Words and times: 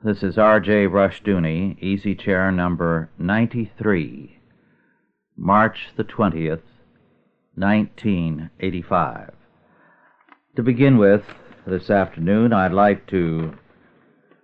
This 0.00 0.22
is 0.22 0.38
R.J. 0.38 0.86
Rushdoony, 0.86 1.76
easy 1.82 2.14
chair 2.14 2.52
number 2.52 3.10
93, 3.18 4.38
March 5.36 5.88
the 5.96 6.04
20th, 6.04 6.62
1985. 7.56 9.32
To 10.54 10.62
begin 10.62 10.98
with, 10.98 11.24
this 11.66 11.90
afternoon, 11.90 12.52
I'd 12.52 12.72
like 12.72 13.08
to 13.08 13.54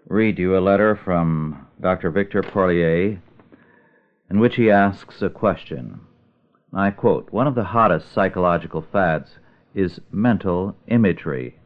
read 0.09 0.40
you 0.40 0.59
a 0.59 0.61
letter 0.61 0.96
from 0.96 1.68
Dr. 1.80 2.11
Victor 2.11 2.43
Porlier 2.43 3.21
in 4.29 4.41
which 4.41 4.57
he 4.57 4.73
asks 4.73 5.23
a 5.23 5.30
question. 5.30 6.00
I 6.73 6.91
quote 6.91 7.30
One 7.30 7.46
of 7.46 7.55
the 7.55 7.62
hottest 7.62 8.12
psychological 8.12 8.84
fads 8.91 9.39
is 9.73 10.00
mental 10.11 10.75
imagery. 10.89 11.61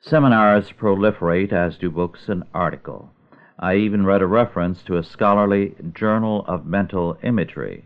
Seminars 0.00 0.70
proliferate, 0.70 1.52
as 1.52 1.76
do 1.76 1.90
books 1.90 2.28
and 2.28 2.44
articles. 2.54 3.08
I 3.58 3.74
even 3.74 4.06
read 4.06 4.22
a 4.22 4.28
reference 4.28 4.84
to 4.84 4.96
a 4.96 5.02
scholarly 5.02 5.74
journal 5.92 6.44
of 6.46 6.64
mental 6.64 7.18
imagery. 7.24 7.84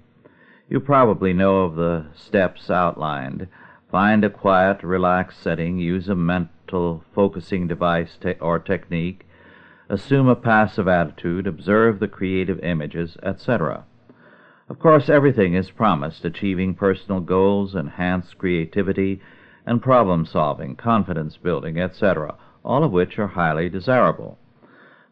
You 0.68 0.78
probably 0.78 1.32
know 1.32 1.62
of 1.62 1.74
the 1.76 2.04
steps 2.14 2.68
outlined. 2.68 3.48
Find 3.90 4.24
a 4.24 4.30
quiet, 4.30 4.82
relaxed 4.82 5.40
setting, 5.40 5.78
use 5.78 6.06
a 6.06 6.14
mental 6.14 7.02
focusing 7.14 7.66
device 7.66 8.18
te- 8.20 8.34
or 8.42 8.58
technique, 8.58 9.26
assume 9.88 10.28
a 10.28 10.36
passive 10.36 10.86
attitude, 10.86 11.46
observe 11.46 11.98
the 11.98 12.08
creative 12.08 12.60
images, 12.60 13.16
etc. 13.22 13.84
Of 14.68 14.78
course, 14.78 15.08
everything 15.08 15.54
is 15.54 15.70
promised 15.70 16.26
achieving 16.26 16.74
personal 16.74 17.20
goals, 17.20 17.74
enhanced 17.74 18.36
creativity, 18.36 19.22
and 19.66 19.82
problem 19.82 20.24
solving, 20.26 20.76
confidence 20.76 21.36
building, 21.36 21.78
etc., 21.78 22.34
all 22.64 22.84
of 22.84 22.92
which 22.92 23.18
are 23.18 23.28
highly 23.28 23.68
desirable. 23.68 24.38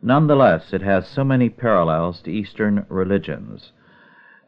Nonetheless, 0.02 0.72
it 0.72 0.82
has 0.82 1.06
so 1.06 1.24
many 1.24 1.48
parallels 1.48 2.22
to 2.22 2.32
Eastern 2.32 2.86
religions 2.88 3.72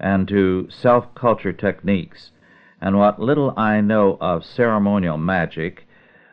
and 0.00 0.26
to 0.28 0.68
self 0.70 1.14
culture 1.14 1.52
techniques, 1.52 2.32
and 2.80 2.98
what 2.98 3.20
little 3.20 3.54
I 3.56 3.80
know 3.80 4.18
of 4.20 4.44
ceremonial 4.44 5.18
magic 5.18 5.86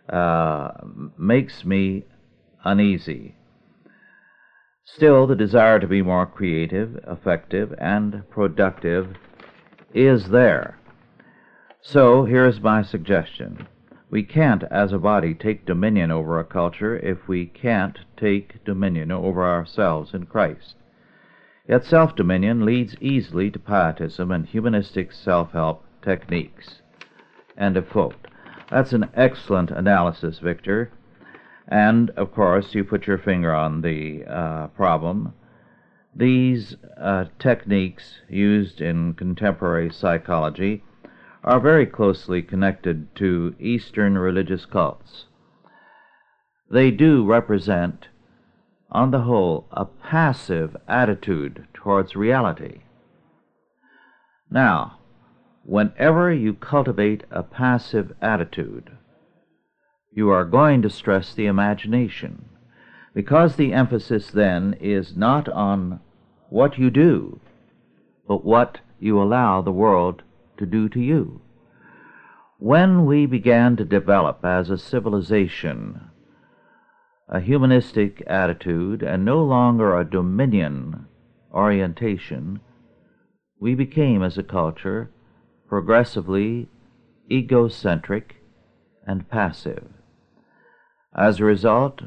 uh, 0.08 0.72
makes 1.18 1.64
me 1.64 2.06
uneasy. 2.64 3.36
Still, 4.84 5.28
the 5.28 5.36
desire 5.36 5.80
to 5.80 5.88
be 5.88 6.02
more 6.02 6.26
creative, 6.26 7.00
effective, 7.08 7.76
and 7.78 8.28
productive 8.32 9.16
is 9.94 10.30
there. 10.30 10.79
So, 11.82 12.26
here's 12.26 12.60
my 12.60 12.82
suggestion. 12.82 13.66
We 14.10 14.24
can't, 14.24 14.64
as 14.64 14.92
a 14.92 15.00
body, 15.00 15.34
take 15.34 15.66
dominion 15.66 16.12
over 16.12 16.38
a 16.38 16.44
culture 16.44 16.98
if 16.98 17.26
we 17.30 17.46
can't 17.46 17.98
take 18.18 18.62
dominion 18.66 19.14
over 19.14 19.46
ourselves 19.46 20.14
in 20.14 20.26
Christ. 20.26 20.76
Yet 21.70 21.86
self 21.86 22.18
dominion 22.18 22.66
leads 22.66 22.98
easily 23.00 23.50
to 23.52 23.60
pietism 23.60 24.30
and 24.30 24.46
humanistic 24.46 25.14
self 25.14 25.54
help 25.54 25.86
techniques. 26.02 26.82
End 27.58 27.78
of 27.78 27.90
quote. 27.90 28.28
That's 28.70 28.92
an 28.92 29.10
excellent 29.14 29.72
analysis, 29.72 30.40
Victor. 30.40 30.92
And, 31.66 32.10
of 32.12 32.34
course, 32.34 32.76
you 32.76 32.84
put 32.84 33.08
your 33.08 33.18
finger 33.18 33.56
on 33.56 33.82
the 33.82 34.26
uh, 34.26 34.68
problem. 34.68 35.34
These 36.14 36.76
uh, 37.00 37.26
techniques 37.40 38.20
used 38.28 38.82
in 38.82 39.14
contemporary 39.14 39.92
psychology 39.92 40.84
are 41.44 41.60
very 41.60 41.86
closely 41.86 42.42
connected 42.42 43.16
to 43.16 43.56
Eastern 43.60 44.18
religious 44.18 44.66
cults. 44.66 45.26
They 46.70 46.92
do 46.92 47.26
represent, 47.26 48.08
on 48.92 49.12
the 49.12 49.22
whole, 49.22 49.68
a 49.72 49.86
passive 49.86 50.76
attitude 50.88 51.68
towards 51.74 52.16
reality. 52.16 52.82
Now, 54.52 55.00
whenever 55.64 56.34
you 56.34 56.54
cultivate 56.54 57.24
a 57.32 57.44
passive 57.44 58.14
attitude, 58.22 58.92
you 60.12 60.30
are 60.30 60.46
going 60.46 60.82
to 60.82 60.90
stress 60.90 61.34
the 61.34 61.46
imagination, 61.46 62.50
because 63.14 63.56
the 63.56 63.74
emphasis 63.74 64.32
then 64.32 64.76
is 64.80 65.16
not 65.16 65.48
on 65.48 66.00
what 66.50 66.78
you 66.78 66.90
do, 66.90 67.40
but 68.28 68.44
what 68.44 68.80
you 69.00 69.22
allow 69.22 69.62
the 69.62 69.72
world 69.72 70.24
to 70.60 70.66
do 70.66 70.88
to 70.90 71.00
you. 71.00 71.42
When 72.60 73.06
we 73.06 73.26
began 73.26 73.76
to 73.78 73.86
develop 73.86 74.46
as 74.46 74.70
a 74.70 74.78
civilization 74.78 76.10
a 77.30 77.40
humanistic 77.40 78.24
attitude 78.26 79.04
and 79.04 79.24
no 79.24 79.44
longer 79.44 79.96
a 79.96 80.10
dominion 80.10 81.06
orientation, 81.54 82.60
we 83.60 83.76
became 83.76 84.24
as 84.24 84.38
a 84.38 84.44
culture 84.44 85.12
progressively 85.68 86.68
egocentric 87.32 88.38
and 89.06 89.30
passive. 89.30 89.88
As 91.16 91.40
a 91.40 91.46
result, 91.46 92.02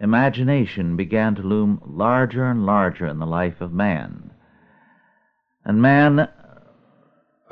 imagination 0.00 0.96
began 0.96 1.34
to 1.34 1.42
loom 1.42 1.80
larger 1.86 2.46
and 2.46 2.64
larger 2.64 3.06
in 3.06 3.18
the 3.18 3.26
life 3.26 3.60
of 3.60 3.72
man. 3.72 4.30
And 5.64 5.82
man 5.82 6.28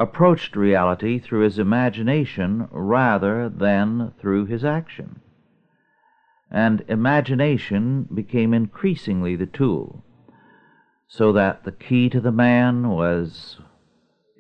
approached 0.00 0.56
reality 0.56 1.19
through 1.19 1.43
his 1.44 1.59
imagination 1.59 2.66
rather 2.71 3.50
than 3.50 4.12
through 4.19 4.47
his 4.47 4.65
action. 4.65 5.21
And 6.50 6.83
imagination 6.88 8.09
became 8.12 8.55
increasingly 8.55 9.37
the 9.37 9.47
tool, 9.47 10.03
so 11.06 11.33
that 11.33 11.65
the 11.65 11.72
key 11.72 12.09
to 12.09 12.21
the 12.21 12.33
man 12.33 12.88
was 12.88 13.59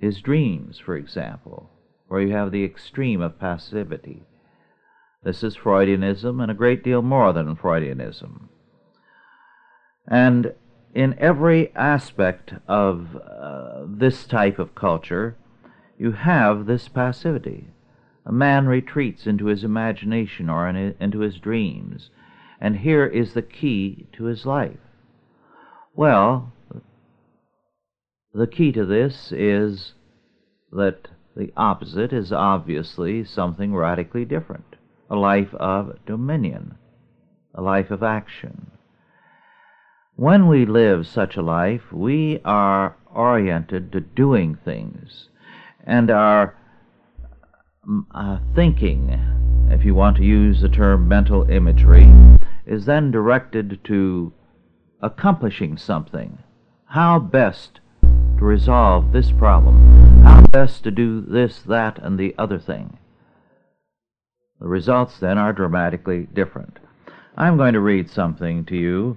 his 0.00 0.22
dreams, 0.22 0.78
for 0.78 0.96
example, 0.96 1.70
where 2.08 2.22
you 2.22 2.32
have 2.32 2.50
the 2.50 2.64
extreme 2.64 3.20
of 3.20 3.38
passivity. 3.38 4.22
This 5.22 5.42
is 5.42 5.56
Freudianism 5.56 6.42
and 6.42 6.50
a 6.50 6.54
great 6.54 6.82
deal 6.82 7.02
more 7.02 7.34
than 7.34 7.54
Freudianism. 7.54 8.48
And 10.08 10.54
in 10.94 11.14
every 11.18 11.70
aspect 11.76 12.54
of 12.66 13.14
uh, 13.16 13.84
this 13.86 14.26
type 14.26 14.58
of 14.58 14.74
culture, 14.74 15.36
you 16.00 16.12
have 16.12 16.64
this 16.64 16.88
passivity. 16.88 17.66
A 18.24 18.32
man 18.32 18.66
retreats 18.66 19.26
into 19.26 19.46
his 19.46 19.62
imagination 19.62 20.48
or 20.48 20.66
in, 20.66 20.94
into 20.98 21.18
his 21.18 21.36
dreams, 21.38 22.08
and 22.58 22.78
here 22.78 23.04
is 23.04 23.34
the 23.34 23.42
key 23.42 24.06
to 24.14 24.24
his 24.24 24.46
life. 24.46 24.80
Well, 25.94 26.54
the 28.32 28.46
key 28.46 28.72
to 28.72 28.86
this 28.86 29.30
is 29.30 29.92
that 30.72 31.08
the 31.36 31.52
opposite 31.54 32.14
is 32.14 32.32
obviously 32.32 33.22
something 33.22 33.74
radically 33.74 34.24
different 34.24 34.76
a 35.10 35.16
life 35.16 35.52
of 35.54 35.98
dominion, 36.06 36.76
a 37.54 37.60
life 37.60 37.90
of 37.90 38.02
action. 38.02 38.70
When 40.16 40.46
we 40.46 40.64
live 40.64 41.06
such 41.06 41.36
a 41.36 41.42
life, 41.42 41.92
we 41.92 42.40
are 42.42 42.96
oriented 43.12 43.92
to 43.92 44.00
doing 44.00 44.54
things 44.54 45.28
and 45.84 46.10
our 46.10 46.54
uh, 48.14 48.38
thinking, 48.54 49.18
if 49.70 49.84
you 49.84 49.94
want 49.94 50.16
to 50.16 50.24
use 50.24 50.60
the 50.60 50.68
term 50.68 51.08
mental 51.08 51.50
imagery, 51.50 52.08
is 52.66 52.84
then 52.84 53.10
directed 53.10 53.80
to 53.84 54.32
accomplishing 55.00 55.76
something. 55.76 56.38
How 56.86 57.18
best 57.18 57.80
to 58.02 58.44
resolve 58.44 59.12
this 59.12 59.32
problem? 59.32 60.22
How 60.22 60.42
best 60.42 60.84
to 60.84 60.90
do 60.90 61.20
this, 61.20 61.60
that, 61.62 61.98
and 61.98 62.18
the 62.18 62.34
other 62.36 62.58
thing? 62.58 62.98
The 64.60 64.68
results 64.68 65.18
then 65.18 65.38
are 65.38 65.52
dramatically 65.52 66.28
different. 66.34 66.78
I'm 67.36 67.56
going 67.56 67.72
to 67.72 67.80
read 67.80 68.10
something 68.10 68.66
to 68.66 68.76
you 68.76 69.16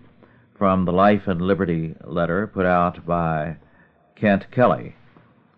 from 0.57 0.85
the 0.85 0.93
Life 0.93 1.27
and 1.27 1.41
Liberty 1.41 1.95
letter 2.05 2.47
put 2.47 2.65
out 2.65 3.05
by 3.05 3.57
Kent 4.15 4.49
Kelly 4.51 4.95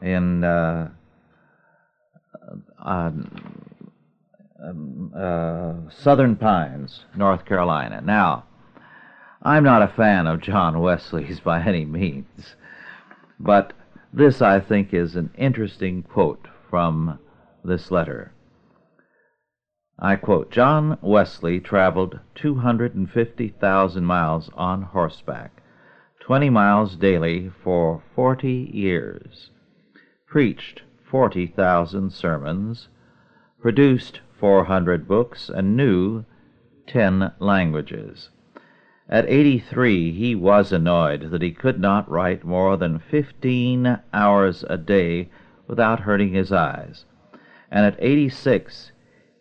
in 0.01 0.43
uh, 0.43 0.89
uh, 2.83 3.11
uh, 5.15 5.73
Southern 5.89 6.35
Pines, 6.35 7.05
North 7.15 7.45
Carolina. 7.45 8.01
Now, 8.01 8.45
I'm 9.41 9.63
not 9.63 9.81
a 9.81 9.87
fan 9.87 10.27
of 10.27 10.41
John 10.41 10.79
Wesley's 10.79 11.39
by 11.43 11.61
any 11.61 11.85
means, 11.85 12.55
but 13.39 13.73
this, 14.13 14.41
I 14.41 14.59
think, 14.59 14.93
is 14.93 15.15
an 15.15 15.31
interesting 15.37 16.03
quote 16.03 16.47
from 16.69 17.19
this 17.63 17.91
letter. 17.91 18.31
I 19.99 20.15
quote 20.15 20.51
John 20.51 20.97
Wesley 21.01 21.59
traveled 21.59 22.19
250,000 22.35 24.05
miles 24.05 24.49
on 24.53 24.81
horseback, 24.83 25.61
20 26.21 26.49
miles 26.49 26.95
daily 26.95 27.51
for 27.63 28.03
40 28.13 28.71
years, 28.73 29.51
preached 30.35 30.81
40,000 31.05 32.11
sermons, 32.11 32.89
produced 33.61 34.19
400 34.37 35.07
books, 35.07 35.47
and 35.47 35.77
knew 35.77 36.25
10 36.87 37.31
languages. 37.39 38.31
At 39.07 39.29
83, 39.29 40.11
he 40.11 40.35
was 40.35 40.73
annoyed 40.73 41.31
that 41.31 41.41
he 41.41 41.53
could 41.53 41.79
not 41.79 42.11
write 42.11 42.43
more 42.43 42.75
than 42.75 42.99
15 42.99 43.97
hours 44.13 44.65
a 44.69 44.77
day 44.77 45.29
without 45.69 46.01
hurting 46.01 46.33
his 46.33 46.51
eyes, 46.51 47.05
and 47.71 47.85
at 47.85 47.95
86, 47.97 48.91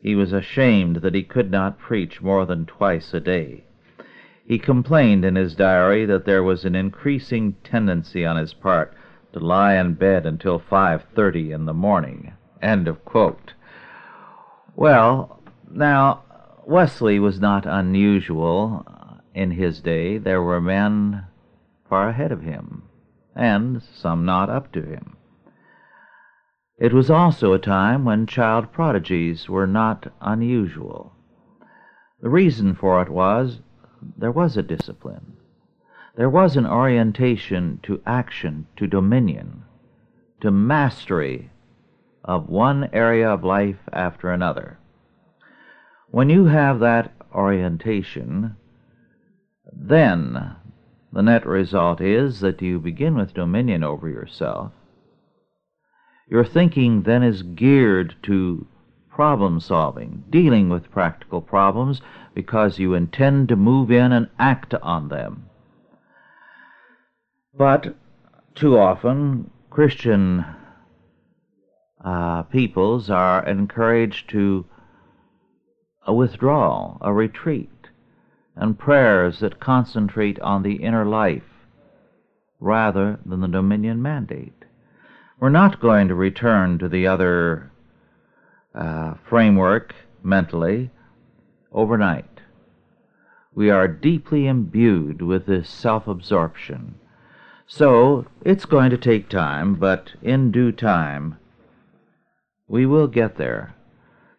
he 0.01 0.15
was 0.15 0.33
ashamed 0.33 0.99
that 0.99 1.17
he 1.17 1.25
could 1.25 1.51
not 1.51 1.77
preach 1.77 2.23
more 2.23 2.47
than 2.47 2.67
twice 2.67 3.13
a 3.13 3.19
day. 3.19 3.65
He 4.47 4.61
complained 4.61 5.25
in 5.25 5.35
his 5.35 5.57
diary 5.57 6.07
that 6.07 6.25
there 6.25 6.45
was 6.45 6.65
an 6.65 6.77
increasing 6.77 7.57
tendency 7.65 8.25
on 8.25 8.37
his 8.37 8.55
part 8.55 8.95
to 9.35 9.41
lie 9.41 9.75
in 9.75 9.95
bed 9.95 10.25
until 10.27 10.59
5:30 10.59 11.53
in 11.53 11.65
the 11.67 11.75
morning. 11.75 12.33
End 12.63 12.89
of 12.89 13.05
quote. 13.05 13.53
Well, 14.77 15.43
now 15.71 16.23
Wesley 16.67 17.19
was 17.19 17.41
not 17.41 17.67
unusual 17.67 18.87
in 19.35 19.51
his 19.51 19.81
day. 19.81 20.19
There 20.19 20.43
were 20.43 20.61
men 20.61 21.27
far 21.89 22.09
ahead 22.09 22.33
of 22.33 22.43
him, 22.43 22.85
and 23.35 23.83
some 23.83 24.25
not 24.25 24.49
up 24.49 24.73
to 24.73 24.83
him. 24.83 25.17
It 26.79 26.93
was 26.93 27.11
also 27.11 27.53
a 27.53 27.59
time 27.59 28.05
when 28.05 28.27
child 28.27 28.73
prodigies 28.73 29.49
were 29.49 29.67
not 29.67 30.13
unusual. 30.21 31.13
The 32.21 32.31
reason 32.31 32.75
for 32.75 33.03
it 33.03 33.09
was 33.09 33.61
there 34.17 34.33
was 34.33 34.57
a 34.57 34.63
discipline. 34.63 35.37
There 36.17 36.31
was 36.31 36.57
an 36.57 36.65
orientation 36.65 37.81
to 37.83 38.01
action, 38.07 38.69
to 38.77 38.87
dominion, 38.87 39.65
to 40.43 40.53
mastery 40.53 41.51
of 42.23 42.49
one 42.49 42.89
area 42.93 43.29
of 43.29 43.43
life 43.43 43.89
after 43.93 44.31
another. 44.31 44.79
When 46.11 46.31
you 46.31 46.45
have 46.45 46.79
that 46.79 47.13
orientation, 47.35 48.55
then 49.73 50.55
the 51.13 51.23
net 51.23 51.45
result 51.45 52.01
is 52.01 52.39
that 52.41 52.63
you 52.63 52.79
begin 52.79 53.17
with 53.17 53.35
dominion 53.35 53.83
over 53.83 54.09
yourself. 54.09 54.71
Your 56.29 56.45
thinking 56.45 57.03
then 57.03 57.25
is 57.25 57.43
geared 57.43 58.15
to 58.23 58.69
problem 59.11 59.59
solving, 59.59 60.23
dealing 60.31 60.69
with 60.69 60.93
practical 60.93 61.41
problems 61.41 62.01
because 62.35 62.79
you 62.79 62.95
intend 62.95 63.49
to 63.49 63.57
move 63.57 63.91
in 63.91 64.13
and 64.13 64.29
act 64.39 64.75
on 64.75 65.09
them. 65.09 65.51
But 67.57 67.95
too 68.57 68.77
often, 68.77 69.51
Christian 69.71 70.45
uh, 72.05 72.43
peoples 72.43 73.11
are 73.11 73.47
encouraged 73.47 74.29
to 74.31 74.67
a 76.05 76.13
withdrawal, 76.13 76.99
a 77.01 77.13
retreat, 77.13 77.71
and 78.57 78.79
prayers 78.79 79.39
that 79.39 79.61
concentrate 79.61 80.39
on 80.41 80.63
the 80.63 80.83
inner 80.83 81.05
life 81.05 81.69
rather 82.59 83.21
than 83.25 83.41
the 83.41 83.49
dominion 83.49 84.03
mandate. 84.03 84.65
We're 85.39 85.49
not 85.49 85.81
going 85.81 86.09
to 86.09 86.15
return 86.15 86.79
to 86.79 86.89
the 86.89 87.07
other 87.07 87.71
uh, 88.75 89.15
framework 89.29 89.95
mentally 90.23 90.91
overnight. 91.73 92.41
We 93.55 93.71
are 93.71 93.87
deeply 93.87 94.47
imbued 94.49 95.23
with 95.23 95.47
this 95.47 95.69
self 95.69 96.09
absorption. 96.09 96.97
So 97.67 98.27
it's 98.45 98.67
going 98.67 98.91
to 98.91 98.99
take 98.99 99.29
time, 99.29 99.75
but 99.77 100.13
in 100.23 100.51
due 100.51 100.73
time, 100.73 101.39
we 102.69 102.87
will 102.87 103.07
get 103.07 103.37
there. 103.37 103.75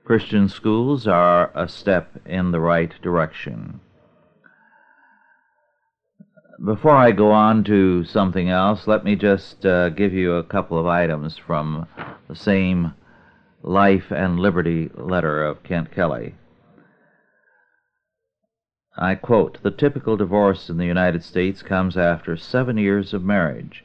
Christian 0.03 0.47
schools 0.49 1.07
are 1.07 1.51
a 1.55 1.67
step 1.67 2.21
in 2.25 2.51
the 2.51 2.59
right 2.59 2.93
direction. 3.01 3.79
Before 6.63 6.95
I 6.95 7.11
go 7.11 7.31
on 7.31 7.63
to 7.65 8.05
something 8.05 8.49
else, 8.49 8.87
let 8.87 9.03
me 9.03 9.15
just 9.15 9.65
uh, 9.65 9.89
give 9.89 10.13
you 10.13 10.33
a 10.35 10.43
couple 10.43 10.79
of 10.79 10.85
items 10.85 11.37
from 11.37 11.87
the 12.27 12.35
same 12.35 12.93
Life 13.61 14.11
and 14.11 14.39
Liberty 14.39 14.91
letter 14.93 15.43
of 15.43 15.63
Kent 15.63 15.91
Kelly. 15.91 16.35
I 18.97 19.15
quote 19.15 19.61
The 19.61 19.71
typical 19.71 20.15
divorce 20.15 20.69
in 20.69 20.77
the 20.77 20.85
United 20.85 21.21
States 21.21 21.61
comes 21.61 21.97
after 21.97 22.37
seven 22.37 22.77
years 22.77 23.13
of 23.13 23.25
marriage. 23.25 23.83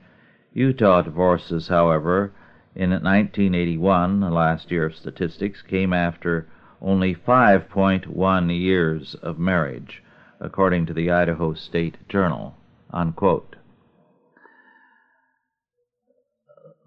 Utah 0.53 1.03
divorces, 1.03 1.67
however, 1.67 2.33
in 2.77 2.91
1981, 2.91 4.21
the 4.21 4.31
last 4.31 4.71
year 4.71 4.87
of 4.87 4.95
statistics, 4.95 5.63
came 5.63 5.93
after 5.93 6.47
only 6.81 7.13
5.1 7.15 8.57
years 8.57 9.17
of 9.17 9.37
marriage, 9.37 10.03
according 10.39 10.87
to 10.87 10.95
the 10.95 11.11
Idaho 11.11 11.55
State 11.55 11.97
Journal. 12.09 12.57
Unquote. 12.93 13.57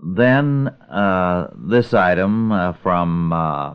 Then 0.02 0.70
uh, 0.90 1.50
this 1.56 1.94
item 1.94 2.54
uh, 2.54 2.74
from 2.74 3.34
uh, 3.34 3.74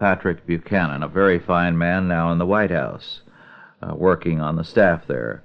Patrick 0.00 0.46
Buchanan, 0.46 1.04
a 1.04 1.08
very 1.08 1.38
fine 1.38 1.78
man 1.78 2.08
now 2.08 2.32
in 2.32 2.38
the 2.38 2.46
White 2.46 2.72
House, 2.72 3.22
uh, 3.82 3.94
working 3.94 4.40
on 4.40 4.56
the 4.56 4.64
staff 4.64 5.06
there. 5.06 5.42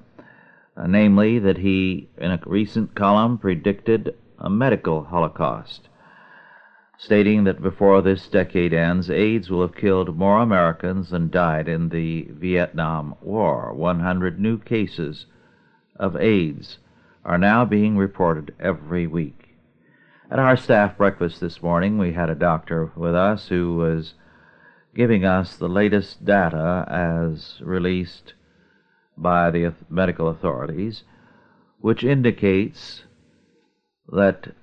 Uh, 0.75 0.85
namely, 0.85 1.39
that 1.39 1.57
he, 1.57 2.07
in 2.17 2.31
a 2.31 2.39
recent 2.45 2.93
column, 2.93 3.37
predicted 3.37 4.15
a 4.37 4.49
medical 4.49 5.03
holocaust, 5.05 5.89
stating 6.97 7.43
that 7.45 7.61
before 7.61 8.01
this 8.01 8.27
decade 8.27 8.73
ends, 8.73 9.09
AIDS 9.09 9.49
will 9.49 9.61
have 9.61 9.75
killed 9.75 10.15
more 10.15 10.39
Americans 10.39 11.09
than 11.09 11.29
died 11.29 11.67
in 11.67 11.89
the 11.89 12.27
Vietnam 12.29 13.15
War. 13.21 13.73
100 13.73 14.39
new 14.39 14.59
cases 14.59 15.25
of 15.95 16.15
AIDS 16.15 16.77
are 17.25 17.37
now 17.37 17.65
being 17.65 17.97
reported 17.97 18.53
every 18.59 19.07
week. 19.07 19.55
At 20.29 20.39
our 20.39 20.57
staff 20.57 20.97
breakfast 20.97 21.39
this 21.39 21.63
morning, 21.63 21.97
we 21.97 22.13
had 22.13 22.29
a 22.29 22.35
doctor 22.35 22.91
with 22.95 23.15
us 23.15 23.47
who 23.47 23.75
was 23.75 24.13
giving 24.97 25.23
us 25.23 25.55
the 25.55 25.69
latest 25.69 26.25
data 26.25 26.83
as 26.89 27.61
released 27.61 28.33
by 29.15 29.51
the 29.51 29.71
medical 29.89 30.27
authorities, 30.27 31.03
which 31.79 32.03
indicates 32.03 33.03
that 34.09 34.55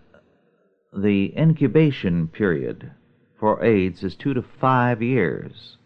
the 0.92 1.32
incubation 1.38 2.26
period 2.26 2.90
for 3.38 3.64
AIDS 3.64 4.02
is 4.02 4.16
two 4.16 4.34
to 4.34 4.42
five 4.42 5.00
years. 5.00 5.78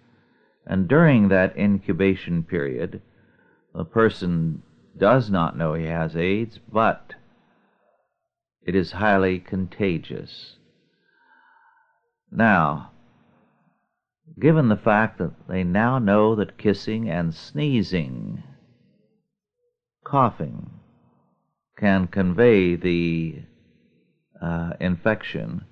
And 0.67 0.89
during 0.89 1.29
that 1.29 1.57
incubation 1.57 2.43
period, 2.43 3.03
the 3.75 3.85
person 3.85 4.63
does 4.97 5.31
not 5.31 5.59
know 5.59 5.75
he 5.75 5.85
has 5.85 6.17
AIDS, 6.17 6.59
but 6.73 7.13
it 8.67 8.75
is 8.75 8.93
highly 8.93 9.41
contagious. 9.41 10.57
Now, 12.31 12.93
given 14.39 14.69
the 14.69 14.77
fact 14.77 15.19
that 15.19 15.49
they 15.49 15.65
now 15.65 15.99
know 15.99 16.35
that 16.35 16.59
kissing 16.59 17.09
and 17.09 17.35
sneezing, 17.35 18.43
coughing, 20.05 20.71
can 21.77 22.07
convey 22.07 22.75
the 22.75 23.43
uh, 24.41 24.73
infection, 24.81 25.65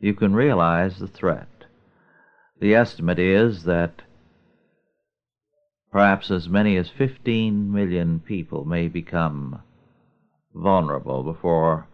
you 0.00 0.14
can 0.14 0.34
realize 0.34 0.98
the 0.98 1.06
threat. 1.06 1.48
The 2.60 2.74
estimate 2.74 3.18
is 3.18 3.64
that 3.64 4.02
perhaps 5.90 6.30
as 6.30 6.48
many 6.48 6.76
as 6.76 6.88
15 6.88 7.72
million 7.72 8.20
people 8.20 8.64
may 8.64 8.88
become 8.88 9.62
vulnerable 10.54 11.22
before 11.22 11.88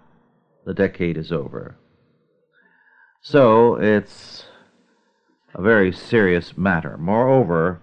the 0.65 0.75
decade 0.75 1.17
is 1.17 1.33
over. 1.33 1.77
So 3.23 3.77
it's 3.77 4.47
a 5.55 5.63
very 5.63 5.93
serious 5.93 6.57
matter. 6.57 6.97
Moreover, 6.97 7.81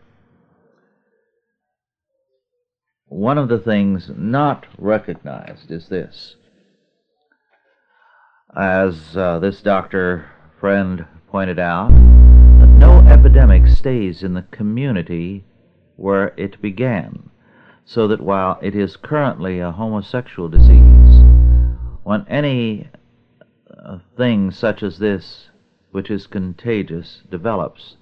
one 3.08 3.38
of 3.38 3.50
the 3.50 3.60
things 3.60 4.12
not 4.16 4.66
recognized 4.78 5.72
is 5.72 5.88
this. 5.90 6.36
As 8.56 9.16
uh, 9.16 9.40
this 9.40 9.62
doctor 9.62 10.30
friend 10.60 11.06
pointed 11.30 11.60
out, 11.60 11.90
no 11.90 13.00
epidemic 13.08 13.68
stays 13.68 14.24
in 14.24 14.34
the 14.34 14.42
community 14.44 15.46
where 15.96 16.34
it 16.38 16.62
began, 16.62 17.30
so 17.86 18.08
that 18.08 18.22
while 18.22 18.60
it 18.62 18.76
is 18.76 18.98
currently 18.98 19.60
a 19.60 19.72
homosexual 19.72 20.48
disease, 20.48 21.22
when 22.04 22.26
any 22.28 22.90
uh, 23.86 23.98
thing 24.16 24.52
such 24.52 24.84
as 24.84 25.00
this, 25.00 25.50
which 25.98 26.12
is 26.12 26.28
contagious, 26.28 27.24
develops, 27.32 27.98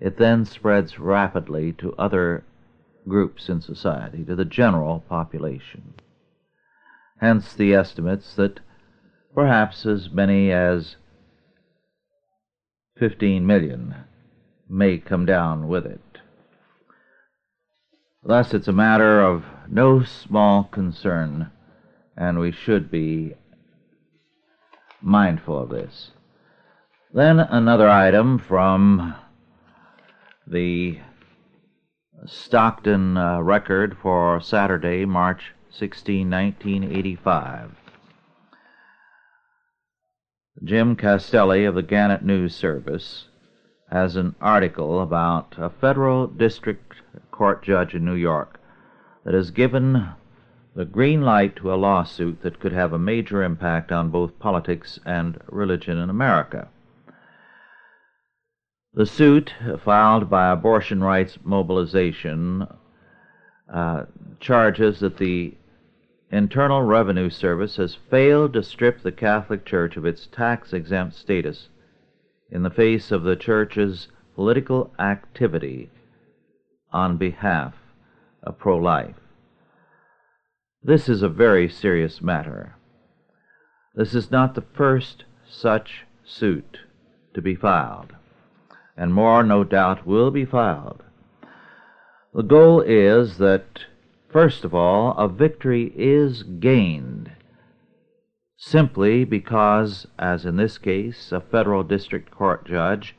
it 0.00 0.18
then 0.18 0.44
spreads 0.44 0.98
rapidly 0.98 1.72
to 1.72 1.94
other 1.94 2.42
groups 3.06 3.48
in 3.48 3.60
society, 3.60 4.24
to 4.24 4.34
the 4.34 4.44
general 4.44 5.04
population. 5.08 5.94
Hence 7.20 7.54
the 7.54 7.72
estimates 7.72 8.34
that 8.34 8.58
perhaps 9.32 9.86
as 9.86 10.10
many 10.10 10.50
as 10.50 10.96
15 12.98 13.46
million 13.46 13.94
may 14.68 14.98
come 14.98 15.24
down 15.24 15.68
with 15.68 15.86
it. 15.86 16.18
Thus, 18.24 18.52
it's 18.52 18.66
a 18.66 18.72
matter 18.72 19.20
of 19.20 19.44
no 19.68 20.02
small 20.02 20.64
concern, 20.64 21.52
and 22.16 22.40
we 22.40 22.50
should 22.50 22.90
be 22.90 23.34
mindful 25.00 25.62
of 25.62 25.68
this. 25.68 26.10
Then 27.16 27.40
another 27.40 27.88
item 27.88 28.38
from 28.38 29.14
the 30.46 30.98
Stockton 32.26 33.16
uh, 33.16 33.40
record 33.40 33.96
for 34.02 34.38
Saturday, 34.42 35.06
March 35.06 35.54
16, 35.70 36.28
1985. 36.30 37.70
Jim 40.62 40.94
Castelli 40.94 41.64
of 41.64 41.74
the 41.74 41.82
Gannett 41.82 42.22
News 42.22 42.54
Service 42.54 43.28
has 43.90 44.16
an 44.16 44.34
article 44.38 45.00
about 45.00 45.54
a 45.56 45.70
federal 45.70 46.26
district 46.26 46.96
court 47.30 47.62
judge 47.62 47.94
in 47.94 48.04
New 48.04 48.14
York 48.14 48.60
that 49.24 49.32
has 49.32 49.50
given 49.50 50.10
the 50.74 50.84
green 50.84 51.22
light 51.22 51.56
to 51.56 51.72
a 51.72 51.76
lawsuit 51.76 52.42
that 52.42 52.60
could 52.60 52.72
have 52.72 52.92
a 52.92 52.98
major 52.98 53.42
impact 53.42 53.90
on 53.90 54.10
both 54.10 54.38
politics 54.38 55.00
and 55.06 55.40
religion 55.48 55.96
in 55.96 56.10
America. 56.10 56.68
The 58.96 59.04
suit, 59.04 59.52
filed 59.84 60.30
by 60.30 60.50
Abortion 60.50 61.04
Rights 61.04 61.36
Mobilization, 61.44 62.66
uh, 63.70 64.06
charges 64.40 65.00
that 65.00 65.18
the 65.18 65.54
Internal 66.30 66.80
Revenue 66.80 67.28
Service 67.28 67.76
has 67.76 67.94
failed 67.94 68.54
to 68.54 68.62
strip 68.62 69.02
the 69.02 69.12
Catholic 69.12 69.66
Church 69.66 69.98
of 69.98 70.06
its 70.06 70.26
tax 70.26 70.72
exempt 70.72 71.14
status 71.14 71.68
in 72.50 72.62
the 72.62 72.70
face 72.70 73.12
of 73.12 73.22
the 73.22 73.36
Church's 73.36 74.08
political 74.34 74.90
activity 74.98 75.90
on 76.90 77.18
behalf 77.18 77.74
of 78.42 78.58
pro 78.58 78.78
life. 78.78 79.16
This 80.82 81.06
is 81.06 81.20
a 81.20 81.28
very 81.28 81.68
serious 81.68 82.22
matter. 82.22 82.76
This 83.94 84.14
is 84.14 84.30
not 84.30 84.54
the 84.54 84.64
first 84.74 85.24
such 85.46 86.06
suit 86.24 86.78
to 87.34 87.42
be 87.42 87.54
filed, 87.54 88.14
and 88.96 89.12
more, 89.12 89.42
no 89.42 89.64
doubt, 89.64 90.06
will 90.06 90.30
be 90.30 90.44
filed. 90.44 91.02
The 92.34 92.42
goal 92.42 92.80
is 92.80 93.38
that, 93.38 93.80
first 94.30 94.64
of 94.64 94.74
all, 94.74 95.16
a 95.16 95.28
victory 95.28 95.92
is 95.96 96.42
gained 96.42 97.30
simply 98.56 99.24
because, 99.24 100.06
as 100.18 100.44
in 100.44 100.56
this 100.56 100.78
case, 100.78 101.30
a 101.30 101.40
federal 101.40 101.82
district 101.82 102.30
court 102.30 102.66
judge 102.66 103.14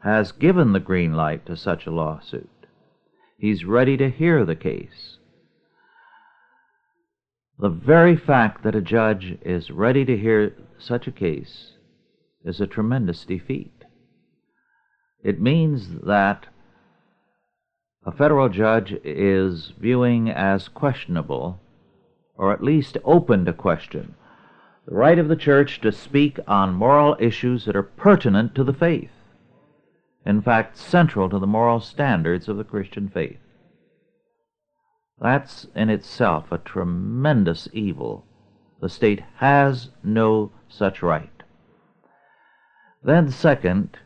has 0.00 0.32
given 0.32 0.72
the 0.72 0.80
green 0.80 1.14
light 1.14 1.46
to 1.46 1.56
such 1.56 1.86
a 1.86 1.90
lawsuit. 1.90 2.50
He's 3.38 3.64
ready 3.64 3.96
to 3.96 4.10
hear 4.10 4.44
the 4.44 4.56
case. 4.56 5.18
The 7.58 7.68
very 7.68 8.16
fact 8.16 8.62
that 8.62 8.74
a 8.74 8.80
judge 8.80 9.38
is 9.42 9.70
ready 9.70 10.04
to 10.04 10.16
hear 10.16 10.54
such 10.78 11.06
a 11.06 11.12
case 11.12 11.72
is 12.44 12.60
a 12.60 12.66
tremendous 12.66 13.24
defeat. 13.24 13.79
It 15.22 15.40
means 15.40 16.00
that 16.02 16.46
a 18.06 18.12
federal 18.12 18.48
judge 18.48 18.92
is 19.04 19.72
viewing 19.78 20.30
as 20.30 20.68
questionable, 20.68 21.60
or 22.34 22.52
at 22.52 22.64
least 22.64 22.96
open 23.04 23.44
to 23.44 23.52
question, 23.52 24.14
the 24.86 24.94
right 24.94 25.18
of 25.18 25.28
the 25.28 25.36
church 25.36 25.80
to 25.82 25.92
speak 25.92 26.38
on 26.48 26.72
moral 26.72 27.16
issues 27.20 27.66
that 27.66 27.76
are 27.76 27.82
pertinent 27.82 28.54
to 28.54 28.64
the 28.64 28.72
faith, 28.72 29.10
in 30.24 30.40
fact, 30.40 30.78
central 30.78 31.28
to 31.28 31.38
the 31.38 31.46
moral 31.46 31.80
standards 31.80 32.48
of 32.48 32.56
the 32.56 32.64
Christian 32.64 33.08
faith. 33.08 33.38
That's 35.20 35.66
in 35.76 35.90
itself 35.90 36.50
a 36.50 36.56
tremendous 36.56 37.68
evil. 37.74 38.24
The 38.80 38.88
state 38.88 39.22
has 39.36 39.90
no 40.02 40.52
such 40.68 41.02
right. 41.02 41.42
Then, 43.02 43.30
second, 43.30 43.98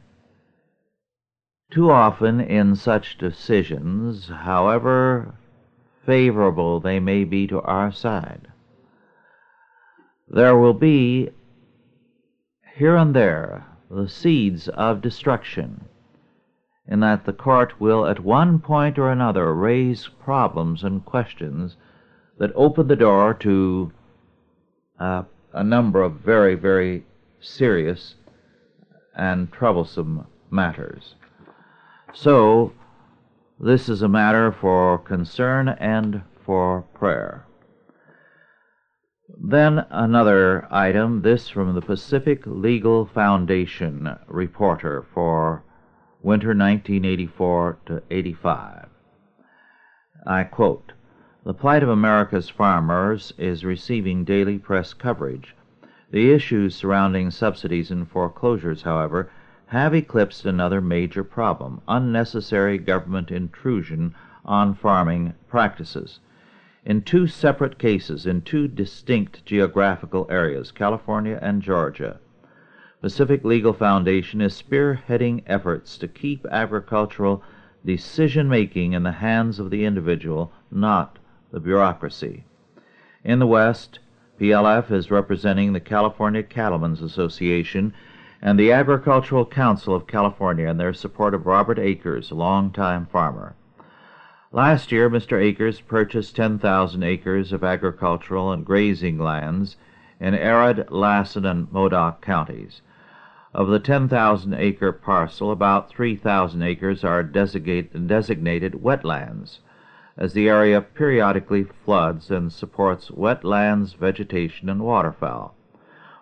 too 1.74 1.90
often 1.90 2.40
in 2.40 2.76
such 2.76 3.18
decisions, 3.18 4.28
however 4.28 5.34
favorable 6.06 6.78
they 6.78 7.00
may 7.00 7.24
be 7.24 7.48
to 7.48 7.60
our 7.62 7.90
side, 7.90 8.46
there 10.28 10.56
will 10.56 10.72
be 10.72 11.28
here 12.76 12.94
and 12.96 13.14
there 13.14 13.66
the 13.90 14.08
seeds 14.08 14.68
of 14.68 15.02
destruction 15.02 15.84
in 16.86 17.00
that 17.00 17.24
the 17.24 17.32
court 17.32 17.80
will 17.80 18.06
at 18.06 18.20
one 18.20 18.60
point 18.60 18.96
or 18.96 19.10
another 19.10 19.52
raise 19.52 20.06
problems 20.06 20.84
and 20.84 21.04
questions 21.04 21.76
that 22.38 22.52
open 22.54 22.86
the 22.86 22.96
door 22.96 23.34
to 23.34 23.90
uh, 25.00 25.22
a 25.52 25.64
number 25.64 26.02
of 26.02 26.12
very, 26.20 26.54
very 26.54 27.04
serious 27.40 28.14
and 29.16 29.50
troublesome 29.50 30.24
matters. 30.50 31.16
So, 32.16 32.72
this 33.58 33.88
is 33.88 34.00
a 34.00 34.08
matter 34.08 34.52
for 34.52 34.98
concern 34.98 35.68
and 35.68 36.22
for 36.46 36.82
prayer. 36.94 37.44
Then 39.36 39.84
another 39.90 40.68
item, 40.70 41.22
this 41.22 41.48
from 41.48 41.74
the 41.74 41.80
Pacific 41.80 42.44
Legal 42.46 43.04
Foundation 43.04 44.16
reporter 44.28 45.04
for 45.12 45.64
winter 46.22 46.50
1984 46.50 47.78
to 47.86 48.02
85. 48.08 48.88
I 50.24 50.44
quote, 50.44 50.92
The 51.44 51.52
plight 51.52 51.82
of 51.82 51.88
America's 51.88 52.48
farmers 52.48 53.32
is 53.38 53.64
receiving 53.64 54.22
daily 54.22 54.60
press 54.60 54.94
coverage. 54.94 55.56
The 56.12 56.30
issues 56.30 56.76
surrounding 56.76 57.32
subsidies 57.32 57.90
and 57.90 58.08
foreclosures, 58.08 58.82
however, 58.82 59.30
have 59.74 59.92
eclipsed 59.92 60.46
another 60.46 60.80
major 60.80 61.24
problem 61.24 61.80
unnecessary 61.88 62.78
government 62.78 63.32
intrusion 63.32 64.14
on 64.44 64.72
farming 64.72 65.34
practices. 65.48 66.20
In 66.84 67.02
two 67.02 67.26
separate 67.26 67.76
cases, 67.76 68.24
in 68.24 68.42
two 68.42 68.68
distinct 68.68 69.44
geographical 69.44 70.28
areas, 70.30 70.70
California 70.70 71.40
and 71.42 71.60
Georgia, 71.60 72.20
Pacific 73.00 73.42
Legal 73.44 73.72
Foundation 73.72 74.40
is 74.40 74.62
spearheading 74.62 75.42
efforts 75.44 75.98
to 75.98 76.06
keep 76.06 76.46
agricultural 76.52 77.42
decision 77.84 78.48
making 78.48 78.92
in 78.92 79.02
the 79.02 79.10
hands 79.10 79.58
of 79.58 79.70
the 79.70 79.84
individual, 79.84 80.52
not 80.70 81.18
the 81.50 81.58
bureaucracy. 81.58 82.44
In 83.24 83.40
the 83.40 83.48
West, 83.48 83.98
PLF 84.38 84.92
is 84.92 85.10
representing 85.10 85.72
the 85.72 85.80
California 85.80 86.44
Cattlemen's 86.44 87.02
Association 87.02 87.92
and 88.46 88.58
the 88.58 88.70
Agricultural 88.70 89.46
Council 89.46 89.94
of 89.94 90.06
California 90.06 90.68
in 90.68 90.76
their 90.76 90.92
support 90.92 91.32
of 91.32 91.46
Robert 91.46 91.78
Akers, 91.78 92.30
a 92.30 92.34
longtime 92.34 93.06
farmer. 93.06 93.56
Last 94.52 94.92
year, 94.92 95.08
Mr. 95.08 95.42
Akers 95.42 95.80
purchased 95.80 96.36
10,000 96.36 97.02
acres 97.02 97.54
of 97.54 97.64
agricultural 97.64 98.52
and 98.52 98.62
grazing 98.62 99.18
lands 99.18 99.76
in 100.20 100.34
arid 100.34 100.90
Lassen 100.90 101.46
and 101.46 101.72
Modoc 101.72 102.20
counties. 102.20 102.82
Of 103.54 103.68
the 103.68 103.80
10,000 103.80 104.52
acre 104.52 104.92
parcel, 104.92 105.50
about 105.50 105.88
3,000 105.88 106.60
acres 106.62 107.02
are 107.02 107.22
designated, 107.22 108.06
designated 108.06 108.74
wetlands, 108.74 109.60
as 110.18 110.34
the 110.34 110.50
area 110.50 110.82
periodically 110.82 111.64
floods 111.64 112.30
and 112.30 112.52
supports 112.52 113.10
wetlands 113.10 113.96
vegetation 113.96 114.68
and 114.68 114.82
waterfowl. 114.82 115.54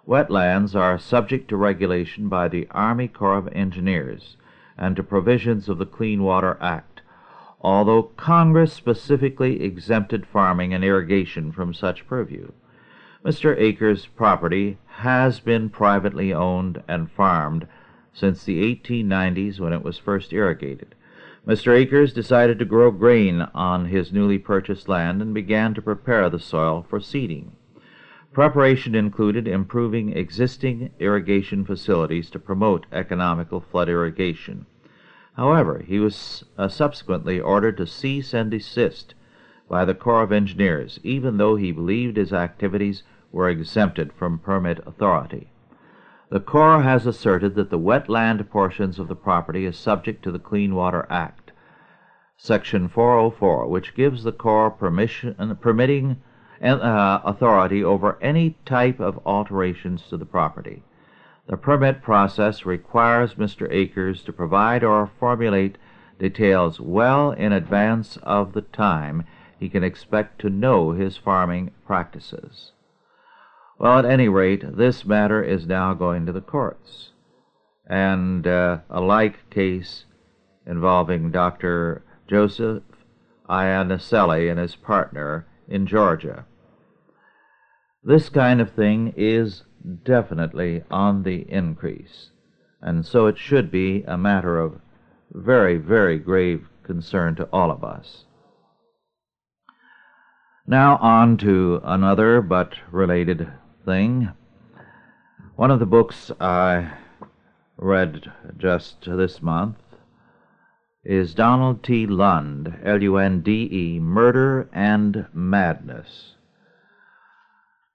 Wetlands 0.04 0.74
are 0.74 0.98
subject 0.98 1.46
to 1.48 1.56
regulation 1.56 2.28
by 2.28 2.48
the 2.48 2.66
Army 2.72 3.06
Corps 3.06 3.38
of 3.38 3.48
Engineers 3.52 4.36
and 4.76 4.96
to 4.96 5.02
provisions 5.04 5.68
of 5.68 5.78
the 5.78 5.86
Clean 5.86 6.24
Water 6.24 6.58
Act, 6.60 7.02
although 7.60 8.10
Congress 8.16 8.72
specifically 8.72 9.62
exempted 9.62 10.26
farming 10.26 10.74
and 10.74 10.82
irrigation 10.82 11.52
from 11.52 11.72
such 11.72 12.04
purview. 12.08 12.50
Mr. 13.24 13.56
Akers' 13.56 14.06
property 14.06 14.76
has 14.86 15.38
been 15.38 15.70
privately 15.70 16.32
owned 16.32 16.82
and 16.88 17.08
farmed 17.12 17.68
since 18.12 18.42
the 18.42 18.74
1890s 18.74 19.60
when 19.60 19.72
it 19.72 19.84
was 19.84 19.98
first 19.98 20.32
irrigated. 20.32 20.96
Mr. 21.46 21.72
Akers 21.72 22.12
decided 22.12 22.58
to 22.58 22.64
grow 22.64 22.90
grain 22.90 23.42
on 23.54 23.84
his 23.84 24.12
newly 24.12 24.38
purchased 24.38 24.88
land 24.88 25.22
and 25.22 25.32
began 25.32 25.74
to 25.74 25.80
prepare 25.80 26.28
the 26.28 26.40
soil 26.40 26.84
for 26.90 26.98
seeding. 26.98 27.52
Preparation 28.32 28.94
included 28.94 29.46
improving 29.46 30.16
existing 30.16 30.90
irrigation 30.98 31.66
facilities 31.66 32.30
to 32.30 32.38
promote 32.38 32.86
economical 32.90 33.60
flood 33.60 33.90
irrigation. 33.90 34.64
However, 35.36 35.80
he 35.86 35.98
was 35.98 36.44
uh, 36.56 36.68
subsequently 36.68 37.38
ordered 37.38 37.76
to 37.76 37.86
cease 37.86 38.32
and 38.32 38.50
desist 38.50 39.14
by 39.68 39.84
the 39.84 39.94
Corps 39.94 40.22
of 40.22 40.32
Engineers, 40.32 40.98
even 41.02 41.36
though 41.36 41.56
he 41.56 41.72
believed 41.72 42.16
his 42.16 42.32
activities 42.32 43.02
were 43.30 43.50
exempted 43.50 44.14
from 44.14 44.38
permit 44.38 44.80
authority. 44.86 45.50
The 46.30 46.40
Corps 46.40 46.82
has 46.82 47.06
asserted 47.06 47.54
that 47.56 47.68
the 47.68 47.78
wetland 47.78 48.48
portions 48.48 48.98
of 48.98 49.08
the 49.08 49.14
property 49.14 49.66
is 49.66 49.76
subject 49.76 50.22
to 50.24 50.32
the 50.32 50.38
Clean 50.38 50.74
Water 50.74 51.06
Act. 51.10 51.52
Section 52.38 52.88
404, 52.88 53.68
which 53.68 53.94
gives 53.94 54.24
the 54.24 54.32
Corps 54.32 54.70
permission, 54.70 55.56
permitting 55.60 56.22
authority 56.62 57.82
over 57.82 58.18
any 58.22 58.56
type 58.64 59.00
of 59.00 59.20
alterations 59.26 60.02
to 60.08 60.16
the 60.16 60.24
property. 60.24 60.82
The 61.48 61.56
permit 61.56 62.02
process 62.02 62.64
requires 62.64 63.34
Mr. 63.34 63.70
Akers 63.70 64.22
to 64.22 64.32
provide 64.32 64.84
or 64.84 65.10
formulate 65.18 65.76
details 66.18 66.80
well 66.80 67.32
in 67.32 67.52
advance 67.52 68.16
of 68.22 68.52
the 68.52 68.62
time 68.62 69.24
he 69.58 69.68
can 69.68 69.82
expect 69.82 70.40
to 70.40 70.50
know 70.50 70.92
his 70.92 71.16
farming 71.16 71.72
practices. 71.84 72.72
Well, 73.78 73.98
at 73.98 74.04
any 74.04 74.28
rate, 74.28 74.76
this 74.76 75.04
matter 75.04 75.42
is 75.42 75.66
now 75.66 75.94
going 75.94 76.26
to 76.26 76.32
the 76.32 76.40
courts. 76.40 77.10
And 77.86 78.46
uh, 78.46 78.78
a 78.88 79.00
like 79.00 79.50
case 79.50 80.04
involving 80.64 81.32
Dr. 81.32 82.02
Joseph 82.28 82.84
Iannicelli 83.48 84.48
and 84.48 84.60
his 84.60 84.76
partner 84.76 85.46
in 85.68 85.86
Georgia. 85.86 86.46
This 88.04 88.28
kind 88.28 88.60
of 88.60 88.72
thing 88.72 89.14
is 89.16 89.62
definitely 90.02 90.82
on 90.90 91.22
the 91.22 91.48
increase, 91.48 92.30
and 92.80 93.06
so 93.06 93.26
it 93.26 93.38
should 93.38 93.70
be 93.70 94.02
a 94.02 94.18
matter 94.18 94.58
of 94.58 94.80
very, 95.30 95.76
very 95.78 96.18
grave 96.18 96.66
concern 96.82 97.36
to 97.36 97.48
all 97.52 97.70
of 97.70 97.84
us. 97.84 98.24
Now, 100.66 100.96
on 100.96 101.36
to 101.38 101.80
another 101.84 102.42
but 102.42 102.74
related 102.90 103.52
thing. 103.84 104.32
One 105.54 105.70
of 105.70 105.78
the 105.78 105.86
books 105.86 106.32
I 106.40 106.94
read 107.76 108.32
just 108.56 109.04
this 109.04 109.40
month 109.40 109.78
is 111.04 111.34
Donald 111.34 111.84
T. 111.84 112.06
Lunde, 112.06 112.80
L 112.84 113.00
U 113.02 113.16
N 113.16 113.42
D 113.42 113.68
E, 113.70 114.00
Murder 114.00 114.68
and 114.72 115.26
Madness. 115.32 116.34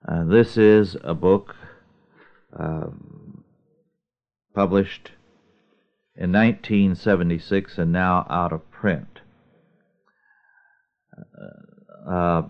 Uh, 0.07 0.23
this 0.23 0.57
is 0.57 0.95
a 1.03 1.13
book 1.13 1.55
um, 2.57 3.43
published 4.55 5.11
in 6.15 6.31
1976 6.31 7.77
and 7.77 7.91
now 7.91 8.25
out 8.29 8.53
of 8.53 8.71
print. 8.71 9.19
Uh, 11.17 12.09
uh, 12.09 12.41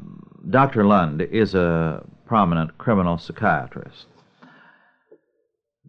Dr. 0.47 0.83
Lunde 0.83 1.27
is 1.31 1.55
a 1.55 2.05
prominent 2.27 2.77
criminal 2.77 3.17
psychiatrist. 3.17 4.05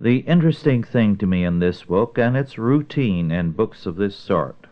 The 0.00 0.18
interesting 0.20 0.82
thing 0.82 1.16
to 1.18 1.26
me 1.26 1.44
in 1.44 1.58
this 1.58 1.82
book, 1.82 2.16
and 2.16 2.36
it's 2.36 2.56
routine 2.56 3.30
in 3.30 3.50
books 3.50 3.84
of 3.84 3.96
this 3.96 4.16
sort, 4.16 4.68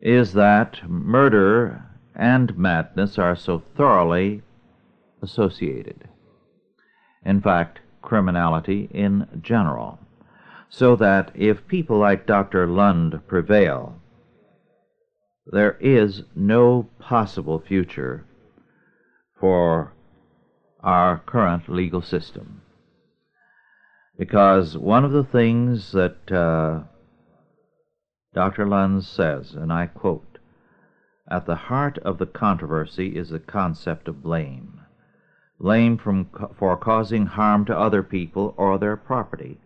is 0.00 0.34
that 0.34 0.86
murder 0.86 1.86
and 2.14 2.58
madness 2.58 3.18
are 3.18 3.36
so 3.36 3.60
thoroughly 3.60 4.42
associated. 5.24 6.08
In 7.24 7.40
fact, 7.40 7.80
criminality 8.02 8.88
in 8.92 9.26
general. 9.42 9.98
So 10.68 10.94
that 10.96 11.32
if 11.34 11.66
people 11.66 11.98
like 11.98 12.26
Dr. 12.26 12.66
Lunde 12.66 13.26
prevail, 13.26 13.96
there 15.46 15.76
is 15.80 16.22
no 16.34 16.88
possible 16.98 17.60
future 17.60 18.26
for 19.40 19.92
our 20.80 21.18
current 21.18 21.68
legal 21.68 22.02
system. 22.02 22.62
Because 24.18 24.76
one 24.76 25.04
of 25.04 25.12
the 25.12 25.24
things 25.24 25.92
that 25.92 26.30
uh, 26.30 26.84
Dr. 28.34 28.66
Lunde 28.66 29.04
says, 29.04 29.54
and 29.54 29.72
I 29.72 29.86
quote, 29.86 30.38
at 31.30 31.46
the 31.46 31.56
heart 31.56 31.98
of 31.98 32.18
the 32.18 32.26
controversy 32.26 33.16
is 33.16 33.30
the 33.30 33.38
concept 33.38 34.08
of 34.08 34.22
blame 34.22 34.73
blame 35.60 35.96
from, 35.96 36.28
for 36.56 36.76
causing 36.76 37.26
harm 37.26 37.64
to 37.64 37.78
other 37.78 38.02
people 38.02 38.54
or 38.56 38.78
their 38.78 38.96
property. 38.96 39.58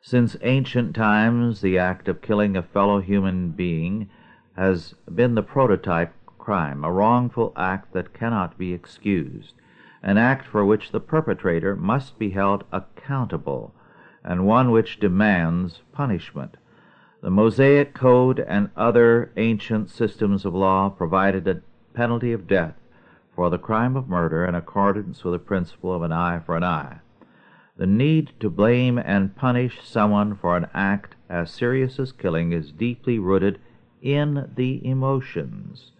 Since 0.00 0.36
ancient 0.42 0.94
times, 0.94 1.60
the 1.60 1.78
act 1.78 2.08
of 2.08 2.20
killing 2.20 2.56
a 2.56 2.62
fellow 2.62 3.00
human 3.00 3.50
being 3.50 4.10
has 4.56 4.94
been 5.12 5.34
the 5.34 5.42
prototype 5.42 6.12
crime, 6.38 6.84
a 6.84 6.92
wrongful 6.92 7.52
act 7.56 7.92
that 7.94 8.12
cannot 8.12 8.58
be 8.58 8.72
excused, 8.72 9.54
an 10.02 10.18
act 10.18 10.46
for 10.46 10.64
which 10.64 10.92
the 10.92 11.00
perpetrator 11.00 11.74
must 11.74 12.18
be 12.18 12.30
held 12.30 12.64
accountable, 12.70 13.74
and 14.22 14.46
one 14.46 14.70
which 14.70 15.00
demands 15.00 15.80
punishment. 15.92 16.56
The 17.22 17.30
Mosaic 17.30 17.94
Code 17.94 18.40
and 18.40 18.68
other 18.76 19.32
ancient 19.38 19.88
systems 19.88 20.44
of 20.44 20.54
law 20.54 20.90
provided 20.90 21.48
a 21.48 21.62
penalty 21.94 22.32
of 22.32 22.46
death 22.46 22.74
for 23.34 23.50
the 23.50 23.58
crime 23.58 23.96
of 23.96 24.08
murder 24.08 24.44
in 24.44 24.54
accordance 24.54 25.24
with 25.24 25.32
the 25.32 25.38
principle 25.38 25.92
of 25.92 26.02
an 26.02 26.12
eye 26.12 26.40
for 26.44 26.56
an 26.56 26.64
eye. 26.64 26.98
The 27.76 27.86
need 27.86 28.32
to 28.38 28.48
blame 28.48 28.98
and 28.98 29.34
punish 29.34 29.80
someone 29.82 30.36
for 30.36 30.56
an 30.56 30.68
act 30.72 31.16
as 31.28 31.50
serious 31.50 31.98
as 31.98 32.12
killing 32.12 32.52
is 32.52 32.70
deeply 32.70 33.18
rooted 33.18 33.58
in 34.00 34.52
the 34.54 34.86
emotions. 34.86 35.90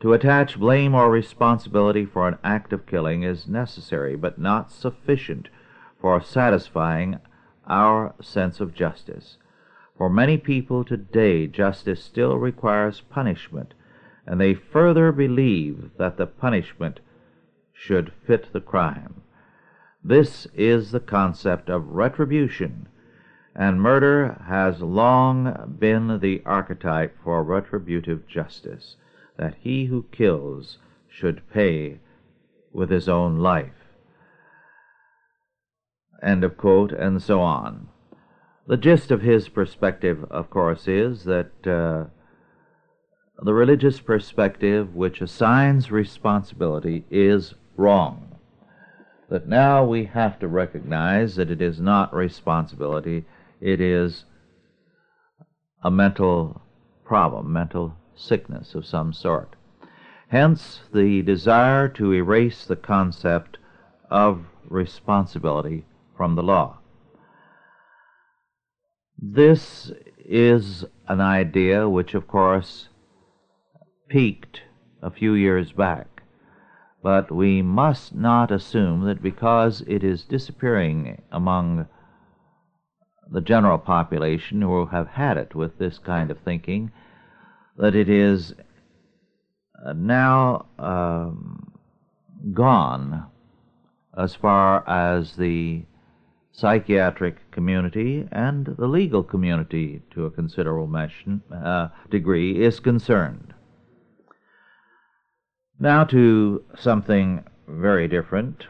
To 0.00 0.12
attach 0.12 0.58
blame 0.58 0.94
or 0.94 1.10
responsibility 1.10 2.04
for 2.04 2.28
an 2.28 2.36
act 2.44 2.74
of 2.74 2.84
killing 2.84 3.22
is 3.22 3.48
necessary, 3.48 4.14
but 4.14 4.38
not 4.38 4.70
sufficient 4.70 5.48
for 5.98 6.20
satisfying 6.20 7.18
our 7.66 8.14
sense 8.20 8.60
of 8.60 8.74
justice. 8.74 9.38
For 9.96 10.10
many 10.10 10.36
people 10.36 10.84
today, 10.84 11.46
justice 11.46 12.04
still 12.04 12.36
requires 12.36 13.00
punishment 13.00 13.72
and 14.26 14.40
they 14.40 14.54
further 14.54 15.12
believe 15.12 15.90
that 15.98 16.16
the 16.16 16.26
punishment 16.26 17.00
should 17.72 18.12
fit 18.26 18.52
the 18.52 18.60
crime. 18.60 19.22
This 20.02 20.46
is 20.54 20.90
the 20.90 21.00
concept 21.00 21.68
of 21.68 21.88
retribution, 21.88 22.88
and 23.54 23.80
murder 23.80 24.42
has 24.46 24.80
long 24.80 25.76
been 25.78 26.20
the 26.20 26.42
archetype 26.44 27.16
for 27.22 27.42
retributive 27.42 28.26
justice, 28.26 28.96
that 29.36 29.56
he 29.60 29.86
who 29.86 30.06
kills 30.12 30.78
should 31.08 31.48
pay 31.50 32.00
with 32.72 32.90
his 32.90 33.08
own 33.08 33.38
life. 33.38 33.72
End 36.22 36.44
of 36.44 36.56
quote, 36.56 36.92
and 36.92 37.22
so 37.22 37.40
on. 37.40 37.88
The 38.66 38.76
gist 38.76 39.10
of 39.10 39.22
his 39.22 39.48
perspective, 39.48 40.24
of 40.30 40.50
course, 40.50 40.88
is 40.88 41.24
that 41.24 41.66
uh, 41.66 42.10
the 43.42 43.52
religious 43.52 44.00
perspective 44.00 44.94
which 44.94 45.20
assigns 45.20 45.90
responsibility 45.90 47.04
is 47.10 47.54
wrong. 47.76 48.36
That 49.28 49.48
now 49.48 49.84
we 49.84 50.04
have 50.06 50.38
to 50.38 50.48
recognize 50.48 51.36
that 51.36 51.50
it 51.50 51.60
is 51.60 51.80
not 51.80 52.14
responsibility, 52.14 53.24
it 53.60 53.80
is 53.80 54.24
a 55.82 55.90
mental 55.90 56.62
problem, 57.04 57.52
mental 57.52 57.96
sickness 58.14 58.74
of 58.74 58.86
some 58.86 59.12
sort. 59.12 59.54
Hence, 60.28 60.80
the 60.92 61.22
desire 61.22 61.88
to 61.90 62.12
erase 62.12 62.64
the 62.64 62.76
concept 62.76 63.58
of 64.10 64.46
responsibility 64.68 65.84
from 66.16 66.34
the 66.34 66.42
law. 66.42 66.78
This 69.18 69.92
is 70.18 70.84
an 71.08 71.20
idea 71.20 71.88
which, 71.88 72.14
of 72.14 72.26
course, 72.26 72.88
peaked 74.08 74.62
a 75.02 75.10
few 75.10 75.34
years 75.34 75.72
back. 75.72 76.22
But 77.02 77.30
we 77.30 77.62
must 77.62 78.14
not 78.14 78.50
assume 78.50 79.04
that 79.04 79.22
because 79.22 79.82
it 79.86 80.02
is 80.02 80.24
disappearing 80.24 81.22
among 81.30 81.86
the 83.30 83.40
general 83.40 83.78
population 83.78 84.62
who 84.62 84.86
have 84.86 85.08
had 85.08 85.36
it 85.36 85.54
with 85.54 85.78
this 85.78 85.98
kind 85.98 86.30
of 86.30 86.38
thinking, 86.40 86.90
that 87.76 87.94
it 87.94 88.08
is 88.08 88.54
uh, 89.84 89.92
now 89.92 90.66
um, 90.78 91.72
gone 92.52 93.26
as 94.16 94.34
far 94.34 94.88
as 94.88 95.36
the 95.36 95.84
psychiatric 96.52 97.50
community 97.50 98.26
and 98.32 98.66
the 98.78 98.86
legal 98.86 99.22
community 99.22 100.00
to 100.10 100.24
a 100.24 100.30
considerable 100.30 100.90
uh, 101.52 101.88
degree 102.08 102.64
is 102.64 102.80
concerned. 102.80 103.52
Now 105.78 106.04
to 106.04 106.64
something 106.78 107.44
very 107.68 108.08
different. 108.08 108.64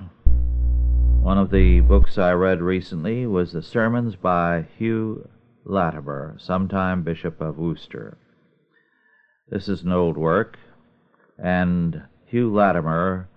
One 1.22 1.38
of 1.38 1.50
the 1.50 1.78
books 1.78 2.18
I 2.18 2.32
read 2.32 2.60
recently 2.60 3.28
was 3.28 3.52
the 3.52 3.62
Sermons 3.62 4.16
by 4.16 4.66
Hugh 4.76 5.28
Latimer, 5.64 6.34
sometime 6.40 7.04
Bishop 7.04 7.40
of 7.40 7.58
Worcester. 7.58 8.18
This 9.48 9.68
is 9.68 9.84
an 9.84 9.92
old 9.92 10.16
work, 10.16 10.58
and 11.38 12.02
Hugh 12.24 12.52
Latimer 12.52 13.28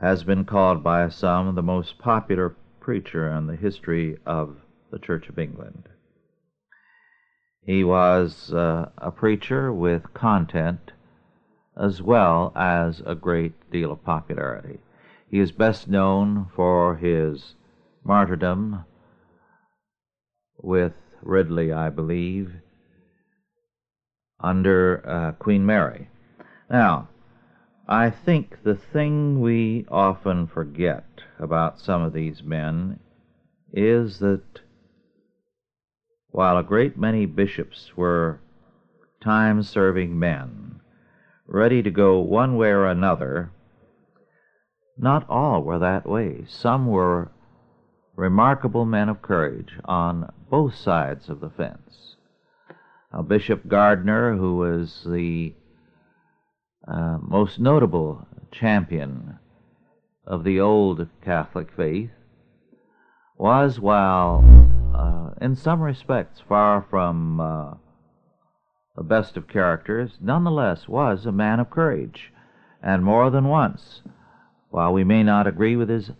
has 0.00 0.22
been 0.22 0.44
called 0.44 0.84
by 0.84 1.08
some 1.08 1.56
the 1.56 1.62
most 1.62 1.98
popular 1.98 2.54
preacher 2.78 3.28
in 3.32 3.48
the 3.48 3.56
history 3.56 4.18
of 4.24 4.56
the 4.92 5.00
Church 5.00 5.28
of 5.28 5.36
England. 5.36 5.88
He 7.60 7.82
was 7.82 8.52
uh, 8.52 8.90
a 8.98 9.10
preacher 9.10 9.72
with 9.72 10.14
content 10.14 10.92
as 11.78 12.02
well 12.02 12.52
as 12.56 13.02
a 13.06 13.14
great 13.14 13.52
deal 13.70 13.92
of 13.92 14.04
popularity. 14.04 14.78
He 15.30 15.38
is 15.38 15.52
best 15.52 15.88
known 15.88 16.46
for 16.54 16.96
his 16.96 17.54
martyrdom 18.02 18.84
with 20.56 20.94
Ridley, 21.22 21.72
I 21.72 21.90
believe, 21.90 22.52
under 24.40 25.02
uh, 25.06 25.32
Queen 25.32 25.64
Mary. 25.66 26.08
Now, 26.70 27.08
I 27.86 28.10
think 28.10 28.62
the 28.64 28.74
thing 28.74 29.40
we 29.40 29.86
often 29.90 30.46
forget 30.46 31.06
about 31.38 31.80
some 31.80 32.02
of 32.02 32.12
these 32.12 32.42
men 32.42 33.00
is 33.72 34.18
that 34.18 34.60
while 36.30 36.58
a 36.58 36.62
great 36.62 36.98
many 36.98 37.26
bishops 37.26 37.96
were 37.96 38.40
time 39.22 39.62
serving 39.62 40.18
men, 40.18 40.77
ready 41.48 41.82
to 41.82 41.90
go 41.90 42.20
one 42.20 42.56
way 42.56 42.68
or 42.68 42.86
another, 42.86 43.50
not 44.98 45.28
all 45.28 45.62
were 45.62 45.78
that 45.78 46.06
way. 46.06 46.44
Some 46.46 46.86
were 46.86 47.32
remarkable 48.16 48.84
men 48.84 49.08
of 49.08 49.22
courage 49.22 49.72
on 49.84 50.30
both 50.50 50.74
sides 50.74 51.28
of 51.28 51.40
the 51.40 51.50
fence. 51.50 52.16
Now, 53.12 53.22
Bishop 53.22 53.66
Gardiner, 53.66 54.36
who 54.36 54.56
was 54.56 55.06
the 55.08 55.54
uh, 56.86 57.18
most 57.22 57.58
notable 57.58 58.26
champion 58.52 59.38
of 60.26 60.44
the 60.44 60.60
old 60.60 61.08
Catholic 61.24 61.68
faith, 61.74 62.10
was, 63.38 63.80
while 63.80 64.44
uh, 64.94 65.30
in 65.40 65.54
some 65.54 65.80
respects 65.80 66.42
far 66.46 66.84
from 66.90 67.40
uh, 67.40 67.74
the 68.98 69.04
best 69.04 69.36
of 69.36 69.46
characters, 69.46 70.18
nonetheless 70.20 70.88
was 70.88 71.24
a 71.24 71.30
man 71.30 71.60
of 71.60 71.70
courage, 71.70 72.32
and 72.82 73.04
more 73.04 73.30
than 73.30 73.46
once, 73.46 74.02
while 74.70 74.92
we 74.92 75.04
may 75.04 75.22
not 75.22 75.46
agree 75.46 75.76
with 75.76 75.88
his 75.88 76.10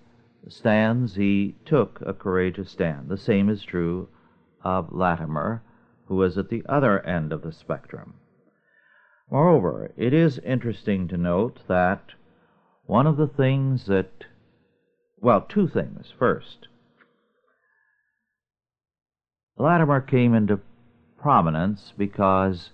stands, 0.46 1.16
he 1.16 1.56
took 1.64 2.00
a 2.06 2.14
courageous 2.14 2.70
stand. 2.70 3.08
The 3.08 3.16
same 3.16 3.48
is 3.48 3.64
true 3.64 4.06
of 4.62 4.92
Latimer, 4.92 5.60
who 6.06 6.14
was 6.14 6.38
at 6.38 6.50
the 6.50 6.62
other 6.68 7.04
end 7.04 7.32
of 7.32 7.42
the 7.42 7.50
spectrum. 7.50 8.14
Moreover, 9.28 9.90
it 9.96 10.14
is 10.14 10.38
interesting 10.38 11.08
to 11.08 11.16
note 11.16 11.58
that 11.66 12.12
one 12.86 13.08
of 13.08 13.16
the 13.16 13.26
things 13.26 13.86
that, 13.86 14.24
well, 15.20 15.40
two 15.40 15.66
things. 15.66 16.12
First, 16.16 16.68
Latimer 19.56 20.00
came 20.00 20.32
into 20.32 20.60
prominence 21.18 21.92
because 21.98 22.70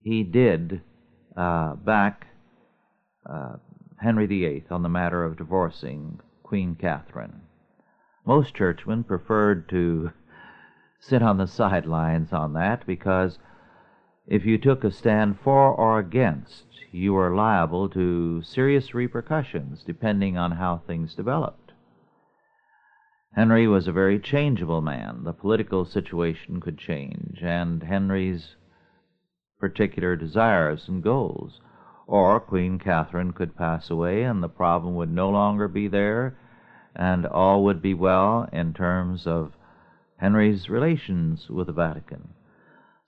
he 0.00 0.22
did 0.22 0.82
uh, 1.36 1.74
back 1.76 2.26
uh, 3.28 3.54
Henry 4.00 4.26
VIII 4.26 4.64
on 4.70 4.82
the 4.82 4.88
matter 4.88 5.24
of 5.24 5.36
divorcing 5.36 6.18
Queen 6.42 6.74
Catherine. 6.74 7.42
Most 8.26 8.54
churchmen 8.54 9.04
preferred 9.04 9.68
to 9.70 10.10
sit 11.00 11.22
on 11.22 11.38
the 11.38 11.46
sidelines 11.46 12.32
on 12.32 12.52
that 12.54 12.86
because 12.86 13.38
if 14.26 14.44
you 14.44 14.58
took 14.58 14.84
a 14.84 14.90
stand 14.90 15.38
for 15.42 15.72
or 15.72 15.98
against, 15.98 16.66
you 16.90 17.12
were 17.12 17.34
liable 17.34 17.88
to 17.90 18.42
serious 18.42 18.92
repercussions 18.92 19.82
depending 19.84 20.36
on 20.36 20.52
how 20.52 20.82
things 20.86 21.14
developed. 21.14 21.61
Henry 23.34 23.66
was 23.66 23.88
a 23.88 23.92
very 23.92 24.18
changeable 24.18 24.82
man. 24.82 25.24
The 25.24 25.32
political 25.32 25.86
situation 25.86 26.60
could 26.60 26.76
change, 26.76 27.38
and 27.42 27.82
Henry's 27.82 28.56
particular 29.58 30.16
desires 30.16 30.86
and 30.86 31.02
goals. 31.02 31.60
Or 32.06 32.38
Queen 32.40 32.78
Catherine 32.78 33.32
could 33.32 33.56
pass 33.56 33.88
away, 33.88 34.22
and 34.22 34.42
the 34.42 34.48
problem 34.48 34.94
would 34.96 35.10
no 35.10 35.30
longer 35.30 35.66
be 35.66 35.88
there, 35.88 36.36
and 36.94 37.24
all 37.24 37.64
would 37.64 37.80
be 37.80 37.94
well 37.94 38.48
in 38.52 38.74
terms 38.74 39.26
of 39.26 39.52
Henry's 40.18 40.68
relations 40.68 41.48
with 41.48 41.68
the 41.68 41.72
Vatican. 41.72 42.34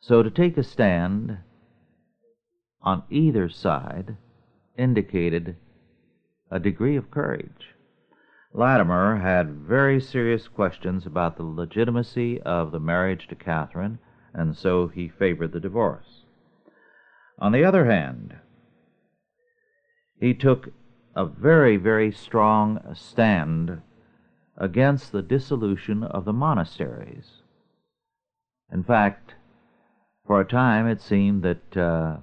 So 0.01 0.23
to 0.23 0.31
take 0.31 0.57
a 0.57 0.63
stand 0.63 1.39
on 2.81 3.03
either 3.11 3.51
side 3.51 4.17
indicated 4.79 5.57
a 6.51 6.59
degree 6.59 6.97
of 6.97 7.11
courage. 7.11 7.74
Latimer 8.57 9.17
had 9.17 9.51
very 9.51 10.01
serious 10.01 10.47
questions 10.47 11.07
about 11.07 11.37
the 11.37 11.43
legitimacy 11.43 12.41
of 12.43 12.71
the 12.71 12.79
marriage 12.79 13.27
to 13.27 13.35
Catherine, 13.35 13.99
and 14.33 14.57
so 14.57 14.87
he 14.87 15.09
favored 15.09 15.51
the 15.51 15.59
divorce. 15.59 16.23
On 17.41 17.51
the 17.51 17.65
other 17.65 17.87
hand, 17.87 18.37
he 20.21 20.35
took 20.35 20.69
a 21.17 21.27
very, 21.27 21.77
very 21.77 22.13
strong 22.13 22.81
stand 22.95 23.83
against 24.57 25.11
the 25.11 25.23
dissolution 25.23 26.05
of 26.05 26.25
the 26.25 26.33
monasteries. 26.33 27.43
In 28.73 28.85
fact, 28.85 29.35
for 30.25 30.41
a 30.41 30.47
time 30.47 30.87
it 30.87 31.01
seemed 31.01 31.43
that 31.43 31.77
uh, 31.77 32.19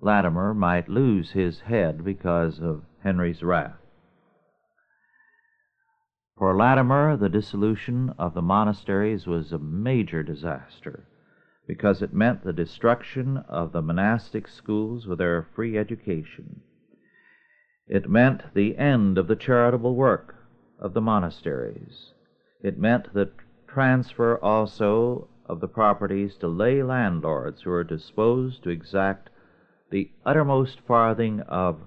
Latimer 0.00 0.52
might 0.52 0.88
lose 0.88 1.30
his 1.30 1.60
head 1.60 2.04
because 2.04 2.58
of 2.58 2.82
Henry's 3.04 3.44
wrath. 3.44 3.83
For 6.36 6.56
Latimer, 6.56 7.16
the 7.16 7.28
dissolution 7.28 8.12
of 8.18 8.34
the 8.34 8.42
monasteries 8.42 9.24
was 9.24 9.52
a 9.52 9.58
major 9.58 10.24
disaster 10.24 11.06
because 11.66 12.02
it 12.02 12.12
meant 12.12 12.42
the 12.42 12.52
destruction 12.52 13.36
of 13.48 13.70
the 13.70 13.80
monastic 13.80 14.48
schools 14.48 15.06
with 15.06 15.18
their 15.18 15.42
free 15.54 15.78
education. 15.78 16.60
It 17.86 18.10
meant 18.10 18.52
the 18.52 18.76
end 18.76 19.16
of 19.16 19.28
the 19.28 19.36
charitable 19.36 19.94
work 19.94 20.34
of 20.78 20.92
the 20.92 21.00
monasteries. 21.00 22.12
It 22.60 22.78
meant 22.78 23.14
the 23.14 23.30
transfer 23.68 24.36
also 24.38 25.28
of 25.46 25.60
the 25.60 25.68
properties 25.68 26.36
to 26.38 26.48
lay 26.48 26.82
landlords 26.82 27.62
who 27.62 27.70
were 27.70 27.84
disposed 27.84 28.64
to 28.64 28.70
exact 28.70 29.30
the 29.90 30.10
uttermost 30.26 30.80
farthing 30.80 31.40
of 31.42 31.86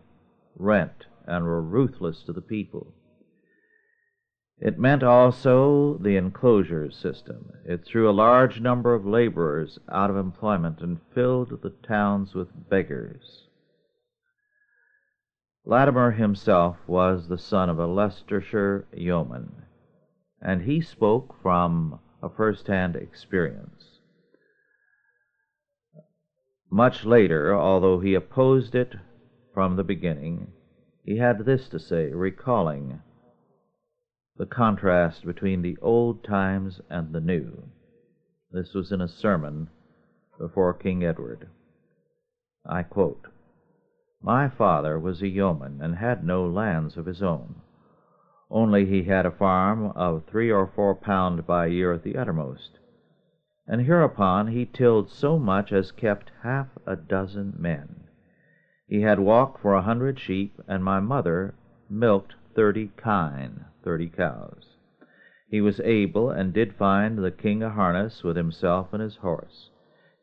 rent 0.55 1.05
and 1.25 1.43
were 1.43 1.62
ruthless 1.62 2.23
to 2.23 2.31
the 2.31 2.41
people. 2.41 2.93
It 4.60 4.80
meant 4.80 5.04
also 5.04 5.98
the 6.00 6.17
enclosure 6.17 6.89
system. 6.89 7.52
It 7.63 7.86
threw 7.86 8.10
a 8.10 8.12
large 8.12 8.60
number 8.60 8.96
of 8.96 9.06
laborers 9.06 9.78
out 9.88 10.10
of 10.10 10.17
employment 10.17 10.82
and 10.82 11.00
filled 11.13 11.62
the 11.62 11.70
towns 11.70 12.34
with 12.34 12.70
beggars. 12.70 13.43
Latimer 15.63 16.12
himself 16.12 16.78
was 16.88 17.28
the 17.28 17.38
son 17.38 17.70
of 17.70 17.78
a 17.78 17.86
Leicestershire 17.86 18.88
yeoman, 18.93 19.63
and 20.41 20.63
he 20.63 20.82
spoke 20.82 21.36
from 21.41 22.00
a 22.24 22.30
first 22.30 22.67
hand 22.67 22.96
experience. 22.96 24.00
Much 26.72 27.06
later, 27.06 27.56
although 27.56 28.00
he 28.00 28.15
opposed 28.15 28.74
it 28.74 28.96
from 29.54 29.76
the 29.76 29.84
beginning, 29.84 30.52
he 31.04 31.17
had 31.17 31.39
this 31.39 31.70
to 31.70 31.80
say, 31.80 32.12
recalling 32.12 33.02
the 34.38 34.45
contrast 34.45 35.26
between 35.26 35.62
the 35.62 35.78
old 35.82 36.23
times 36.23 36.82
and 36.89 37.13
the 37.13 37.21
new. 37.21 37.69
This 38.52 38.73
was 38.73 38.91
in 38.91 39.02
a 39.02 39.08
sermon 39.08 39.69
before 40.38 40.73
King 40.73 41.04
Edward. 41.04 41.50
I 42.65 42.84
quote 42.84 43.28
My 44.21 44.47
father 44.47 45.00
was 45.00 45.21
a 45.21 45.28
yeoman 45.28 45.82
and 45.82 45.95
had 45.95 46.23
no 46.23 46.45
lands 46.45 46.97
of 46.97 47.06
his 47.06 47.21
own 47.21 47.62
only 48.50 48.86
he 48.86 49.04
had 49.04 49.26
a 49.26 49.32
farm 49.32 49.88
of 49.88 50.23
three 50.23 50.50
or 50.50 50.67
four 50.67 50.95
pound 50.95 51.45
by 51.45 51.65
year 51.65 51.91
at 51.91 52.04
the 52.04 52.15
uttermost. 52.15 52.80
And 53.67 53.82
hereupon 53.82 54.47
he 54.47 54.65
tilled 54.65 55.10
so 55.10 55.38
much 55.38 55.73
as 55.73 55.91
kept 55.91 56.32
half 56.43 56.67
a 56.86 56.95
dozen 56.95 57.56
men. 57.58 58.06
He 58.88 59.02
had 59.02 59.19
walk 59.19 59.60
for 59.60 59.73
a 59.73 59.82
hundred 59.82 60.17
sheep, 60.17 60.62
and 60.65 60.82
my 60.82 61.02
mother 61.02 61.56
milked 61.89 62.36
thirty 62.58 62.89
kine, 62.98 63.63
thirty 63.84 64.10
cows. 64.10 64.76
He 65.48 65.62
was 65.62 65.80
able, 65.82 66.32
and 66.32 66.52
did 66.52 66.74
find 66.74 67.20
the 67.20 67.30
king 67.30 67.62
a 67.62 67.70
harness 67.70 68.24
with 68.24 68.36
himself 68.36 68.88
and 68.93 69.02
his 69.04 69.17
horse. 69.17 69.70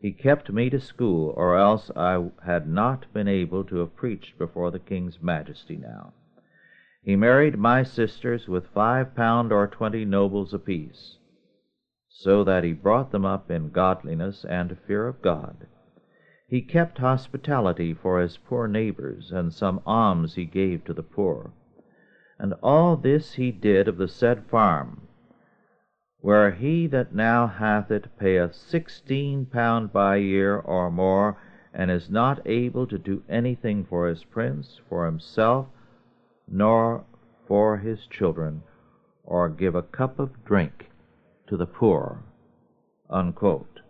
He 0.00 0.10
kept 0.10 0.50
me 0.50 0.68
to 0.70 0.80
school, 0.80 1.32
or 1.36 1.56
else 1.56 1.92
I 1.94 2.30
had 2.44 2.68
not 2.68 3.06
been 3.12 3.28
able 3.28 3.62
to 3.66 3.76
have 3.76 3.94
preached 3.94 4.36
before 4.36 4.72
the 4.72 4.80
king's 4.80 5.22
majesty 5.22 5.76
now. 5.76 6.12
He 7.04 7.14
married 7.14 7.56
my 7.56 7.84
sisters 7.84 8.48
with 8.48 8.66
five 8.66 9.14
pound 9.14 9.52
or 9.52 9.68
twenty 9.68 10.04
nobles 10.04 10.52
apiece, 10.52 11.18
so 12.08 12.42
that 12.42 12.64
he 12.64 12.72
brought 12.72 13.12
them 13.12 13.24
up 13.24 13.48
in 13.48 13.70
godliness 13.70 14.44
and 14.44 14.76
fear 14.88 15.06
of 15.06 15.22
God. 15.22 15.68
He 16.48 16.62
kept 16.62 16.98
hospitality 16.98 17.94
for 17.94 18.20
his 18.20 18.38
poor 18.38 18.66
neighbors, 18.66 19.30
and 19.30 19.52
some 19.52 19.80
alms 19.86 20.34
he 20.34 20.46
gave 20.46 20.84
to 20.86 20.92
the 20.92 21.04
poor. 21.04 21.52
And 22.44 22.52
all 22.62 22.98
this 22.98 23.32
he 23.32 23.50
did 23.50 23.88
of 23.88 23.96
the 23.96 24.06
said 24.06 24.44
farm, 24.50 25.08
where 26.20 26.50
he 26.50 26.86
that 26.88 27.14
now 27.14 27.46
hath 27.46 27.90
it 27.90 28.18
payeth 28.18 28.54
sixteen 28.54 29.46
pound 29.46 29.94
by 29.94 30.16
year 30.16 30.58
or 30.58 30.90
more, 30.90 31.38
and 31.72 31.90
is 31.90 32.10
not 32.10 32.46
able 32.46 32.86
to 32.88 32.98
do 32.98 33.22
anything 33.30 33.86
for 33.86 34.06
his 34.06 34.24
prince, 34.24 34.78
for 34.90 35.06
himself, 35.06 35.68
nor 36.46 37.06
for 37.48 37.78
his 37.78 38.06
children, 38.08 38.62
or 39.24 39.48
give 39.48 39.74
a 39.74 39.80
cup 39.80 40.18
of 40.18 40.44
drink 40.44 40.90
to 41.46 41.56
the 41.56 41.64
poor. 41.64 42.24
Unquote. 43.08 43.80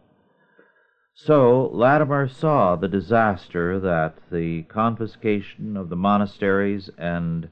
So 1.12 1.71
Latimer 1.73 2.29
saw 2.29 2.77
the 2.77 2.87
disaster 2.87 3.81
that 3.81 4.19
the 4.31 4.62
confiscation 4.62 5.77
of 5.77 5.88
the 5.88 5.97
monasteries 5.97 6.88
and 6.97 7.49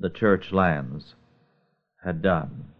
the 0.00 0.10
church 0.10 0.50
lands 0.50 1.14
had 2.02 2.22
done. 2.22 2.70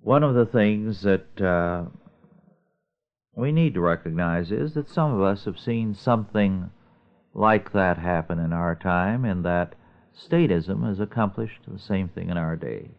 One 0.00 0.22
of 0.22 0.34
the 0.34 0.46
things 0.46 1.02
that 1.02 1.40
uh, 1.40 1.86
we 3.34 3.50
need 3.50 3.74
to 3.74 3.80
recognize 3.80 4.52
is 4.52 4.74
that 4.74 4.88
some 4.88 5.12
of 5.12 5.20
us 5.20 5.44
have 5.44 5.58
seen 5.58 5.94
something 5.94 6.70
like 7.34 7.72
that 7.72 7.98
happen 7.98 8.38
in 8.38 8.52
our 8.52 8.76
time, 8.76 9.24
and 9.24 9.44
that 9.44 9.74
statism 10.16 10.86
has 10.86 11.00
accomplished 11.00 11.60
the 11.66 11.78
same 11.78 12.08
thing 12.08 12.30
in 12.30 12.38
our 12.38 12.56
day. 12.56 12.90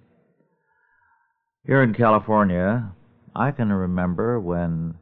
Here 1.66 1.82
in 1.82 1.94
California, 1.94 2.92
I 3.34 3.52
can 3.52 3.72
remember 3.72 4.40
when 4.40 4.96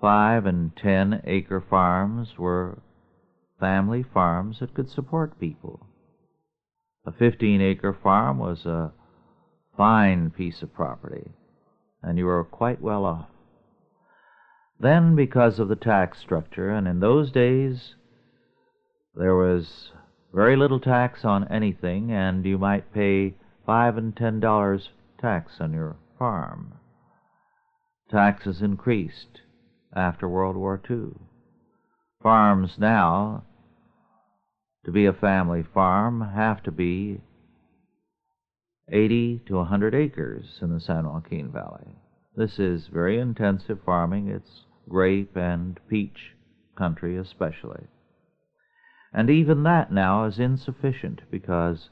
five 0.00 0.44
and 0.44 0.76
ten 0.76 1.22
acre 1.24 1.64
farms 1.68 2.38
were 2.38 2.82
family 3.62 4.02
farms 4.02 4.58
that 4.58 4.74
could 4.74 4.90
support 4.90 5.38
people. 5.38 5.86
A 7.06 7.12
15 7.12 7.60
acre 7.60 7.96
farm 8.02 8.38
was 8.40 8.66
a 8.66 8.92
fine 9.76 10.30
piece 10.30 10.62
of 10.62 10.74
property, 10.74 11.30
and 12.02 12.18
you 12.18 12.26
were 12.26 12.42
quite 12.42 12.82
well 12.82 13.04
off. 13.04 13.28
Then, 14.80 15.14
because 15.14 15.60
of 15.60 15.68
the 15.68 15.76
tax 15.76 16.18
structure, 16.18 16.70
and 16.70 16.88
in 16.88 16.98
those 16.98 17.30
days 17.30 17.94
there 19.14 19.36
was 19.36 19.92
very 20.34 20.56
little 20.56 20.80
tax 20.80 21.24
on 21.24 21.46
anything, 21.46 22.10
and 22.10 22.44
you 22.44 22.58
might 22.58 22.92
pay 22.92 23.36
five 23.64 23.96
and 23.96 24.16
ten 24.16 24.40
dollars 24.40 24.88
tax 25.20 25.60
on 25.60 25.72
your 25.72 25.94
farm. 26.18 26.74
Taxes 28.10 28.60
increased 28.60 29.42
after 29.94 30.28
World 30.28 30.56
War 30.56 30.80
II. 30.90 31.12
Farms 32.20 32.74
now, 32.76 33.44
to 34.84 34.90
be 34.90 35.06
a 35.06 35.12
family 35.12 35.62
farm, 35.62 36.20
have 36.34 36.62
to 36.64 36.72
be 36.72 37.20
80 38.90 39.42
to 39.46 39.54
100 39.54 39.94
acres 39.94 40.58
in 40.60 40.72
the 40.72 40.80
San 40.80 41.06
Joaquin 41.06 41.50
Valley. 41.52 41.96
This 42.34 42.58
is 42.58 42.88
very 42.88 43.18
intensive 43.18 43.78
farming. 43.84 44.28
It's 44.28 44.64
grape 44.88 45.36
and 45.36 45.78
peach 45.88 46.34
country 46.76 47.16
especially. 47.16 47.86
And 49.12 49.30
even 49.30 49.62
that 49.62 49.92
now 49.92 50.24
is 50.24 50.38
insufficient 50.38 51.22
because 51.30 51.90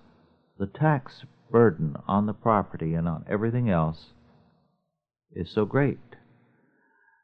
the 0.58 0.66
tax 0.66 1.24
burden 1.50 1.96
on 2.08 2.26
the 2.26 2.32
property 2.32 2.94
and 2.94 3.06
on 3.06 3.24
everything 3.28 3.68
else 3.68 4.12
is 5.32 5.50
so 5.50 5.64
great. 5.64 5.98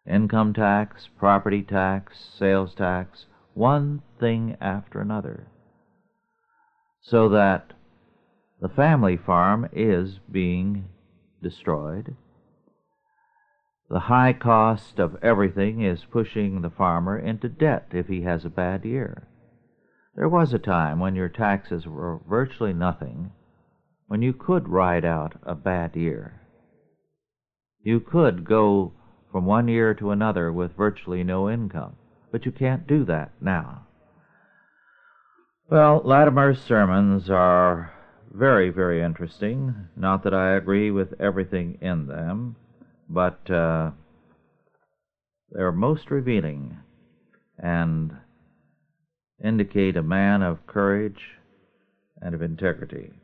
Income 0.09 0.55
tax, 0.55 1.09
property 1.19 1.63
tax, 1.63 2.13
sales 2.39 2.75
tax, 2.75 3.27
one 3.55 4.03
thing 4.21 4.57
after 4.61 5.01
another. 5.01 5.49
So 7.09 7.29
that 7.29 7.73
the 8.61 8.69
family 8.69 9.17
farm 9.17 9.69
is 9.73 10.19
being 10.29 10.89
destroyed. 11.41 12.17
The 13.89 14.01
high 14.01 14.33
cost 14.33 14.99
of 14.99 15.17
everything 15.23 15.83
is 15.83 16.05
pushing 16.05 16.63
the 16.63 16.71
farmer 16.71 17.17
into 17.17 17.49
debt 17.49 17.91
if 17.93 18.09
he 18.09 18.23
has 18.23 18.45
a 18.45 18.51
bad 18.51 18.85
year. 18.85 19.29
There 20.17 20.29
was 20.29 20.53
a 20.53 20.59
time 20.59 20.99
when 20.99 21.15
your 21.15 21.29
taxes 21.29 21.87
were 21.87 22.19
virtually 22.29 22.73
nothing, 22.73 23.31
when 24.09 24.21
you 24.21 24.33
could 24.33 24.69
ride 24.69 25.05
out 25.05 25.37
a 25.45 25.55
bad 25.55 25.95
year. 25.95 26.41
You 27.85 28.01
could 28.01 28.45
go 28.45 28.95
from 29.31 29.47
one 29.47 29.69
year 29.69 29.95
to 29.95 30.11
another 30.11 30.53
with 30.53 30.77
virtually 30.77 31.23
no 31.23 31.49
income, 31.49 31.95
but 32.33 32.45
you 32.45 32.51
can't 32.51 32.89
do 32.89 33.05
that 33.05 33.31
now. 33.41 33.86
Well, 35.69 36.01
Latimer's 36.05 36.61
sermons 36.63 37.29
are 37.29 37.93
very, 38.33 38.71
very 38.71 39.03
interesting. 39.03 39.89
Not 39.97 40.23
that 40.23 40.33
I 40.33 40.53
agree 40.53 40.93
with 40.93 41.21
everything 41.21 41.79
in 41.81 42.07
them, 42.07 42.55
but 43.09 43.51
uh, 43.51 43.91
they're 45.51 45.73
most 45.73 46.13
revealing 46.13 46.79
and 47.59 48.17
indicate 49.43 49.97
a 49.97 50.05
man 50.05 50.41
of 50.43 50.69
courage 50.69 51.35
and 52.23 52.33
of 52.33 52.43
integrity. 52.43 53.15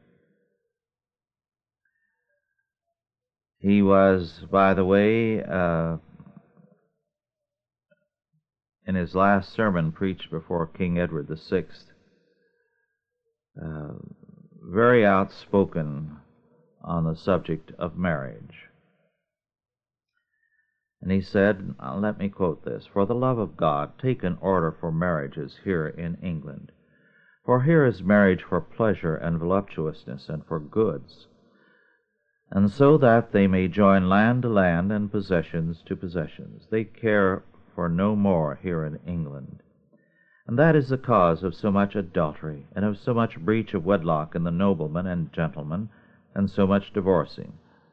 He 3.59 3.83
was, 3.83 4.40
by 4.50 4.74
the 4.74 4.85
way, 4.85 5.44
uh, 5.44 5.98
in 8.85 8.96
his 8.96 9.14
last 9.14 9.52
sermon 9.52 9.92
preached 9.92 10.28
before 10.28 10.66
King 10.66 10.98
Edward 10.98 11.28
VI, 11.28 11.66
uh, 13.61 13.95
very 14.62 15.05
outspoken 15.05 16.19
on 16.83 17.05
the 17.05 17.17
subject 17.17 17.73
of 17.79 17.97
marriage. 17.97 18.69
And 21.01 21.11
he 21.11 21.21
said, 21.21 21.75
uh, 21.81 21.97
let 21.97 22.19
me 22.19 22.29
quote 22.29 22.65
this 22.65 22.87
For 22.87 23.05
the 23.07 23.15
love 23.15 23.38
of 23.38 23.57
God, 23.57 23.99
take 23.99 24.23
an 24.23 24.38
order 24.41 24.71
for 24.71 24.93
marriages 24.93 25.59
here 25.65 25.88
in 25.88 26.17
England. 26.23 26.71
For 27.45 27.62
here 27.62 27.85
is 27.85 28.05
marriage 28.05 28.45
for 28.45 28.61
pleasure 28.61 29.17
and 29.17 29.38
voluptuousness 29.38 30.29
and 30.29 30.47
for 30.47 30.61
goods, 30.61 31.27
and 32.53 32.71
so 32.71 32.97
that 32.99 33.33
they 33.33 33.49
may 33.49 33.67
join 33.67 34.09
land 34.09 34.43
to 34.43 34.49
land 34.49 34.93
and 34.93 35.11
possessions 35.11 35.83
to 35.87 35.97
possessions. 35.97 36.69
They 36.71 36.85
care 36.85 37.43
for 37.75 37.88
no 37.88 38.15
more 38.15 38.61
here 38.62 38.85
in 38.85 39.01
England. 39.05 39.62
And 40.46 40.59
that 40.59 40.74
is 40.74 40.88
the 40.88 40.98
cause 40.98 41.42
of 41.42 41.55
so 41.55 41.70
much 41.70 41.94
adultery, 41.94 42.66
and 42.74 42.85
of 42.85 42.98
so 42.98 43.14
much 43.14 43.38
breach 43.38 43.74
of 43.74 43.85
wedlock 43.85 44.35
in 44.35 44.42
the 44.42 44.50
noblemen 44.50 45.07
and 45.07 45.33
gentlemen, 45.33 45.88
and 46.35 46.50
so 46.50 46.66
much 46.66 46.92
divorcing. 46.92 47.52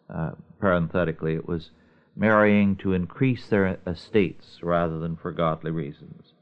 Uh, 0.09 0.31
parenthetically, 0.59 1.35
it 1.35 1.47
was 1.47 1.71
marrying 2.15 2.75
to 2.75 2.93
increase 2.93 3.47
their 3.47 3.77
estates 3.85 4.59
rather 4.63 4.97
than 4.97 5.15
for 5.15 5.31
godly 5.31 5.71
reasons. 5.71 6.33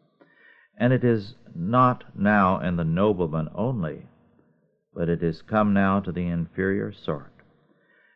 And 0.77 0.93
it 0.93 1.03
is 1.03 1.35
not 1.53 2.03
now 2.15 2.59
in 2.59 2.77
the 2.77 2.83
nobleman 2.83 3.49
only, 3.53 4.07
but 4.93 5.09
it 5.09 5.21
is 5.21 5.41
come 5.41 5.73
now 5.73 5.99
to 5.99 6.11
the 6.11 6.27
inferior 6.27 6.91
sort. 6.91 7.33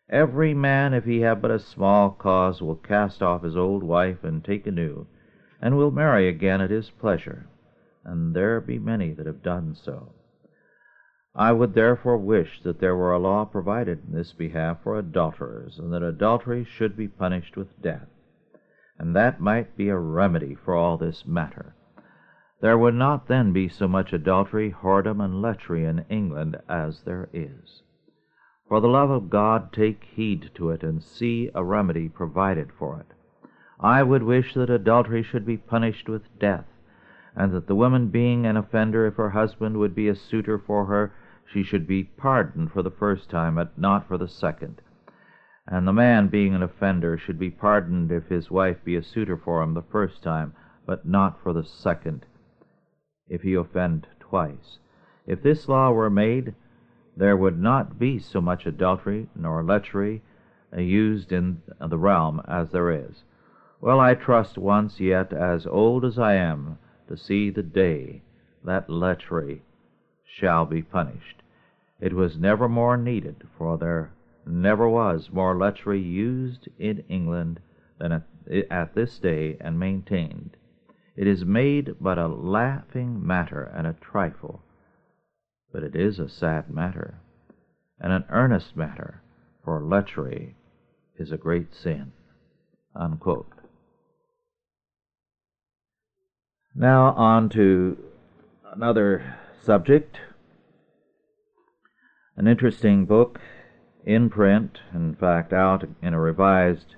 Every 0.09 0.53
man, 0.53 0.93
if 0.93 1.05
he 1.05 1.21
have 1.21 1.41
but 1.41 1.51
a 1.51 1.59
small 1.59 2.11
cause, 2.11 2.61
will 2.61 2.75
cast 2.75 3.21
off 3.21 3.43
his 3.43 3.55
old 3.55 3.83
wife 3.83 4.23
and 4.23 4.43
take 4.43 4.65
a 4.65 4.71
new, 4.71 5.07
and 5.61 5.77
will 5.77 5.91
marry 5.91 6.27
again 6.27 6.61
at 6.61 6.69
his 6.69 6.89
pleasure, 6.89 7.47
and 8.03 8.35
there 8.35 8.59
be 8.59 8.79
many 8.79 9.13
that 9.13 9.25
have 9.25 9.43
done 9.43 9.75
so. 9.75 10.13
I 11.35 11.53
would 11.53 11.73
therefore 11.73 12.17
wish 12.17 12.61
that 12.63 12.79
there 12.79 12.95
were 12.95 13.13
a 13.13 13.19
law 13.19 13.45
provided 13.45 14.03
in 14.05 14.13
this 14.13 14.33
behalf 14.33 14.83
for 14.83 14.97
adulterers, 14.97 15.79
and 15.79 15.93
that 15.93 16.03
adultery 16.03 16.65
should 16.65 16.97
be 16.97 17.07
punished 17.07 17.55
with 17.55 17.81
death. 17.81 18.07
And 18.99 19.15
that 19.15 19.39
might 19.39 19.77
be 19.77 19.89
a 19.89 19.97
remedy 19.97 20.55
for 20.55 20.75
all 20.75 20.97
this 20.97 21.25
matter. 21.25 21.75
There 22.59 22.77
would 22.77 22.95
not 22.95 23.27
then 23.27 23.53
be 23.53 23.69
so 23.69 23.87
much 23.87 24.13
adultery, 24.13 24.71
whoredom, 24.71 25.23
and 25.23 25.41
lechery 25.41 25.85
in 25.85 26.05
England 26.09 26.57
as 26.69 27.03
there 27.03 27.29
is. 27.33 27.81
For 28.67 28.79
the 28.79 28.87
love 28.87 29.09
of 29.09 29.29
God, 29.29 29.73
take 29.73 30.03
heed 30.03 30.51
to 30.55 30.69
it, 30.69 30.83
and 30.83 31.01
see 31.01 31.49
a 31.55 31.63
remedy 31.63 32.07
provided 32.07 32.71
for 32.71 32.99
it. 32.99 33.15
I 33.79 34.03
would 34.03 34.23
wish 34.23 34.53
that 34.53 34.69
adultery 34.69 35.23
should 35.23 35.45
be 35.45 35.57
punished 35.57 36.07
with 36.07 36.39
death, 36.39 36.65
and 37.35 37.53
that 37.53 37.67
the 37.67 37.75
woman 37.75 38.07
being 38.07 38.45
an 38.45 38.57
offender, 38.57 39.05
if 39.07 39.15
her 39.15 39.29
husband 39.29 39.77
would 39.77 39.95
be 39.95 40.07
a 40.07 40.15
suitor 40.15 40.57
for 40.59 40.85
her, 40.85 41.13
she 41.45 41.63
should 41.63 41.87
be 41.87 42.03
pardoned 42.03 42.71
for 42.71 42.81
the 42.81 42.91
first 42.91 43.29
time, 43.29 43.55
but 43.55 43.77
not 43.77 44.07
for 44.07 44.17
the 44.17 44.27
second. 44.27 44.81
And 45.67 45.87
the 45.87 45.93
man, 45.93 46.27
being 46.27 46.55
an 46.55 46.63
offender, 46.63 47.17
should 47.17 47.39
be 47.39 47.49
pardoned 47.49 48.11
if 48.11 48.27
his 48.27 48.49
wife 48.49 48.83
be 48.83 48.95
a 48.95 49.03
suitor 49.03 49.37
for 49.37 49.61
him 49.61 49.73
the 49.73 49.81
first 49.81 50.23
time, 50.23 50.53
but 50.85 51.05
not 51.05 51.41
for 51.41 51.53
the 51.53 51.63
second, 51.63 52.25
if 53.27 53.41
he 53.41 53.53
offend 53.53 54.07
twice. 54.19 54.79
If 55.25 55.43
this 55.43 55.69
law 55.69 55.91
were 55.91 56.09
made, 56.09 56.55
there 57.15 57.37
would 57.37 57.59
not 57.59 57.99
be 57.99 58.19
so 58.19 58.41
much 58.41 58.65
adultery 58.65 59.29
nor 59.35 59.63
lechery 59.63 60.21
uh, 60.75 60.81
used 60.81 61.31
in 61.31 61.61
the 61.79 61.97
realm 61.97 62.41
as 62.47 62.71
there 62.71 62.91
is. 62.91 63.23
Well, 63.79 63.99
I 63.99 64.15
trust 64.15 64.57
once 64.57 64.99
yet, 64.99 65.33
as 65.33 65.67
old 65.67 66.05
as 66.05 66.17
I 66.17 66.35
am, 66.35 66.77
to 67.11 67.17
see 67.17 67.49
the 67.49 67.63
day 67.63 68.21
that 68.63 68.89
lechery 68.89 69.61
shall 70.23 70.65
be 70.65 70.81
punished. 70.81 71.43
It 71.99 72.13
was 72.13 72.37
never 72.37 72.69
more 72.69 72.95
needed, 72.95 73.43
for 73.57 73.77
there 73.77 74.13
never 74.45 74.87
was 74.87 75.29
more 75.29 75.55
lechery 75.55 76.01
used 76.01 76.69
in 76.79 77.03
England 77.09 77.59
than 77.99 78.13
at, 78.13 78.23
at 78.71 78.95
this 78.95 79.19
day 79.19 79.57
and 79.59 79.77
maintained. 79.77 80.55
It 81.17 81.27
is 81.27 81.43
made 81.43 81.95
but 81.99 82.17
a 82.17 82.27
laughing 82.27 83.25
matter 83.25 83.63
and 83.63 83.85
a 83.85 83.97
trifle, 83.99 84.63
but 85.73 85.83
it 85.83 85.95
is 85.95 86.17
a 86.17 86.29
sad 86.29 86.69
matter 86.69 87.19
and 87.99 88.13
an 88.13 88.23
earnest 88.29 88.77
matter, 88.77 89.21
for 89.63 89.81
lechery 89.81 90.55
is 91.17 91.31
a 91.31 91.37
great 91.37 91.75
sin. 91.75 92.13
Unquote. 92.95 93.60
Now 96.73 97.13
on 97.13 97.49
to 97.49 97.97
another 98.73 99.35
subject. 99.61 100.17
An 102.37 102.47
interesting 102.47 103.05
book 103.05 103.39
in 104.05 104.29
print, 104.29 104.79
in 104.93 105.15
fact, 105.15 105.51
out 105.51 105.83
in 106.01 106.13
a 106.13 106.19
revised 106.19 106.95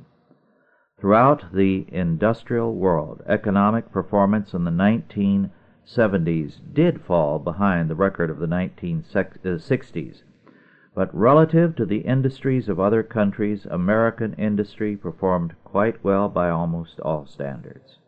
Throughout 0.99 1.53
the 1.53 1.87
industrial 1.93 2.75
world, 2.75 3.23
economic 3.27 3.93
performance 3.93 4.53
in 4.53 4.65
the 4.65 4.71
1970s 4.71 6.61
did 6.75 7.01
fall 7.03 7.39
behind 7.39 7.89
the 7.89 7.95
record 7.95 8.31
of 8.31 8.41
the 8.41 8.47
1960s, 8.47 10.23
uh, 10.23 10.51
but 10.93 11.15
relative 11.15 11.77
to 11.77 11.87
the 11.87 12.01
industries 12.01 12.69
of 12.69 12.81
other 12.81 13.05
countries, 13.05 13.65
American 13.67 14.35
industry 14.35 14.97
performed 14.97 15.55
quite 15.63 16.03
well 16.03 16.29
by 16.29 16.51
almost 16.51 16.99
all 17.01 17.27
standards. 17.27 17.99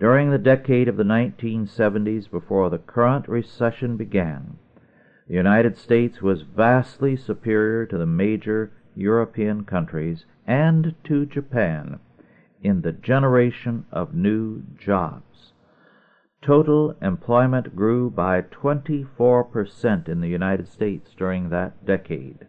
During 0.00 0.30
the 0.30 0.38
decade 0.38 0.88
of 0.88 0.96
the 0.96 1.04
1970s, 1.04 2.28
before 2.28 2.68
the 2.68 2.78
current 2.78 3.28
recession 3.28 3.96
began, 3.96 4.58
the 5.28 5.34
United 5.34 5.76
States 5.76 6.20
was 6.20 6.42
vastly 6.42 7.14
superior 7.14 7.86
to 7.86 7.96
the 7.96 8.04
major 8.04 8.72
European 8.96 9.64
countries 9.64 10.26
and 10.46 10.96
to 11.04 11.26
Japan 11.26 12.00
in 12.60 12.80
the 12.80 12.92
generation 12.92 13.86
of 13.92 14.14
new 14.14 14.64
jobs. 14.76 15.52
Total 16.42 16.96
employment 17.00 17.76
grew 17.76 18.10
by 18.10 18.42
24% 18.42 20.08
in 20.08 20.20
the 20.20 20.28
United 20.28 20.66
States 20.66 21.14
during 21.16 21.50
that 21.50 21.86
decade. 21.86 22.48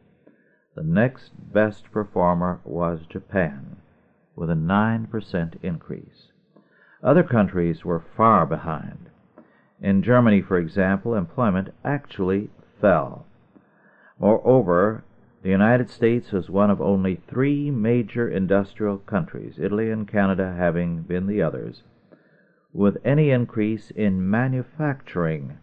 The 0.75 0.83
next 0.83 1.31
best 1.53 1.91
performer 1.91 2.59
was 2.65 3.05
Japan, 3.05 3.77
with 4.35 4.49
a 4.49 4.55
9% 4.55 5.63
increase. 5.63 6.31
Other 7.05 7.23
countries 7.23 7.85
were 7.85 8.03
far 8.17 8.47
behind. 8.47 9.11
In 9.79 10.01
Germany, 10.01 10.41
for 10.41 10.57
example, 10.57 11.13
employment 11.13 11.69
actually 11.83 12.49
fell. 12.81 13.27
Moreover, 14.17 15.03
the 15.43 15.51
United 15.51 15.91
States 15.91 16.31
was 16.31 16.49
one 16.49 16.71
of 16.71 16.81
only 16.81 17.21
three 17.27 17.69
major 17.69 18.27
industrial 18.27 18.97
countries, 18.97 19.59
Italy 19.59 19.91
and 19.91 20.07
Canada 20.07 20.55
having 20.57 21.03
been 21.03 21.27
the 21.27 21.43
others, 21.43 21.83
with 22.73 22.97
any 23.05 23.29
increase 23.29 23.91
in 23.91 24.27
manufacturing 24.27 25.59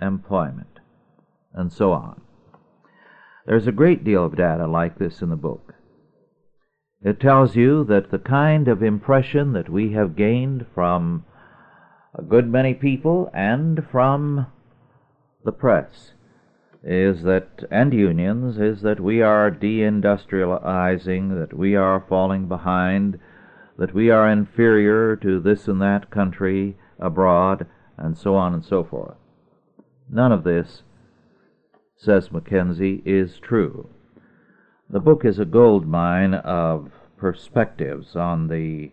employment, 0.00 0.80
and 1.52 1.72
so 1.72 1.92
on. 1.92 2.20
There's 3.46 3.68
a 3.68 3.72
great 3.72 4.02
deal 4.02 4.24
of 4.24 4.34
data 4.34 4.66
like 4.66 4.98
this 4.98 5.22
in 5.22 5.30
the 5.30 5.36
book. 5.36 5.74
It 7.04 7.20
tells 7.20 7.54
you 7.54 7.84
that 7.84 8.10
the 8.10 8.18
kind 8.18 8.66
of 8.66 8.82
impression 8.82 9.52
that 9.52 9.68
we 9.68 9.92
have 9.92 10.16
gained 10.16 10.64
from 10.74 11.26
a 12.14 12.22
good 12.22 12.50
many 12.50 12.72
people 12.72 13.30
and 13.34 13.86
from 13.92 14.46
the 15.44 15.52
press 15.52 16.12
is 16.82 17.22
that, 17.24 17.64
and 17.70 17.92
unions, 17.92 18.58
is 18.58 18.80
that 18.82 19.00
we 19.00 19.20
are 19.20 19.50
deindustrializing, 19.50 21.38
that 21.38 21.54
we 21.54 21.76
are 21.76 22.04
falling 22.08 22.48
behind, 22.48 23.18
that 23.78 23.92
we 23.92 24.10
are 24.10 24.30
inferior 24.30 25.14
to 25.16 25.40
this 25.40 25.68
and 25.68 25.82
that 25.82 26.10
country 26.10 26.76
abroad, 26.98 27.66
and 27.98 28.16
so 28.16 28.34
on 28.34 28.54
and 28.54 28.64
so 28.64 28.82
forth. 28.82 29.16
None 30.10 30.32
of 30.32 30.44
this, 30.44 30.82
says 31.96 32.30
McKenzie, 32.30 33.02
is 33.04 33.38
true. 33.38 33.90
The 34.90 35.00
book 35.00 35.24
is 35.24 35.38
a 35.38 35.44
gold 35.46 35.86
mine 35.86 36.34
of 36.34 36.92
perspectives 37.16 38.14
on 38.14 38.48
the 38.48 38.92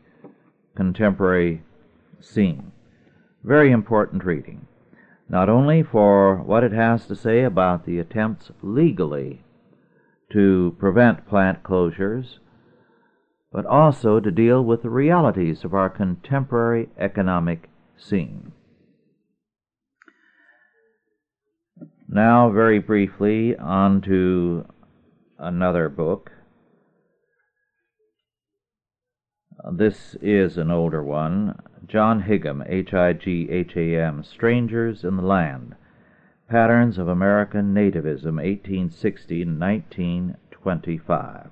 contemporary 0.76 1.64
scene. 2.20 2.72
Very 3.44 3.72
important 3.72 4.24
reading, 4.24 4.68
not 5.28 5.50
only 5.50 5.84
for 5.84 6.38
what 6.38 6.64
it 6.64 6.72
has 6.72 7.06
to 7.08 7.16
say 7.16 7.44
about 7.44 7.86
the 7.86 8.00
attempts 8.00 8.52
legally 8.62 9.44
to 10.32 10.76
prevent 10.80 11.28
plant 11.28 11.62
closures, 11.62 12.40
but 13.52 13.66
also 13.66 14.22
to 14.22 14.32
deal 14.32 14.64
with 14.64 14.84
the 14.84 14.90
realities 14.90 15.66
of 15.66 15.74
our 15.74 15.90
contemporary 15.90 16.88
economic 16.98 17.70
scene. 17.98 18.54
Now, 22.08 22.50
very 22.50 22.80
briefly, 22.80 23.58
on 23.58 24.02
to 24.02 24.66
another 25.42 25.90
book. 25.90 26.32
This 29.72 30.16
is 30.22 30.58
an 30.58 30.72
older 30.72 31.04
one. 31.04 31.60
John 31.86 32.22
Higham, 32.22 32.64
H 32.68 32.94
I 32.94 33.14
G 33.14 33.50
H 33.50 33.76
A 33.76 33.98
M, 33.98 34.24
Strangers 34.24 35.04
in 35.04 35.18
the 35.18 35.24
Land 35.24 35.76
Patterns 36.48 36.98
of 36.98 37.08
American 37.08 37.74
Nativism, 37.74 38.36
1860 38.36 39.46
1925. 39.46 41.50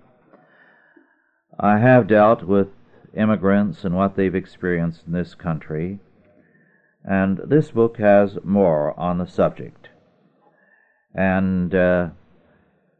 I 1.59 1.79
have 1.79 2.07
dealt 2.07 2.43
with 2.43 2.67
immigrants 3.15 3.83
and 3.83 3.95
what 3.95 4.15
they've 4.15 4.35
experienced 4.35 5.07
in 5.07 5.13
this 5.13 5.35
country, 5.35 5.99
and 7.03 7.39
this 7.45 7.71
book 7.71 7.97
has 7.97 8.37
more 8.43 8.97
on 8.99 9.17
the 9.17 9.25
subject. 9.25 9.89
And 11.13 11.73
uh, 11.73 12.09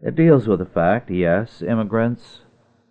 it 0.01 0.15
deals 0.15 0.47
with 0.47 0.59
the 0.59 0.65
fact, 0.65 1.09
yes, 1.09 1.61
immigrants, 1.61 2.41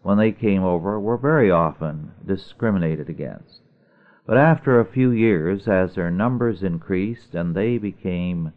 when 0.02 0.18
they 0.18 0.32
came 0.32 0.62
over, 0.62 1.00
were 1.00 1.16
very 1.16 1.50
often 1.50 2.12
discriminated 2.24 3.09
against. 3.09 3.61
But 4.26 4.36
after 4.36 4.78
a 4.78 4.84
few 4.84 5.11
years, 5.11 5.66
as 5.66 5.94
their 5.94 6.11
numbers 6.11 6.62
increased 6.62 7.34
and 7.34 7.54
they 7.54 7.78
became 7.78 8.52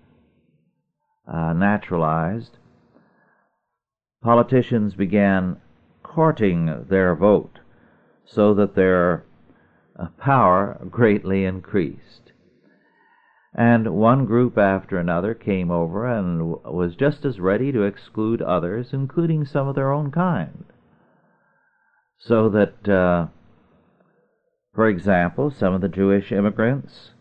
uh, 1.26 1.54
naturalized, 1.54 2.58
politicians 4.22 4.96
began 4.96 5.58
courting 6.04 6.86
their 6.90 7.16
vote 7.16 7.60
so 8.26 8.54
that 8.54 8.76
their 8.76 9.24
uh, 9.98 10.08
power 10.20 10.86
greatly 10.90 11.46
increased. 11.46 12.21
And 13.54 13.96
one 13.96 14.26
group 14.26 14.58
after 14.58 14.98
another 14.98 15.34
came 15.34 15.70
over 15.70 16.08
and 16.08 16.52
was 16.64 16.96
just 16.96 17.26
as 17.26 17.40
ready 17.40 17.72
to 17.74 17.84
exclude 17.84 18.42
others, 18.42 18.94
including 18.94 19.46
some 19.46 19.68
of 19.68 19.76
their 19.76 19.92
own 19.92 20.10
kind. 20.10 20.66
So 22.18 22.48
that, 22.50 22.88
uh, 22.88 23.28
for 24.74 24.88
example, 24.88 25.52
some 25.52 25.74
of 25.74 25.82
the 25.82 25.90
Jewish 25.90 26.32
immigrants 26.32 27.12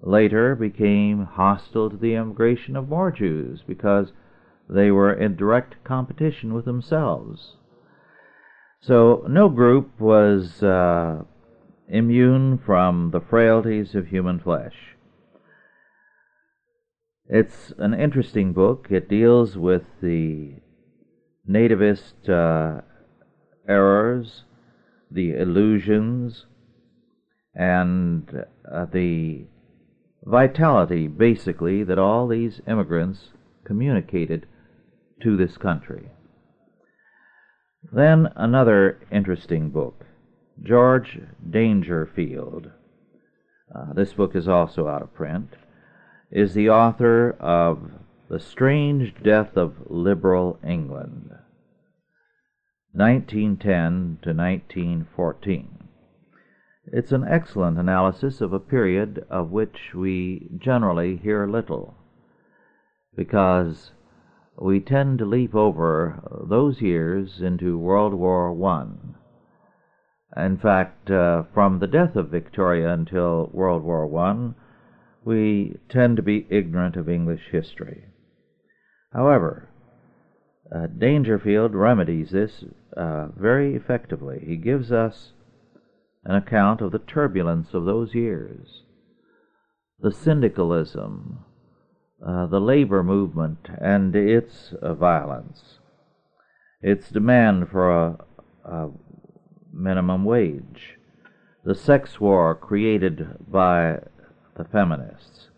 later 0.00 0.54
became 0.54 1.24
hostile 1.24 1.90
to 1.90 1.96
the 1.96 2.14
immigration 2.14 2.76
of 2.76 2.88
more 2.88 3.10
Jews 3.10 3.62
because 3.66 4.12
they 4.68 4.90
were 4.90 5.12
in 5.12 5.34
direct 5.34 5.82
competition 5.82 6.54
with 6.54 6.64
themselves. 6.64 7.56
So 8.80 9.26
no 9.28 9.48
group 9.48 9.98
was 9.98 10.62
uh, 10.62 11.24
immune 11.88 12.58
from 12.58 13.10
the 13.10 13.20
frailties 13.20 13.94
of 13.96 14.06
human 14.06 14.38
flesh. 14.38 14.74
It's 17.32 17.72
an 17.78 17.94
interesting 17.94 18.52
book. 18.52 18.88
It 18.90 19.08
deals 19.08 19.56
with 19.56 19.84
the 20.02 20.54
nativist 21.48 22.28
uh, 22.28 22.80
errors, 23.68 24.42
the 25.12 25.34
illusions, 25.34 26.46
and 27.54 28.28
uh, 28.68 28.86
the 28.92 29.44
vitality, 30.24 31.06
basically, 31.06 31.84
that 31.84 32.00
all 32.00 32.26
these 32.26 32.62
immigrants 32.66 33.30
communicated 33.64 34.46
to 35.22 35.36
this 35.36 35.56
country. 35.56 36.08
Then 37.92 38.26
another 38.34 39.06
interesting 39.12 39.70
book, 39.70 40.04
George 40.60 41.20
Dangerfield. 41.48 42.72
Uh, 43.72 43.92
this 43.94 44.14
book 44.14 44.34
is 44.34 44.48
also 44.48 44.88
out 44.88 45.02
of 45.02 45.14
print. 45.14 45.54
Is 46.32 46.54
the 46.54 46.70
author 46.70 47.32
of 47.40 47.90
The 48.28 48.38
Strange 48.38 49.20
Death 49.20 49.56
of 49.56 49.90
Liberal 49.90 50.60
England, 50.64 51.32
1910 52.92 54.18
to 54.22 54.32
1914. 54.32 55.88
It's 56.84 57.10
an 57.10 57.26
excellent 57.26 57.78
analysis 57.78 58.40
of 58.40 58.52
a 58.52 58.60
period 58.60 59.26
of 59.28 59.50
which 59.50 59.92
we 59.92 60.48
generally 60.56 61.16
hear 61.16 61.48
little, 61.48 61.96
because 63.16 63.90
we 64.56 64.78
tend 64.78 65.18
to 65.18 65.26
leap 65.26 65.56
over 65.56 66.44
those 66.48 66.80
years 66.80 67.40
into 67.40 67.76
World 67.76 68.14
War 68.14 68.52
One. 68.52 69.16
In 70.36 70.58
fact, 70.58 71.10
uh, 71.10 71.42
from 71.52 71.80
the 71.80 71.88
death 71.88 72.14
of 72.14 72.28
Victoria 72.28 72.92
until 72.92 73.50
World 73.52 73.82
War 73.82 74.06
One, 74.06 74.54
we 75.24 75.76
tend 75.88 76.16
to 76.16 76.22
be 76.22 76.46
ignorant 76.50 76.96
of 76.96 77.08
English 77.08 77.48
history. 77.50 78.04
However, 79.12 79.68
uh, 80.74 80.86
Dangerfield 80.86 81.74
remedies 81.74 82.30
this 82.30 82.64
uh, 82.96 83.28
very 83.36 83.74
effectively. 83.74 84.42
He 84.46 84.56
gives 84.56 84.92
us 84.92 85.32
an 86.24 86.36
account 86.36 86.80
of 86.80 86.92
the 86.92 86.98
turbulence 86.98 87.74
of 87.74 87.84
those 87.84 88.14
years, 88.14 88.82
the 89.98 90.12
syndicalism, 90.12 91.44
uh, 92.24 92.46
the 92.46 92.60
labor 92.60 93.02
movement 93.02 93.68
and 93.80 94.14
its 94.14 94.74
violence, 94.82 95.78
its 96.82 97.08
demand 97.08 97.68
for 97.70 97.90
a, 97.90 98.18
a 98.64 98.90
minimum 99.72 100.24
wage, 100.24 100.98
the 101.64 101.74
sex 101.74 102.20
war 102.20 102.54
created 102.54 103.26
by 103.50 103.98
the 104.56 104.64
feminists, 104.64 105.48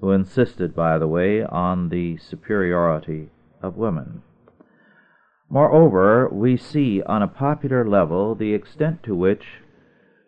who 0.00 0.10
insisted, 0.10 0.74
by 0.74 0.98
the 0.98 1.08
way, 1.08 1.42
on 1.42 1.88
the 1.88 2.16
superiority 2.18 3.30
of 3.62 3.76
women. 3.76 4.22
Moreover, 5.48 6.28
we 6.28 6.56
see 6.56 7.02
on 7.02 7.22
a 7.22 7.28
popular 7.28 7.88
level 7.88 8.34
the 8.34 8.52
extent 8.52 9.02
to 9.04 9.14
which 9.14 9.62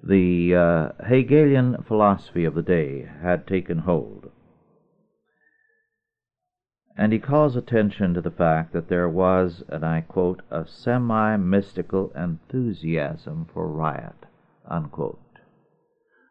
the 0.02 0.54
uh, 0.54 1.04
Hegelian 1.04 1.82
philosophy 1.86 2.44
of 2.44 2.54
the 2.54 2.62
day 2.62 3.08
had 3.22 3.46
taken 3.46 3.78
hold. 3.78 4.30
And 6.96 7.12
he 7.12 7.18
calls 7.18 7.56
attention 7.56 8.14
to 8.14 8.20
the 8.20 8.30
fact 8.30 8.72
that 8.72 8.88
there 8.88 9.08
was, 9.08 9.62
and 9.68 9.84
I 9.84 10.00
quote, 10.00 10.42
a 10.50 10.66
semi 10.66 11.36
mystical 11.36 12.10
enthusiasm 12.16 13.46
for 13.52 13.68
riot, 13.68 14.26
unquote. 14.66 15.20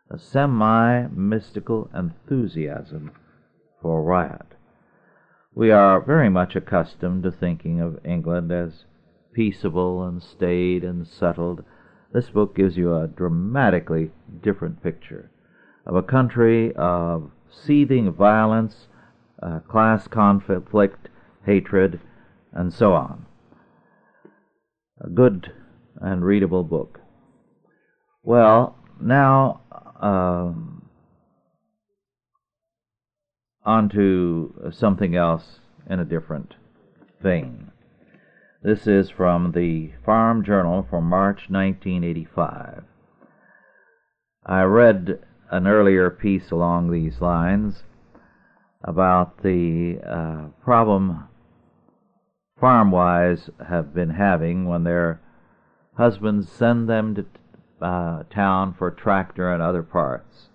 A 0.09 0.17
semi 0.17 1.07
mystical 1.07 1.89
enthusiasm 1.93 3.11
for 3.81 4.03
riot. 4.03 4.55
We 5.53 5.71
are 5.71 5.99
very 5.99 6.29
much 6.29 6.55
accustomed 6.55 7.23
to 7.23 7.31
thinking 7.31 7.81
of 7.81 7.99
England 8.05 8.51
as 8.51 8.85
peaceable 9.33 10.03
and 10.03 10.21
staid 10.21 10.83
and 10.83 11.07
settled 11.07 11.63
this 12.13 12.29
book 12.29 12.55
gives 12.55 12.77
you 12.77 12.95
a 12.95 13.07
dramatically 13.07 14.11
different 14.41 14.81
picture 14.81 15.29
of 15.85 15.95
a 15.95 16.01
country 16.01 16.73
of 16.75 17.31
seething 17.49 18.11
violence, 18.11 18.87
uh, 19.41 19.59
class 19.59 20.07
conflict, 20.07 21.09
hatred, 21.45 21.99
and 22.51 22.73
so 22.73 22.93
on. 22.93 23.25
A 25.01 25.09
good 25.09 25.51
and 26.01 26.25
readable 26.25 26.63
book. 26.63 26.99
Well, 28.23 28.75
now 28.99 29.61
um, 30.01 30.89
on 33.65 33.89
to 33.89 34.71
something 34.71 35.15
else 35.15 35.59
in 35.89 35.99
a 35.99 36.05
different 36.05 36.55
vein. 37.21 37.71
This 38.63 38.87
is 38.87 39.09
from 39.09 39.51
the 39.51 39.91
Farm 40.05 40.43
Journal 40.43 40.85
for 40.89 41.01
March 41.01 41.49
1985. 41.49 42.83
I 44.45 44.61
read 44.63 45.19
an 45.51 45.67
earlier 45.67 46.09
piece 46.09 46.51
along 46.51 46.91
these 46.91 47.21
lines 47.21 47.83
about 48.83 49.43
the 49.43 49.99
uh, 50.05 50.47
problem 50.63 51.27
farm 52.59 52.91
wives 52.91 53.49
have 53.67 53.93
been 53.93 54.11
having 54.11 54.65
when 54.65 54.83
their 54.83 55.21
husbands 55.95 56.49
send 56.51 56.89
them 56.89 57.13
to 57.15 57.25
uh, 57.81 58.23
town 58.33 58.73
for 58.77 58.91
tractor 58.91 59.53
and 59.53 59.61
other 59.61 59.83
parts. 59.83 60.49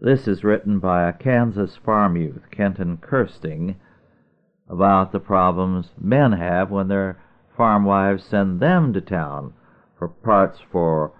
This 0.00 0.28
is 0.28 0.44
written 0.44 0.78
by 0.78 1.08
a 1.08 1.12
Kansas 1.12 1.76
farm 1.84 2.16
youth, 2.16 2.42
Kenton 2.50 2.98
Kirsting, 2.98 3.76
about 4.68 5.12
the 5.12 5.20
problems 5.20 5.90
men 6.00 6.32
have 6.32 6.70
when 6.70 6.88
their 6.88 7.20
farm 7.56 7.84
wives 7.84 8.24
send 8.24 8.60
them 8.60 8.92
to 8.92 9.00
town 9.00 9.54
for 9.98 10.08
parts 10.08 10.60
for 10.70 11.12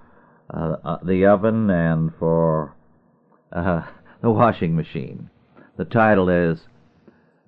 uh, 0.53 0.77
uh, 0.85 0.99
the 1.05 1.27
oven 1.27 1.69
and 1.71 2.13
for 2.19 2.77
uh, 3.53 3.83
the 4.23 4.31
washing 4.31 4.77
machine. 4.77 5.31
The 5.77 5.85
title 5.85 6.29
is 6.29 6.69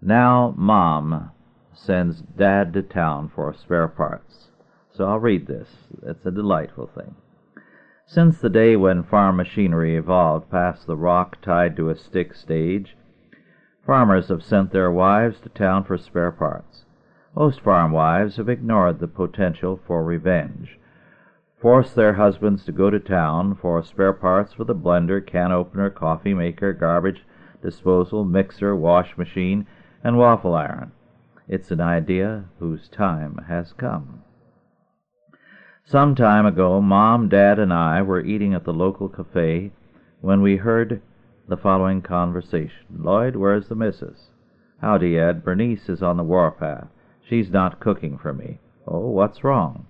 Now 0.02 0.54
Mom 0.56 1.30
Sends 1.72 2.20
Dad 2.20 2.72
to 2.74 2.82
Town 2.82 3.30
for 3.34 3.54
Spare 3.54 3.88
Parts. 3.88 4.49
So 5.00 5.06
I'll 5.06 5.18
read 5.18 5.46
this. 5.46 5.88
It's 6.02 6.26
a 6.26 6.30
delightful 6.30 6.90
thing. 6.94 7.14
Since 8.04 8.38
the 8.38 8.50
day 8.50 8.76
when 8.76 9.02
farm 9.02 9.38
machinery 9.38 9.96
evolved 9.96 10.50
past 10.50 10.86
the 10.86 10.94
rock 10.94 11.40
tied 11.40 11.74
to 11.76 11.88
a 11.88 11.96
stick 11.96 12.34
stage, 12.34 12.94
Farmers 13.86 14.28
have 14.28 14.42
sent 14.42 14.72
their 14.72 14.90
wives 14.90 15.40
to 15.40 15.48
town 15.48 15.84
for 15.84 15.96
spare 15.96 16.30
parts. 16.30 16.84
Most 17.34 17.62
farm 17.62 17.92
wives 17.92 18.36
have 18.36 18.50
ignored 18.50 18.98
the 18.98 19.08
potential 19.08 19.80
for 19.86 20.04
revenge, 20.04 20.78
forced 21.56 21.94
their 21.94 22.12
husbands 22.12 22.66
to 22.66 22.72
go 22.72 22.90
to 22.90 23.00
town 23.00 23.54
for 23.54 23.82
spare 23.82 24.12
parts 24.12 24.52
for 24.52 24.64
the 24.64 24.74
blender, 24.74 25.26
can 25.26 25.50
opener, 25.50 25.88
coffee 25.88 26.34
maker, 26.34 26.74
garbage 26.74 27.24
disposal, 27.62 28.22
mixer, 28.26 28.76
wash 28.76 29.16
machine, 29.16 29.66
and 30.04 30.18
waffle 30.18 30.52
iron. 30.52 30.92
It's 31.48 31.70
an 31.70 31.80
idea 31.80 32.44
whose 32.58 32.86
time 32.86 33.46
has 33.48 33.72
come. 33.72 34.24
Some 35.84 36.14
time 36.14 36.46
ago, 36.46 36.80
Mom, 36.80 37.28
Dad, 37.28 37.58
and 37.58 37.72
I 37.72 38.02
were 38.02 38.20
eating 38.20 38.54
at 38.54 38.64
the 38.64 38.72
local 38.72 39.08
cafe 39.08 39.72
when 40.20 40.40
we 40.40 40.56
heard 40.56 41.02
the 41.48 41.56
following 41.56 42.00
conversation. 42.00 42.86
Lloyd, 42.96 43.34
where's 43.34 43.68
the 43.68 43.74
missus? 43.74 44.30
Howdy, 44.80 45.18
Ed. 45.18 45.44
Bernice 45.44 45.88
is 45.88 46.02
on 46.02 46.16
the 46.16 46.22
warpath. 46.22 46.88
She's 47.22 47.50
not 47.50 47.80
cooking 47.80 48.18
for 48.18 48.32
me. 48.32 48.60
Oh, 48.86 49.08
what's 49.08 49.42
wrong? 49.42 49.86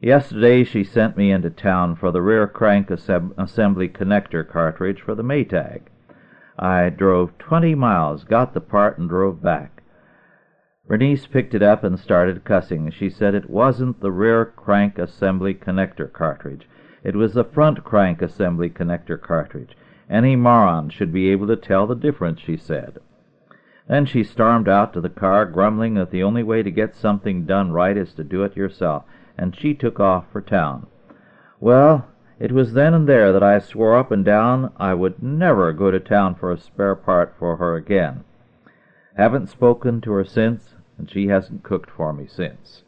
Yesterday 0.00 0.64
she 0.64 0.84
sent 0.84 1.16
me 1.16 1.30
into 1.30 1.50
town 1.50 1.96
for 1.96 2.10
the 2.10 2.22
rear 2.22 2.46
crank 2.46 2.90
assembly 2.90 3.88
connector 3.88 4.46
cartridge 4.46 5.00
for 5.00 5.14
the 5.14 5.24
Maytag. 5.24 5.82
I 6.58 6.90
drove 6.90 7.36
20 7.38 7.74
miles, 7.74 8.24
got 8.24 8.52
the 8.52 8.60
part, 8.60 8.98
and 8.98 9.08
drove 9.08 9.42
back. 9.42 9.79
Bernice 10.90 11.28
picked 11.28 11.54
it 11.54 11.62
up 11.62 11.84
and 11.84 11.96
started 12.00 12.42
cussing. 12.42 12.90
She 12.90 13.10
said 13.10 13.32
it 13.32 13.48
wasn't 13.48 14.00
the 14.00 14.10
rear 14.10 14.44
crank 14.44 14.98
assembly 14.98 15.54
connector 15.54 16.12
cartridge. 16.12 16.68
It 17.04 17.14
was 17.14 17.32
the 17.32 17.44
front 17.44 17.84
crank 17.84 18.20
assembly 18.20 18.70
connector 18.70 19.16
cartridge. 19.20 19.76
Any 20.10 20.34
moron 20.34 20.90
should 20.90 21.12
be 21.12 21.30
able 21.30 21.46
to 21.46 21.54
tell 21.54 21.86
the 21.86 21.94
difference, 21.94 22.40
she 22.40 22.56
said. 22.56 22.98
Then 23.86 24.04
she 24.04 24.24
stormed 24.24 24.68
out 24.68 24.92
to 24.94 25.00
the 25.00 25.08
car, 25.08 25.46
grumbling 25.46 25.94
that 25.94 26.10
the 26.10 26.24
only 26.24 26.42
way 26.42 26.60
to 26.64 26.72
get 26.72 26.96
something 26.96 27.44
done 27.44 27.70
right 27.70 27.96
is 27.96 28.12
to 28.14 28.24
do 28.24 28.42
it 28.42 28.56
yourself, 28.56 29.04
and 29.38 29.54
she 29.54 29.74
took 29.74 30.00
off 30.00 30.24
for 30.32 30.40
town. 30.40 30.88
Well, 31.60 32.08
it 32.40 32.50
was 32.50 32.72
then 32.72 32.94
and 32.94 33.08
there 33.08 33.32
that 33.32 33.44
I 33.44 33.60
swore 33.60 33.96
up 33.96 34.10
and 34.10 34.24
down 34.24 34.72
I 34.76 34.94
would 34.94 35.22
never 35.22 35.72
go 35.72 35.92
to 35.92 36.00
town 36.00 36.34
for 36.34 36.50
a 36.50 36.58
spare 36.58 36.96
part 36.96 37.36
for 37.38 37.58
her 37.58 37.76
again. 37.76 38.24
Haven't 39.16 39.50
spoken 39.50 40.00
to 40.00 40.10
her 40.12 40.24
since, 40.24 40.74
and 41.00 41.10
she 41.10 41.28
hasn't 41.28 41.62
cooked 41.62 41.90
for 41.90 42.12
me 42.12 42.26
since. 42.26 42.82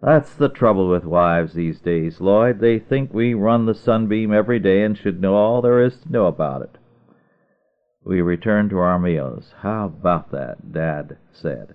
That's 0.00 0.32
the 0.34 0.48
trouble 0.48 0.88
with 0.88 1.04
wives 1.04 1.52
these 1.52 1.80
days, 1.80 2.18
Lloyd. 2.18 2.60
They 2.60 2.78
think 2.78 3.12
we 3.12 3.34
run 3.34 3.66
the 3.66 3.74
sunbeam 3.74 4.32
every 4.32 4.58
day 4.58 4.82
and 4.82 4.96
should 4.96 5.20
know 5.20 5.34
all 5.34 5.60
there 5.60 5.82
is 5.82 5.98
to 6.00 6.10
know 6.10 6.26
about 6.26 6.62
it. 6.62 6.78
We 8.04 8.22
returned 8.22 8.70
to 8.70 8.78
our 8.78 8.98
meals. 8.98 9.52
How 9.60 9.84
about 9.86 10.30
that? 10.30 10.72
Dad 10.72 11.18
said. 11.30 11.74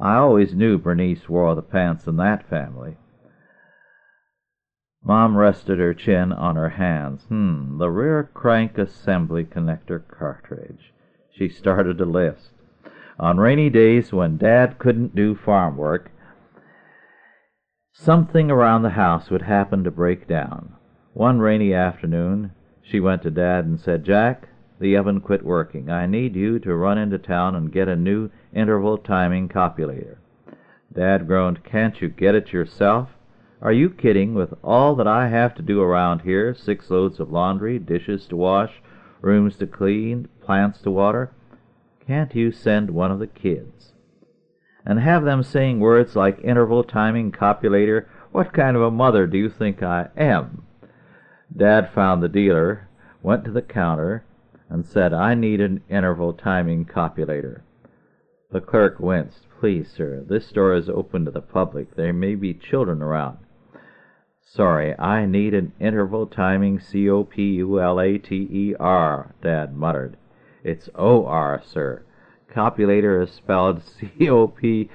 I 0.00 0.14
always 0.14 0.54
knew 0.54 0.78
Bernice 0.78 1.28
wore 1.28 1.54
the 1.54 1.62
pants 1.62 2.06
in 2.06 2.16
that 2.16 2.48
family. 2.48 2.96
Mom 5.04 5.36
rested 5.36 5.78
her 5.78 5.92
chin 5.92 6.32
on 6.32 6.56
her 6.56 6.70
hands. 6.70 7.24
Hmm, 7.24 7.76
the 7.76 7.90
rear 7.90 8.30
crank 8.32 8.78
assembly 8.78 9.44
connector 9.44 10.00
cartridge. 10.08 10.94
She 11.32 11.50
started 11.50 12.00
a 12.00 12.06
list. 12.06 12.52
On 13.20 13.38
rainy 13.38 13.68
days 13.68 14.12
when 14.12 14.36
Dad 14.36 14.78
couldn't 14.78 15.16
do 15.16 15.34
farm 15.34 15.76
work, 15.76 16.12
something 17.92 18.48
around 18.48 18.82
the 18.82 18.90
house 18.90 19.28
would 19.28 19.42
happen 19.42 19.82
to 19.82 19.90
break 19.90 20.28
down. 20.28 20.74
One 21.14 21.40
rainy 21.40 21.74
afternoon, 21.74 22.52
she 22.80 23.00
went 23.00 23.22
to 23.22 23.30
Dad 23.30 23.64
and 23.64 23.80
said, 23.80 24.04
Jack, 24.04 24.48
the 24.78 24.96
oven 24.96 25.20
quit 25.20 25.44
working. 25.44 25.90
I 25.90 26.06
need 26.06 26.36
you 26.36 26.60
to 26.60 26.76
run 26.76 26.96
into 26.96 27.18
town 27.18 27.56
and 27.56 27.72
get 27.72 27.88
a 27.88 27.96
new 27.96 28.30
interval 28.52 28.98
timing 28.98 29.48
copulator. 29.48 30.18
Dad 30.92 31.26
groaned, 31.26 31.64
Can't 31.64 32.00
you 32.00 32.08
get 32.08 32.36
it 32.36 32.52
yourself? 32.52 33.08
Are 33.60 33.72
you 33.72 33.90
kidding? 33.90 34.34
With 34.34 34.54
all 34.62 34.94
that 34.94 35.08
I 35.08 35.26
have 35.26 35.56
to 35.56 35.62
do 35.62 35.82
around 35.82 36.20
here, 36.20 36.54
six 36.54 36.88
loads 36.88 37.18
of 37.18 37.32
laundry, 37.32 37.80
dishes 37.80 38.28
to 38.28 38.36
wash, 38.36 38.80
rooms 39.20 39.56
to 39.56 39.66
clean, 39.66 40.28
plants 40.40 40.80
to 40.82 40.92
water, 40.92 41.32
can't 42.08 42.34
you 42.34 42.50
send 42.50 42.90
one 42.90 43.12
of 43.12 43.18
the 43.18 43.26
kids? 43.26 43.92
And 44.86 44.98
have 44.98 45.24
them 45.24 45.42
saying 45.42 45.78
words 45.78 46.16
like 46.16 46.42
interval 46.42 46.82
timing 46.82 47.30
copulator? 47.32 48.06
What 48.32 48.54
kind 48.54 48.78
of 48.78 48.82
a 48.82 48.90
mother 48.90 49.26
do 49.26 49.36
you 49.36 49.50
think 49.50 49.82
I 49.82 50.08
am? 50.16 50.62
Dad 51.54 51.90
found 51.94 52.22
the 52.22 52.28
dealer, 52.30 52.88
went 53.22 53.44
to 53.44 53.50
the 53.50 53.60
counter, 53.60 54.24
and 54.70 54.86
said, 54.86 55.12
I 55.12 55.34
need 55.34 55.60
an 55.60 55.82
interval 55.90 56.32
timing 56.32 56.86
copulator. 56.86 57.60
The 58.52 58.62
clerk 58.62 58.98
winced. 58.98 59.46
Please, 59.60 59.92
sir, 59.94 60.24
this 60.26 60.46
store 60.46 60.74
is 60.74 60.88
open 60.88 61.26
to 61.26 61.30
the 61.30 61.42
public. 61.42 61.94
There 61.94 62.14
may 62.14 62.36
be 62.36 62.54
children 62.54 63.02
around. 63.02 63.36
Sorry, 64.40 64.98
I 64.98 65.26
need 65.26 65.52
an 65.52 65.72
interval 65.78 66.26
timing 66.26 66.80
C-O-P-U-L-A-T-E-R, 66.80 67.34
Dad 69.42 69.76
muttered. 69.76 70.16
It's 70.68 70.90
O-R, 70.96 71.62
sir. 71.64 72.02
Copulator 72.54 73.22
is 73.22 73.30
spelled 73.30 73.82
C-O-P-U-L-A-T-O-R, 74.18 74.90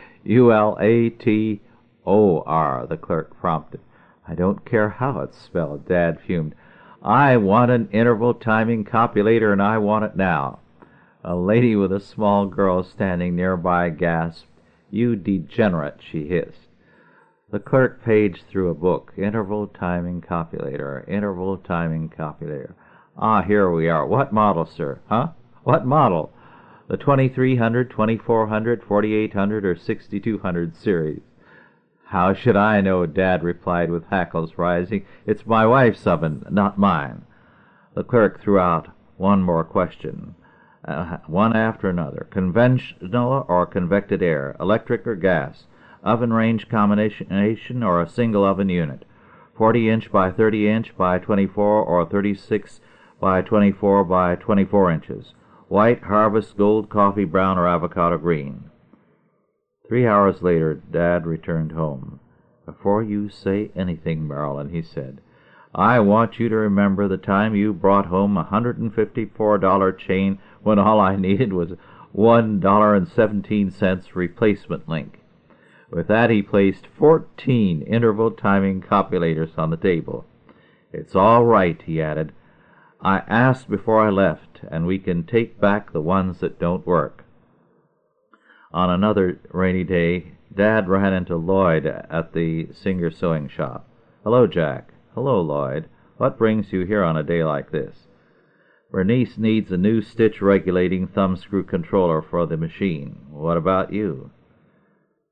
the 2.87 2.97
clerk 2.97 3.35
prompted. 3.39 3.79
I 4.27 4.35
don't 4.35 4.63
care 4.65 4.89
how 4.89 5.21
it's 5.21 5.35
spelled, 5.35 5.87
Dad 5.87 6.19
fumed. 6.21 6.53
I 7.01 7.37
want 7.37 7.71
an 7.71 7.89
interval 7.91 8.35
timing 8.35 8.85
copulator, 8.85 9.51
and 9.51 9.63
I 9.63 9.79
want 9.79 10.05
it 10.05 10.15
now. 10.15 10.59
A 11.23 11.35
lady 11.35 11.75
with 11.75 11.91
a 11.91 11.99
small 11.99 12.45
girl 12.45 12.83
standing 12.83 13.35
nearby 13.35 13.89
gasped. 13.89 14.45
You 14.91 15.15
degenerate, 15.15 16.01
she 16.07 16.27
hissed. 16.27 16.67
The 17.49 17.57
clerk 17.57 18.03
paged 18.05 18.43
through 18.47 18.69
a 18.69 18.75
book. 18.75 19.13
Interval 19.17 19.65
timing 19.65 20.21
copulator, 20.21 21.03
interval 21.09 21.57
timing 21.57 22.09
copulator. 22.09 22.75
Ah, 23.17 23.41
here 23.41 23.71
we 23.71 23.89
are. 23.89 24.05
What 24.05 24.31
model, 24.31 24.67
sir? 24.67 24.99
Huh? 25.07 25.29
What 25.63 25.85
model? 25.85 26.33
The 26.89 26.97
2300, 26.97 27.89
2400, 27.89 28.83
4800, 28.83 29.65
or 29.65 29.75
6200 29.77 30.75
series. 30.75 31.21
How 32.07 32.33
should 32.33 32.57
I 32.57 32.81
know? 32.81 33.05
Dad 33.05 33.43
replied 33.43 33.89
with 33.89 34.05
hackles 34.09 34.57
rising. 34.57 35.05
It's 35.25 35.45
my 35.45 35.65
wife's 35.65 36.05
oven, 36.05 36.45
not 36.49 36.77
mine. 36.77 37.23
The 37.93 38.03
clerk 38.03 38.41
threw 38.41 38.59
out 38.59 38.89
one 39.15 39.41
more 39.41 39.63
question, 39.63 40.35
uh, 40.85 41.19
one 41.27 41.55
after 41.55 41.89
another. 41.89 42.27
Conventional 42.29 43.45
or 43.47 43.65
convected 43.65 44.21
air, 44.21 44.57
electric 44.59 45.07
or 45.07 45.15
gas, 45.15 45.65
oven 46.03 46.33
range 46.33 46.67
combination 46.67 47.83
or 47.83 48.01
a 48.01 48.09
single 48.09 48.43
oven 48.43 48.67
unit, 48.67 49.05
40 49.57 49.89
inch 49.89 50.11
by 50.11 50.29
30 50.29 50.67
inch 50.67 50.97
by 50.97 51.19
24 51.19 51.65
or 51.65 52.05
36 52.05 52.81
by 53.21 53.41
24 53.41 54.03
by 54.03 54.35
24 54.35 54.91
inches, 54.91 55.33
white, 55.73 56.03
harvest, 56.03 56.55
gold, 56.55 56.87
coffee 56.87 57.25
brown, 57.25 57.57
or 57.57 57.67
avocado 57.67 58.15
green. 58.15 58.69
Three 59.87 60.05
hours 60.05 60.43
later, 60.43 60.75
Dad 60.75 61.25
returned 61.25 61.71
home. 61.71 62.19
Before 62.63 63.01
you 63.01 63.27
say 63.27 63.71
anything, 63.75 64.27
Marilyn, 64.27 64.69
he 64.69 64.83
said, 64.83 65.19
I 65.73 65.99
want 65.99 66.37
you 66.37 66.47
to 66.47 66.55
remember 66.55 67.07
the 67.07 67.17
time 67.17 67.55
you 67.55 67.73
brought 67.73 68.05
home 68.05 68.37
a 68.37 68.45
$154 68.45 69.97
chain 69.97 70.37
when 70.61 70.77
all 70.77 70.99
I 70.99 71.15
needed 71.15 71.53
was 71.53 71.71
$1.17 72.15 74.05
replacement 74.13 74.87
link. 74.87 75.21
With 75.89 76.07
that, 76.07 76.29
he 76.29 76.43
placed 76.43 76.85
14 76.99 77.81
interval 77.81 78.29
timing 78.29 78.83
copulators 78.83 79.57
on 79.57 79.71
the 79.71 79.77
table. 79.77 80.25
It's 80.91 81.15
all 81.15 81.45
right, 81.45 81.81
he 81.83 81.99
added. 81.99 82.31
I 83.03 83.17
asked 83.27 83.69
before 83.69 83.99
I 83.99 84.09
left, 84.09 84.61
and 84.71 84.87
we 84.87 84.97
can 84.97 85.25
take 85.25 85.59
back 85.59 85.91
the 85.91 86.01
ones 86.01 86.39
that 86.39 86.57
don't 86.57 86.87
work. 86.87 87.25
On 88.71 88.89
another 88.89 89.41
rainy 89.51 89.83
day, 89.83 90.31
Dad 90.55 90.87
ran 90.87 91.13
into 91.13 91.35
Lloyd 91.35 91.85
at 91.85 92.31
the 92.31 92.71
Singer 92.71 93.11
sewing 93.11 93.49
shop. 93.49 93.89
Hello, 94.23 94.47
Jack. 94.47 94.93
Hello, 95.13 95.41
Lloyd. 95.41 95.89
What 96.15 96.37
brings 96.37 96.71
you 96.71 96.85
here 96.85 97.03
on 97.03 97.17
a 97.17 97.23
day 97.23 97.43
like 97.43 97.71
this? 97.71 98.07
Bernice 98.89 99.37
needs 99.37 99.71
a 99.71 99.77
new 99.77 100.01
stitch 100.01 100.41
regulating 100.41 101.07
thumb 101.07 101.35
screw 101.35 101.63
controller 101.63 102.21
for 102.21 102.45
the 102.45 102.55
machine. 102.55 103.25
What 103.29 103.57
about 103.57 103.91
you? 103.91 104.31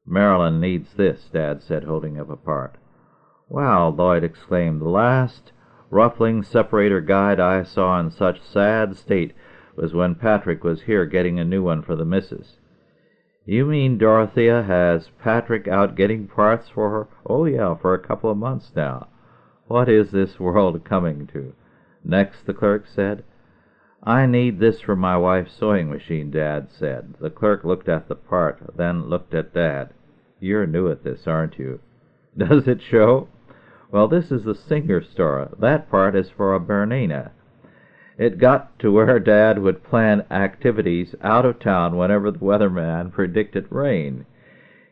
Marilyn 0.06 0.60
needs 0.60 0.96
this, 0.96 1.30
Dad 1.32 1.62
said, 1.62 1.86
holding 1.86 2.20
up 2.20 2.30
a 2.30 2.36
part. 2.36 2.78
Wow, 3.48 3.90
Lloyd 3.90 4.26
exclaimed. 4.26 4.82
The 4.82 4.90
last 4.90 5.54
ruffling 5.92 6.42
separator 6.42 7.02
guide 7.02 7.40
I 7.40 7.64
saw 7.64 8.00
in 8.00 8.10
such 8.10 8.42
sad 8.42 8.96
state 8.96 9.34
was 9.76 9.94
when 9.94 10.16
Patrick 10.16 10.64
was 10.64 10.84
here 10.84 11.06
getting 11.06 11.40
a 11.40 11.46
new 11.46 11.62
one 11.62 11.84
for 11.84 11.96
the 11.96 12.06
missus. 12.06 12.58
You 13.46 13.66
mean 13.66 13.98
Dorothea 13.98 14.64
has 14.64 15.10
Patrick 15.22 15.68
out 15.68 15.96
getting 15.96 16.28
parts 16.28 16.70
for 16.70 16.90
her? 16.90 17.08
Oh, 17.26 17.46
yeah, 17.46 17.76
for 17.76 17.94
a 17.94 18.00
couple 18.00 18.32
of 18.32 18.38
months 18.38 18.72
now. 18.76 19.10
What 19.68 19.90
is 19.90 20.12
this 20.12 20.40
world 20.40 20.84
coming 20.84 21.28
to? 21.28 21.54
Next, 22.04 22.46
the 22.46 22.54
clerk 22.54 22.86
said. 22.88 23.24
I 24.04 24.26
need 24.26 24.60
this 24.60 24.82
for 24.82 24.96
my 24.96 25.18
wife's 25.18 25.54
sewing 25.54 25.90
machine, 25.90 26.32
Dad 26.32 26.70
said. 26.72 27.16
The 27.20 27.30
clerk 27.30 27.64
looked 27.64 27.90
at 27.90 28.08
the 28.08 28.16
part, 28.16 28.76
then 28.76 29.10
looked 29.10 29.34
at 29.34 29.54
Dad. 29.54 29.94
You're 30.40 30.66
new 30.66 30.90
at 30.90 31.04
this, 31.04 31.28
aren't 31.28 31.60
you? 31.60 31.80
Does 32.38 32.68
it 32.68 32.82
show? 32.82 33.28
Well, 33.92 34.08
this 34.08 34.32
is 34.32 34.46
the 34.46 34.56
Singer 34.56 35.04
store. 35.04 35.50
That 35.60 35.92
part 35.92 36.16
is 36.16 36.30
for 36.30 36.56
a 36.56 36.60
Bernina. 36.60 37.32
It 38.18 38.38
got 38.38 38.80
to 38.80 38.92
where 38.92 39.20
Dad 39.20 39.60
would 39.60 39.84
plan 39.84 40.26
activities 40.32 41.14
out 41.22 41.46
of 41.46 41.60
town 41.60 41.98
whenever 41.98 42.32
the 42.32 42.40
weatherman 42.40 43.12
predicted 43.12 43.68
rain. 43.70 44.26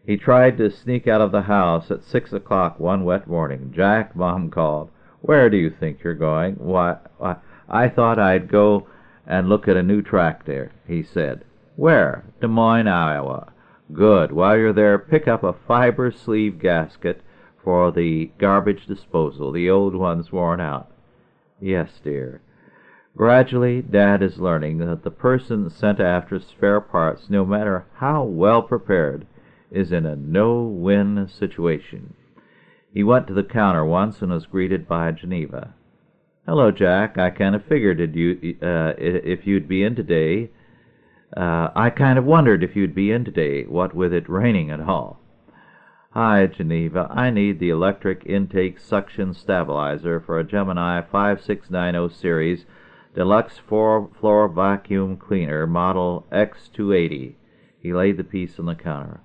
He 0.06 0.18
tried 0.18 0.58
to 0.58 0.70
sneak 0.70 1.08
out 1.08 1.22
of 1.22 1.32
the 1.32 1.44
house 1.44 1.92
at 1.92 2.04
six 2.04 2.34
o'clock 2.34 2.80
one 2.80 3.06
wet 3.06 3.28
morning. 3.28 3.72
Jack, 3.74 4.16
Mom 4.16 4.50
called. 4.50 4.90
Where 5.22 5.50
do 5.50 5.56
you 5.56 5.70
think 5.70 6.04
you're 6.04 6.14
going? 6.14 6.56
Why, 6.56 6.98
why 7.18 7.38
I 7.70 7.88
thought 7.88 8.20
I'd 8.20 8.52
go 8.52 8.88
and 9.26 9.48
look 9.48 9.68
at 9.68 9.78
a 9.78 9.84
new 9.84 10.02
tractor, 10.02 10.72
he 10.88 11.04
said. 11.04 11.46
Where? 11.78 12.26
Des 12.42 12.48
Moines, 12.48 12.88
Iowa. 12.88 13.54
Good. 13.94 14.32
While 14.34 14.58
you're 14.58 14.74
there, 14.74 14.98
pick 14.98 15.28
up 15.28 15.44
a 15.44 15.54
fiber 15.54 16.12
sleeve 16.12 16.60
gasket 16.60 17.22
for 17.70 17.92
the 17.92 18.32
garbage 18.40 18.88
disposal. 18.88 19.52
The 19.52 19.70
old 19.70 19.94
one's 19.94 20.32
worn 20.32 20.60
out. 20.60 20.90
Yes, 21.62 21.92
dear. 22.04 22.42
Gradually, 23.16 23.84
Dad 23.84 24.24
is 24.24 24.40
learning 24.40 24.80
that 24.80 25.04
the 25.04 25.12
person 25.12 25.70
sent 25.70 26.00
after 26.00 26.40
spare 26.40 26.82
parts, 26.82 27.30
no 27.30 27.46
matter 27.46 27.86
how 27.98 28.24
well 28.24 28.64
prepared, 28.64 29.28
is 29.70 29.92
in 29.92 30.08
a 30.08 30.16
no-win 30.16 31.30
situation. 31.30 32.16
He 32.92 33.04
went 33.04 33.28
to 33.28 33.36
the 33.36 33.44
counter 33.44 33.86
once 33.86 34.20
and 34.24 34.32
was 34.32 34.48
greeted 34.48 34.88
by 34.88 35.12
Geneva. 35.12 35.76
Hello, 36.48 36.72
Jack. 36.72 37.20
I 37.20 37.30
kind 37.30 37.54
of 37.54 37.66
figured 37.66 38.00
you, 38.16 38.58
uh, 38.64 38.94
if 38.98 39.46
you'd 39.46 39.68
be 39.68 39.84
in 39.84 39.96
today. 39.96 40.50
Uh, 41.38 41.70
I 41.76 41.92
kind 41.92 42.18
of 42.18 42.26
wondered 42.26 42.64
if 42.64 42.76
you'd 42.76 42.96
be 42.96 43.12
in 43.12 43.26
today, 43.26 43.66
what 43.66 43.94
with 43.94 44.12
it 44.12 44.28
raining 44.28 44.72
and 44.72 44.82
all. 44.82 45.19
Hi, 46.14 46.48
Geneva. 46.48 47.08
I 47.12 47.30
need 47.30 47.60
the 47.60 47.70
electric 47.70 48.26
intake 48.26 48.80
suction 48.80 49.32
stabilizer 49.32 50.20
for 50.20 50.40
a 50.40 50.44
Gemini 50.44 51.02
5690 51.02 52.16
series 52.16 52.66
deluxe 53.14 53.60
four-floor 53.60 54.48
vacuum 54.48 55.18
cleaner, 55.18 55.68
model 55.68 56.26
X280. 56.32 57.36
He 57.80 57.94
laid 57.94 58.18
the 58.18 58.24
piece 58.24 58.58
on 58.58 58.66
the 58.66 58.74
counter. 58.74 59.22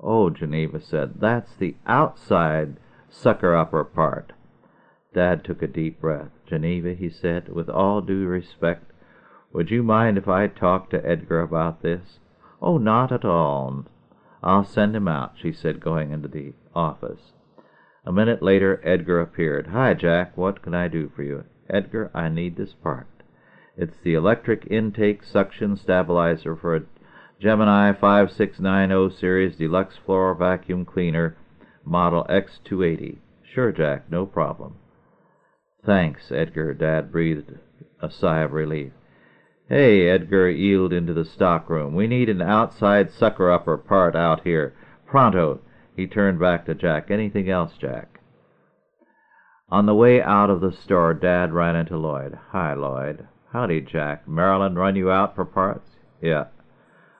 Oh, 0.00 0.30
Geneva 0.30 0.80
said, 0.80 1.20
that's 1.20 1.54
the 1.56 1.76
outside 1.86 2.78
sucker 3.10 3.54
upper 3.54 3.84
part. 3.84 4.32
Dad 5.12 5.44
took 5.44 5.60
a 5.60 5.66
deep 5.66 6.00
breath. 6.00 6.30
Geneva, 6.46 6.94
he 6.94 7.10
said, 7.10 7.50
with 7.50 7.68
all 7.68 8.00
due 8.00 8.26
respect, 8.26 8.90
would 9.52 9.70
you 9.70 9.82
mind 9.82 10.16
if 10.16 10.26
I 10.26 10.46
talked 10.46 10.90
to 10.92 11.06
Edgar 11.06 11.42
about 11.42 11.82
this? 11.82 12.18
Oh, 12.62 12.78
not 12.78 13.12
at 13.12 13.26
all. 13.26 13.84
I'll 14.44 14.64
send 14.64 14.94
him 14.94 15.08
out, 15.08 15.32
she 15.40 15.52
said, 15.52 15.80
going 15.80 16.10
into 16.10 16.28
the 16.28 16.52
office. 16.74 17.32
A 18.04 18.12
minute 18.12 18.42
later, 18.42 18.78
Edgar 18.84 19.22
appeared. 19.22 19.68
Hi, 19.68 19.94
Jack. 19.94 20.36
What 20.36 20.60
can 20.60 20.74
I 20.74 20.86
do 20.86 21.10
for 21.16 21.22
you? 21.22 21.44
Edgar, 21.70 22.10
I 22.12 22.28
need 22.28 22.56
this 22.56 22.74
part. 22.74 23.06
It's 23.74 23.96
the 24.02 24.12
electric 24.12 24.66
intake 24.70 25.24
suction 25.24 25.78
stabilizer 25.78 26.54
for 26.54 26.76
a 26.76 26.82
Gemini 27.40 27.92
5690 27.94 29.16
series 29.18 29.56
deluxe 29.56 29.96
floor 29.96 30.34
vacuum 30.34 30.84
cleaner, 30.84 31.38
model 31.82 32.26
X280. 32.28 33.16
Sure, 33.42 33.72
Jack, 33.72 34.10
no 34.10 34.26
problem. 34.26 34.74
Thanks, 35.86 36.30
Edgar. 36.30 36.74
Dad 36.74 37.10
breathed 37.10 37.58
a 38.02 38.10
sigh 38.10 38.42
of 38.42 38.52
relief. 38.52 38.92
Hey, 39.68 40.10
Edgar 40.10 40.50
yielded 40.50 40.96
into 40.96 41.14
the 41.14 41.24
stockroom. 41.24 41.94
We 41.94 42.06
need 42.06 42.28
an 42.28 42.42
outside 42.42 43.10
sucker-upper 43.10 43.78
part 43.78 44.14
out 44.14 44.42
here. 44.44 44.74
Pronto. 45.06 45.60
He 45.96 46.06
turned 46.06 46.38
back 46.38 46.66
to 46.66 46.74
Jack. 46.74 47.10
Anything 47.10 47.48
else, 47.48 47.72
Jack? 47.80 48.20
On 49.70 49.86
the 49.86 49.94
way 49.94 50.20
out 50.20 50.50
of 50.50 50.60
the 50.60 50.72
store, 50.72 51.14
Dad 51.14 51.54
ran 51.54 51.76
into 51.76 51.96
Lloyd. 51.96 52.38
Hi, 52.50 52.74
Lloyd. 52.74 53.26
Howdy, 53.52 53.80
Jack. 53.80 54.28
Marilyn 54.28 54.74
run 54.74 54.96
you 54.96 55.10
out 55.10 55.34
for 55.34 55.46
parts? 55.46 55.88
Yeah. 56.20 56.46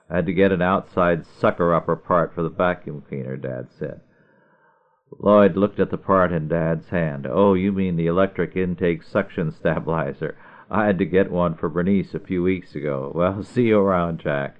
I 0.07 0.17
had 0.17 0.27
to 0.27 0.33
get 0.33 0.51
an 0.51 0.61
outside 0.61 1.25
sucker-upper 1.25 1.95
part 1.95 2.35
for 2.35 2.43
the 2.43 2.49
vacuum 2.49 3.03
cleaner, 3.07 3.37
Dad 3.37 3.69
said. 3.71 4.01
Lloyd 5.19 5.55
looked 5.55 5.79
at 5.79 5.89
the 5.89 5.97
part 5.97 6.31
in 6.31 6.47
Dad's 6.47 6.89
hand. 6.89 7.25
Oh, 7.25 7.55
you 7.55 7.71
mean 7.71 7.95
the 7.95 8.07
electric 8.07 8.55
intake 8.55 9.01
suction 9.01 9.51
stabilizer. 9.51 10.37
I 10.69 10.85
had 10.85 10.97
to 10.99 11.05
get 11.05 11.31
one 11.31 11.55
for 11.55 11.69
Bernice 11.69 12.13
a 12.13 12.19
few 12.19 12.41
weeks 12.43 12.75
ago. 12.75 13.11
Well, 13.13 13.43
see 13.43 13.63
you 13.63 13.79
around, 13.79 14.19
Jack. 14.19 14.57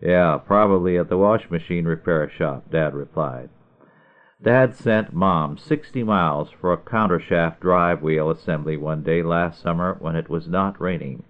Yeah, 0.00 0.38
probably 0.38 0.96
at 0.96 1.08
the 1.08 1.18
wash 1.18 1.50
machine 1.50 1.84
repair 1.84 2.30
shop, 2.30 2.70
Dad 2.70 2.94
replied. 2.94 3.50
Dad 4.42 4.74
sent 4.74 5.12
Mom 5.12 5.58
sixty 5.58 6.02
miles 6.02 6.50
for 6.50 6.72
a 6.72 6.78
countershaft 6.78 7.60
drive 7.60 8.00
wheel 8.00 8.30
assembly 8.30 8.78
one 8.78 9.02
day 9.02 9.22
last 9.22 9.60
summer 9.60 9.96
when 10.00 10.16
it 10.16 10.30
was 10.30 10.48
not 10.48 10.80
raining. 10.80 11.24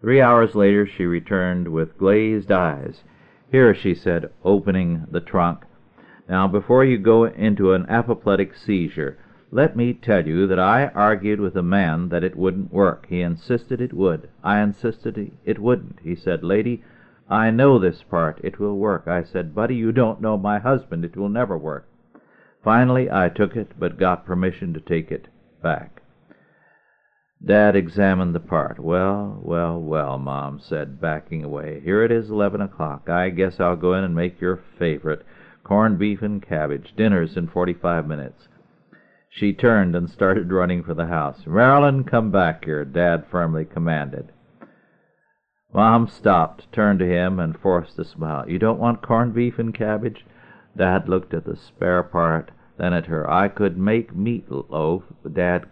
Three 0.00 0.20
hours 0.20 0.54
later 0.54 0.86
she 0.86 1.04
returned 1.04 1.68
with 1.68 1.98
glazed 1.98 2.50
eyes. 2.50 3.04
Here, 3.50 3.74
she 3.74 3.94
said, 3.94 4.30
opening 4.42 5.06
the 5.10 5.20
trunk. 5.20 5.64
Now, 6.26 6.48
before 6.48 6.84
you 6.84 6.96
go 6.96 7.24
into 7.24 7.74
an 7.74 7.84
apoplectic 7.88 8.56
seizure, 8.56 9.18
let 9.54 9.76
me 9.76 9.92
tell 9.92 10.26
you 10.26 10.46
that 10.46 10.58
I 10.58 10.86
argued 10.86 11.38
with 11.38 11.54
a 11.56 11.62
man 11.62 12.08
that 12.08 12.24
it 12.24 12.36
wouldn't 12.36 12.72
work. 12.72 13.06
He 13.10 13.20
insisted 13.20 13.82
it 13.82 13.92
would. 13.92 14.30
I 14.42 14.60
insisted 14.60 15.30
it 15.44 15.58
wouldn't. 15.58 15.98
He 16.02 16.16
said, 16.16 16.42
Lady, 16.42 16.82
I 17.28 17.50
know 17.50 17.78
this 17.78 18.02
part. 18.02 18.40
It 18.42 18.58
will 18.58 18.78
work. 18.78 19.06
I 19.06 19.22
said, 19.22 19.54
Buddy, 19.54 19.74
you 19.74 19.92
don't 19.92 20.22
know 20.22 20.38
my 20.38 20.58
husband. 20.58 21.04
It 21.04 21.18
will 21.18 21.28
never 21.28 21.58
work. 21.58 21.86
Finally, 22.64 23.10
I 23.10 23.28
took 23.28 23.54
it, 23.54 23.72
but 23.78 23.98
got 23.98 24.24
permission 24.24 24.72
to 24.72 24.80
take 24.80 25.10
it 25.10 25.28
back. 25.62 26.00
Dad 27.44 27.76
examined 27.76 28.34
the 28.34 28.40
part. 28.40 28.78
Well, 28.78 29.38
well, 29.42 29.78
well, 29.78 30.18
Mom 30.18 30.60
said, 30.60 30.98
backing 30.98 31.44
away. 31.44 31.82
Here 31.84 32.02
it 32.02 32.10
is, 32.10 32.30
eleven 32.30 32.62
o'clock. 32.62 33.10
I 33.10 33.28
guess 33.28 33.60
I'll 33.60 33.76
go 33.76 33.92
in 33.94 34.04
and 34.04 34.14
make 34.14 34.40
your 34.40 34.62
favorite, 34.78 35.26
corned 35.62 35.98
beef 35.98 36.22
and 36.22 36.40
cabbage. 36.40 36.94
Dinner's 36.96 37.36
in 37.36 37.48
forty-five 37.48 38.06
minutes. 38.06 38.48
She 39.34 39.54
turned 39.54 39.96
and 39.96 40.10
started 40.10 40.52
running 40.52 40.82
for 40.82 40.92
the 40.92 41.06
house. 41.06 41.46
Marilyn, 41.46 42.04
come 42.04 42.30
back 42.30 42.66
here, 42.66 42.84
Dad 42.84 43.24
firmly 43.26 43.64
commanded. 43.64 44.30
Mom 45.72 46.06
stopped, 46.06 46.70
turned 46.70 46.98
to 46.98 47.06
him, 47.06 47.40
and 47.40 47.58
forced 47.58 47.98
a 47.98 48.04
smile. 48.04 48.48
You 48.48 48.58
don't 48.58 48.78
want 48.78 49.00
corned 49.00 49.32
beef 49.32 49.58
and 49.58 49.74
cabbage? 49.74 50.26
Dad 50.76 51.08
looked 51.08 51.32
at 51.32 51.46
the 51.46 51.56
spare 51.56 52.02
part, 52.02 52.50
then 52.76 52.92
at 52.92 53.06
her. 53.06 53.28
I 53.28 53.48
could 53.48 53.78
make 53.78 54.14
meatloaf. 54.14 55.02
Dad 55.32 55.64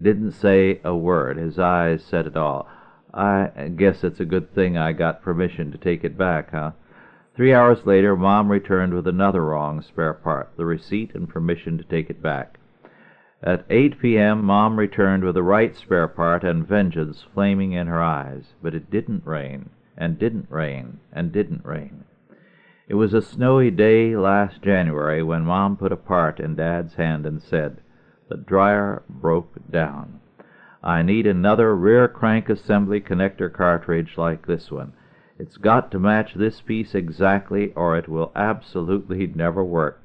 didn't 0.00 0.32
say 0.32 0.80
a 0.84 0.94
word. 0.94 1.38
His 1.38 1.58
eyes 1.58 2.04
said 2.04 2.26
it 2.26 2.36
all. 2.36 2.68
I 3.12 3.72
guess 3.74 4.04
it's 4.04 4.20
a 4.20 4.26
good 4.26 4.54
thing 4.54 4.76
I 4.76 4.92
got 4.92 5.22
permission 5.22 5.72
to 5.72 5.78
take 5.78 6.04
it 6.04 6.18
back, 6.18 6.50
huh? 6.50 6.72
Three 7.34 7.54
hours 7.54 7.86
later, 7.86 8.14
Mom 8.16 8.52
returned 8.52 8.92
with 8.92 9.08
another 9.08 9.42
wrong 9.42 9.80
spare 9.80 10.12
part, 10.14 10.52
the 10.58 10.66
receipt 10.66 11.14
and 11.14 11.26
permission 11.26 11.78
to 11.78 11.84
take 11.84 12.10
it 12.10 12.20
back. 12.22 12.58
At 13.46 13.64
8 13.70 14.00
p.m., 14.00 14.44
Mom 14.44 14.76
returned 14.76 15.22
with 15.22 15.36
the 15.36 15.42
right 15.44 15.72
spare 15.76 16.08
part 16.08 16.42
and 16.42 16.66
vengeance 16.66 17.24
flaming 17.32 17.70
in 17.70 17.86
her 17.86 18.02
eyes. 18.02 18.54
But 18.60 18.74
it 18.74 18.90
didn't 18.90 19.24
rain, 19.24 19.70
and 19.96 20.18
didn't 20.18 20.50
rain, 20.50 20.98
and 21.12 21.30
didn't 21.30 21.64
rain. 21.64 22.06
It 22.88 22.96
was 22.96 23.14
a 23.14 23.22
snowy 23.22 23.70
day 23.70 24.16
last 24.16 24.62
January 24.62 25.22
when 25.22 25.44
Mom 25.44 25.76
put 25.76 25.92
a 25.92 25.96
part 25.96 26.40
in 26.40 26.56
Dad's 26.56 26.94
hand 26.94 27.24
and 27.24 27.40
said, 27.40 27.76
The 28.28 28.36
dryer 28.36 29.04
broke 29.08 29.54
down. 29.70 30.18
I 30.82 31.02
need 31.02 31.28
another 31.28 31.72
rear 31.76 32.08
crank 32.08 32.48
assembly 32.48 33.00
connector 33.00 33.52
cartridge 33.52 34.18
like 34.18 34.46
this 34.46 34.72
one. 34.72 34.92
It's 35.38 35.56
got 35.56 35.92
to 35.92 36.00
match 36.00 36.34
this 36.34 36.60
piece 36.60 36.96
exactly 36.96 37.72
or 37.74 37.96
it 37.96 38.08
will 38.08 38.32
absolutely 38.34 39.28
never 39.28 39.62
work. 39.62 40.02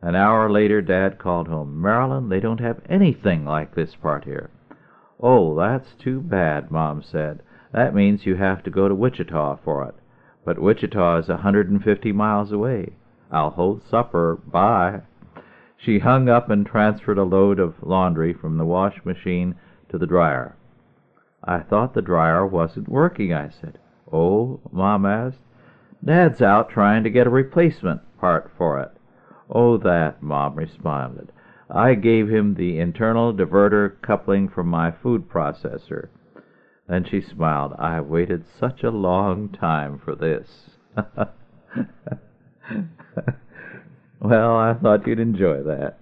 An 0.00 0.14
hour 0.14 0.48
later, 0.48 0.80
Dad 0.80 1.18
called 1.18 1.48
home. 1.48 1.80
Marilyn, 1.80 2.28
they 2.28 2.40
don't 2.40 2.60
have 2.60 2.80
anything 2.88 3.44
like 3.44 3.74
this 3.74 3.96
part 3.96 4.24
here. 4.24 4.50
Oh, 5.20 5.56
that's 5.56 5.94
too 5.94 6.20
bad, 6.20 6.70
Mom 6.70 7.02
said. 7.02 7.42
That 7.72 7.94
means 7.94 8.24
you 8.24 8.36
have 8.36 8.62
to 8.62 8.70
go 8.70 8.88
to 8.88 8.94
Wichita 8.94 9.56
for 9.64 9.84
it. 9.88 9.94
But 10.44 10.60
Wichita 10.60 11.18
is 11.18 11.28
a 11.28 11.38
hundred 11.38 11.68
and 11.70 11.82
fifty 11.82 12.12
miles 12.12 12.52
away. 12.52 12.94
I'll 13.30 13.50
hold 13.50 13.82
supper. 13.82 14.36
Bye. 14.36 15.02
She 15.76 15.98
hung 15.98 16.28
up 16.28 16.48
and 16.48 16.64
transferred 16.64 17.18
a 17.18 17.24
load 17.24 17.58
of 17.58 17.82
laundry 17.82 18.32
from 18.32 18.56
the 18.56 18.64
wash 18.64 19.04
machine 19.04 19.56
to 19.90 19.98
the 19.98 20.06
dryer. 20.06 20.56
I 21.44 21.58
thought 21.60 21.94
the 21.94 22.02
dryer 22.02 22.46
wasn't 22.46 22.88
working, 22.88 23.32
I 23.32 23.50
said. 23.50 23.78
Oh, 24.12 24.60
Mom 24.72 25.04
asked. 25.04 25.38
Dad's 26.04 26.40
out 26.40 26.70
trying 26.70 27.04
to 27.04 27.10
get 27.10 27.26
a 27.26 27.30
replacement 27.30 28.00
part 28.18 28.50
for 28.56 28.80
it. 28.80 28.92
Oh, 29.50 29.78
that, 29.78 30.22
Mom 30.22 30.56
responded. 30.56 31.32
I 31.70 31.94
gave 31.94 32.28
him 32.28 32.54
the 32.54 32.78
internal 32.78 33.32
diverter 33.32 34.00
coupling 34.02 34.48
from 34.48 34.68
my 34.68 34.90
food 34.90 35.28
processor. 35.28 36.08
Then 36.88 37.04
she 37.04 37.20
smiled. 37.20 37.74
I 37.78 38.00
waited 38.00 38.44
such 38.58 38.82
a 38.82 38.90
long 38.90 39.50
time 39.50 40.00
for 40.02 40.14
this. 40.14 40.48
well, 44.20 44.56
I 44.56 44.74
thought 44.74 45.06
you'd 45.06 45.20
enjoy 45.20 45.62
that. 45.64 45.98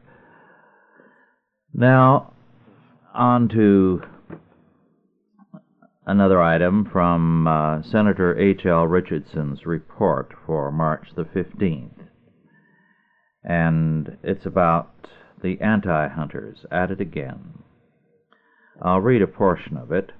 Now, 1.75 2.33
on 3.13 3.49
to 3.49 4.03
another 6.07 6.41
item 6.41 6.89
from 6.91 7.49
uh, 7.49 7.83
Senator 7.83 8.39
H.L. 8.39 8.87
Richardson's 8.87 9.67
report 9.67 10.33
for 10.47 10.71
March 10.71 11.09
the 11.17 11.25
15th 11.25 11.96
and 13.47 14.19
it's 14.25 14.45
about 14.45 14.93
the 15.43 15.61
anti-hunters 15.61 16.67
at 16.71 16.91
it 16.91 17.01
again. 17.01 17.63
I'll 18.83 19.01
read 19.01 19.23
a 19.23 19.27
portion 19.27 19.77
of 19.77 19.93
it. 19.93 20.13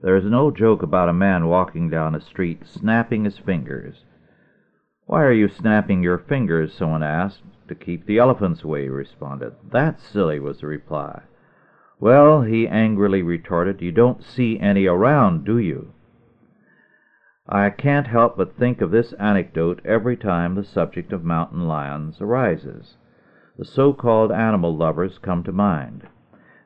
There 0.00 0.16
is 0.16 0.24
an 0.24 0.34
old 0.34 0.56
joke 0.56 0.82
about 0.82 1.08
a 1.08 1.12
man 1.12 1.46
walking 1.46 1.90
down 1.90 2.14
a 2.14 2.20
street 2.20 2.62
snapping 2.66 3.24
his 3.24 3.38
fingers. 3.38 4.04
Why 5.06 5.22
are 5.22 5.32
you 5.32 5.48
snapping 5.48 6.02
your 6.02 6.18
fingers? 6.18 6.72
someone 6.74 7.02
asked. 7.02 7.42
To 7.68 7.74
keep 7.74 8.06
the 8.06 8.18
elephants 8.18 8.64
away, 8.64 8.82
he 8.82 8.88
responded. 8.88 9.52
That's 9.70 10.02
silly, 10.02 10.40
was 10.40 10.60
the 10.60 10.66
reply. 10.66 11.22
Well, 12.00 12.42
he 12.42 12.66
angrily 12.66 13.22
retorted, 13.22 13.80
you 13.80 13.92
don't 13.92 14.24
see 14.24 14.58
any 14.58 14.86
around, 14.86 15.44
do 15.44 15.58
you? 15.58 15.92
I 17.48 17.70
can't 17.70 18.06
help 18.06 18.36
but 18.36 18.56
think 18.56 18.80
of 18.80 18.92
this 18.92 19.12
anecdote 19.14 19.80
every 19.84 20.16
time 20.16 20.54
the 20.54 20.62
subject 20.62 21.12
of 21.12 21.24
mountain 21.24 21.66
lions 21.66 22.20
arises. 22.20 22.96
The 23.58 23.64
so-called 23.64 24.30
animal 24.30 24.76
lovers 24.76 25.18
come 25.18 25.42
to 25.44 25.52
mind. 25.52 26.06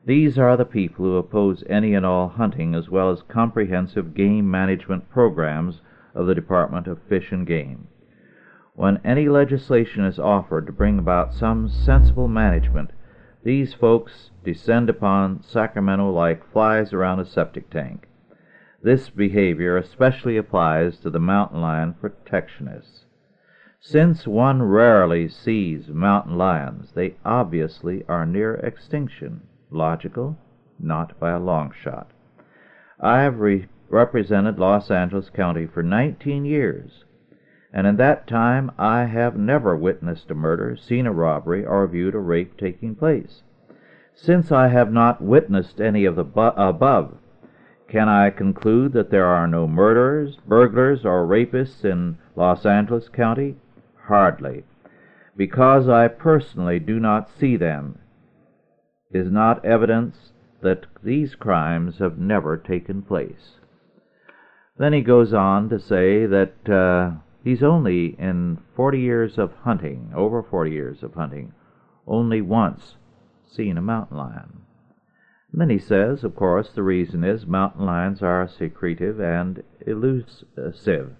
These 0.05 0.37
are 0.37 0.55
the 0.55 0.65
people 0.65 1.03
who 1.03 1.17
oppose 1.17 1.63
any 1.67 1.95
and 1.95 2.05
all 2.05 2.29
hunting 2.29 2.75
as 2.75 2.89
well 2.89 3.09
as 3.09 3.23
comprehensive 3.23 4.13
game 4.13 4.49
management 4.51 5.09
programs 5.09 5.81
of 6.13 6.27
the 6.27 6.35
Department 6.35 6.85
of 6.85 7.01
Fish 7.01 7.31
and 7.31 7.47
Game. 7.47 7.87
When 8.75 9.01
any 9.03 9.27
legislation 9.27 10.05
is 10.05 10.19
offered 10.19 10.67
to 10.67 10.71
bring 10.71 10.99
about 10.99 11.33
some 11.33 11.69
sensible 11.69 12.27
management, 12.27 12.91
these 13.43 13.73
folks 13.73 14.29
descend 14.43 14.91
upon 14.91 15.41
Sacramento 15.41 16.11
like 16.11 16.49
flies 16.51 16.93
around 16.93 17.19
a 17.19 17.25
septic 17.25 17.71
tank. 17.71 18.07
This 18.87 19.09
behavior 19.09 19.75
especially 19.75 20.37
applies 20.37 20.97
to 20.99 21.09
the 21.09 21.19
mountain 21.19 21.59
lion 21.59 21.95
protectionists. 21.99 23.03
Since 23.81 24.25
one 24.25 24.63
rarely 24.63 25.27
sees 25.27 25.89
mountain 25.89 26.37
lions, 26.37 26.93
they 26.93 27.17
obviously 27.25 28.05
are 28.07 28.25
near 28.25 28.53
extinction. 28.53 29.41
Logical? 29.69 30.37
Not 30.79 31.19
by 31.19 31.31
a 31.31 31.37
long 31.37 31.73
shot. 31.73 32.11
I 32.97 33.23
have 33.23 33.41
re- 33.41 33.67
represented 33.89 34.57
Los 34.57 34.89
Angeles 34.89 35.29
County 35.31 35.65
for 35.65 35.83
19 35.83 36.45
years 36.45 37.03
and 37.73 37.85
in 37.85 37.97
that 37.97 38.25
time 38.25 38.71
I 38.79 39.03
have 39.03 39.37
never 39.37 39.75
witnessed 39.75 40.31
a 40.31 40.33
murder, 40.33 40.77
seen 40.77 41.05
a 41.05 41.11
robbery, 41.11 41.65
or 41.65 41.85
viewed 41.87 42.15
a 42.15 42.19
rape 42.19 42.55
taking 42.55 42.95
place. 42.95 43.43
Since 44.13 44.49
I 44.49 44.69
have 44.69 44.93
not 44.93 45.21
witnessed 45.21 45.81
any 45.81 46.05
of 46.05 46.15
the 46.15 46.23
bu- 46.23 46.55
above, 46.55 47.17
can 47.87 48.09
I 48.09 48.29
conclude 48.29 48.93
that 48.93 49.11
there 49.11 49.25
are 49.25 49.47
no 49.47 49.67
murderers, 49.67 50.37
burglars, 50.47 51.05
or 51.05 51.25
rapists 51.25 51.85
in 51.85 52.17
Los 52.35 52.65
Angeles 52.65 53.09
County? 53.09 53.55
Hardly. 54.07 54.63
Because 55.35 55.87
I 55.87 56.07
personally 56.07 56.79
do 56.79 56.99
not 56.99 57.29
see 57.39 57.57
them 57.57 57.99
is 59.11 59.31
not 59.31 59.63
evidence 59.63 60.31
that 60.61 60.85
these 61.03 61.35
crimes 61.35 61.99
have 61.99 62.17
never 62.17 62.57
taken 62.57 63.01
place. 63.01 63.55
Then 64.77 64.93
he 64.93 65.01
goes 65.01 65.33
on 65.33 65.69
to 65.69 65.79
say 65.79 66.25
that 66.25 66.69
uh, 66.69 67.17
He's 67.47 67.63
only, 67.63 68.07
in 68.19 68.57
40 68.75 68.99
years 68.99 69.37
of 69.37 69.53
hunting, 69.63 70.11
over 70.13 70.43
40 70.43 70.69
years 70.69 71.01
of 71.01 71.13
hunting, 71.13 71.53
only 72.05 72.41
once 72.41 72.97
seen 73.49 73.77
a 73.77 73.81
mountain 73.81 74.17
lion. 74.17 74.63
Then 75.53 75.69
he 75.69 75.79
says, 75.79 76.23
of 76.23 76.35
course, 76.35 76.71
the 76.71 76.83
reason 76.83 77.23
is 77.23 77.47
mountain 77.47 77.85
lions 77.85 78.21
are 78.21 78.47
secretive 78.47 79.19
and 79.19 79.63
elusive. 79.85 81.15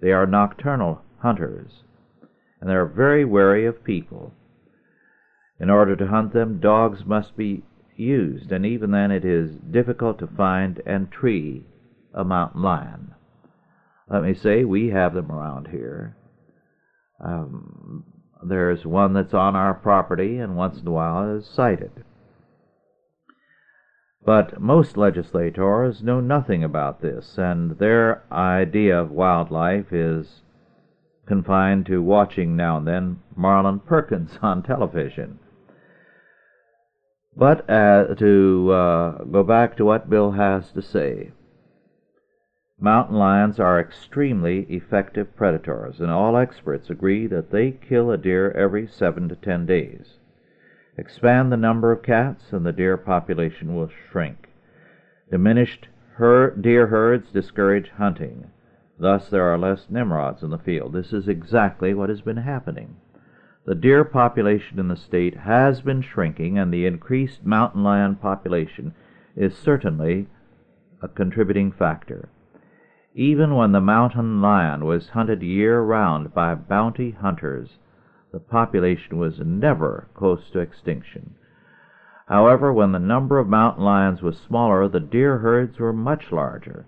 They 0.00 0.12
are 0.12 0.26
nocturnal 0.26 1.02
hunters, 1.18 1.84
and 2.60 2.70
they 2.70 2.74
are 2.74 2.86
very 2.86 3.24
wary 3.24 3.66
of 3.66 3.84
people. 3.84 4.32
In 5.60 5.70
order 5.70 5.96
to 5.96 6.06
hunt 6.06 6.32
them, 6.32 6.60
dogs 6.60 7.04
must 7.04 7.36
be 7.36 7.64
used, 7.96 8.52
and 8.52 8.64
even 8.64 8.90
then 8.90 9.10
it 9.10 9.24
is 9.24 9.56
difficult 9.56 10.18
to 10.20 10.26
find 10.26 10.80
and 10.86 11.10
tree 11.10 11.66
a 12.14 12.24
mountain 12.24 12.62
lion. 12.62 13.14
Let 14.08 14.22
me 14.22 14.34
say, 14.34 14.64
we 14.64 14.88
have 14.88 15.14
them 15.14 15.30
around 15.30 15.68
here. 15.68 16.16
Um, 17.22 18.04
there's 18.42 18.86
one 18.86 19.12
that's 19.12 19.34
on 19.34 19.56
our 19.56 19.74
property 19.74 20.38
and 20.38 20.56
once 20.56 20.80
in 20.80 20.86
a 20.86 20.90
while 20.90 21.36
is 21.36 21.46
sighted. 21.46 22.04
But 24.28 24.60
most 24.60 24.98
legislators 24.98 26.02
know 26.02 26.20
nothing 26.20 26.62
about 26.62 27.00
this, 27.00 27.38
and 27.38 27.78
their 27.78 28.24
idea 28.30 29.00
of 29.00 29.10
wildlife 29.10 29.90
is 29.90 30.42
confined 31.24 31.86
to 31.86 32.02
watching 32.02 32.54
now 32.54 32.76
and 32.76 32.86
then 32.86 33.20
Marlin 33.34 33.80
Perkins 33.80 34.38
on 34.42 34.62
television. 34.62 35.38
But 37.38 37.70
uh, 37.70 38.16
to 38.16 38.70
uh, 38.70 39.24
go 39.24 39.42
back 39.42 39.78
to 39.78 39.86
what 39.86 40.10
Bill 40.10 40.32
has 40.32 40.72
to 40.72 40.82
say, 40.82 41.30
Mountain 42.78 43.16
lions 43.16 43.58
are 43.58 43.80
extremely 43.80 44.64
effective 44.64 45.34
predators, 45.36 46.02
and 46.02 46.10
all 46.10 46.36
experts 46.36 46.90
agree 46.90 47.26
that 47.28 47.50
they 47.50 47.70
kill 47.70 48.10
a 48.10 48.18
deer 48.18 48.50
every 48.50 48.86
seven 48.86 49.26
to 49.30 49.36
ten 49.36 49.64
days. 49.64 50.17
Expand 50.98 51.52
the 51.52 51.56
number 51.56 51.92
of 51.92 52.02
cats, 52.02 52.52
and 52.52 52.66
the 52.66 52.72
deer 52.72 52.96
population 52.96 53.76
will 53.76 53.88
shrink. 54.10 54.48
Diminished 55.30 55.86
her 56.14 56.50
deer 56.50 56.88
herds 56.88 57.30
discourage 57.30 57.90
hunting. 57.90 58.50
Thus, 58.98 59.28
there 59.28 59.44
are 59.44 59.56
less 59.56 59.86
Nimrods 59.88 60.42
in 60.42 60.50
the 60.50 60.58
field. 60.58 60.92
This 60.92 61.12
is 61.12 61.28
exactly 61.28 61.94
what 61.94 62.08
has 62.08 62.20
been 62.20 62.38
happening. 62.38 62.96
The 63.64 63.76
deer 63.76 64.02
population 64.02 64.80
in 64.80 64.88
the 64.88 64.96
state 64.96 65.36
has 65.36 65.82
been 65.82 66.02
shrinking, 66.02 66.58
and 66.58 66.74
the 66.74 66.86
increased 66.86 67.44
mountain 67.46 67.84
lion 67.84 68.16
population 68.16 68.92
is 69.36 69.56
certainly 69.56 70.26
a 71.00 71.06
contributing 71.06 71.70
factor. 71.70 72.28
Even 73.14 73.54
when 73.54 73.70
the 73.70 73.80
mountain 73.80 74.42
lion 74.42 74.84
was 74.84 75.10
hunted 75.10 75.42
year 75.42 75.80
round 75.80 76.34
by 76.34 76.56
bounty 76.56 77.12
hunters, 77.12 77.78
the 78.30 78.40
population 78.40 79.16
was 79.16 79.40
never 79.40 80.08
close 80.14 80.50
to 80.50 80.58
extinction. 80.58 81.34
However, 82.26 82.72
when 82.72 82.92
the 82.92 82.98
number 82.98 83.38
of 83.38 83.48
mountain 83.48 83.82
lions 83.84 84.20
was 84.20 84.36
smaller, 84.36 84.86
the 84.86 85.00
deer 85.00 85.38
herds 85.38 85.78
were 85.78 85.94
much 85.94 86.30
larger. 86.30 86.84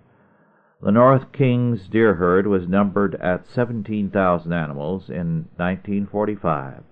The 0.82 0.91
North 0.93 1.32
Kings 1.32 1.88
deer 1.88 2.14
herd 2.14 2.47
was 2.47 2.68
numbered 2.68 3.14
at 3.16 3.47
17,000 3.47 4.53
animals 4.53 5.09
in 5.09 5.49
1945. 5.57 6.82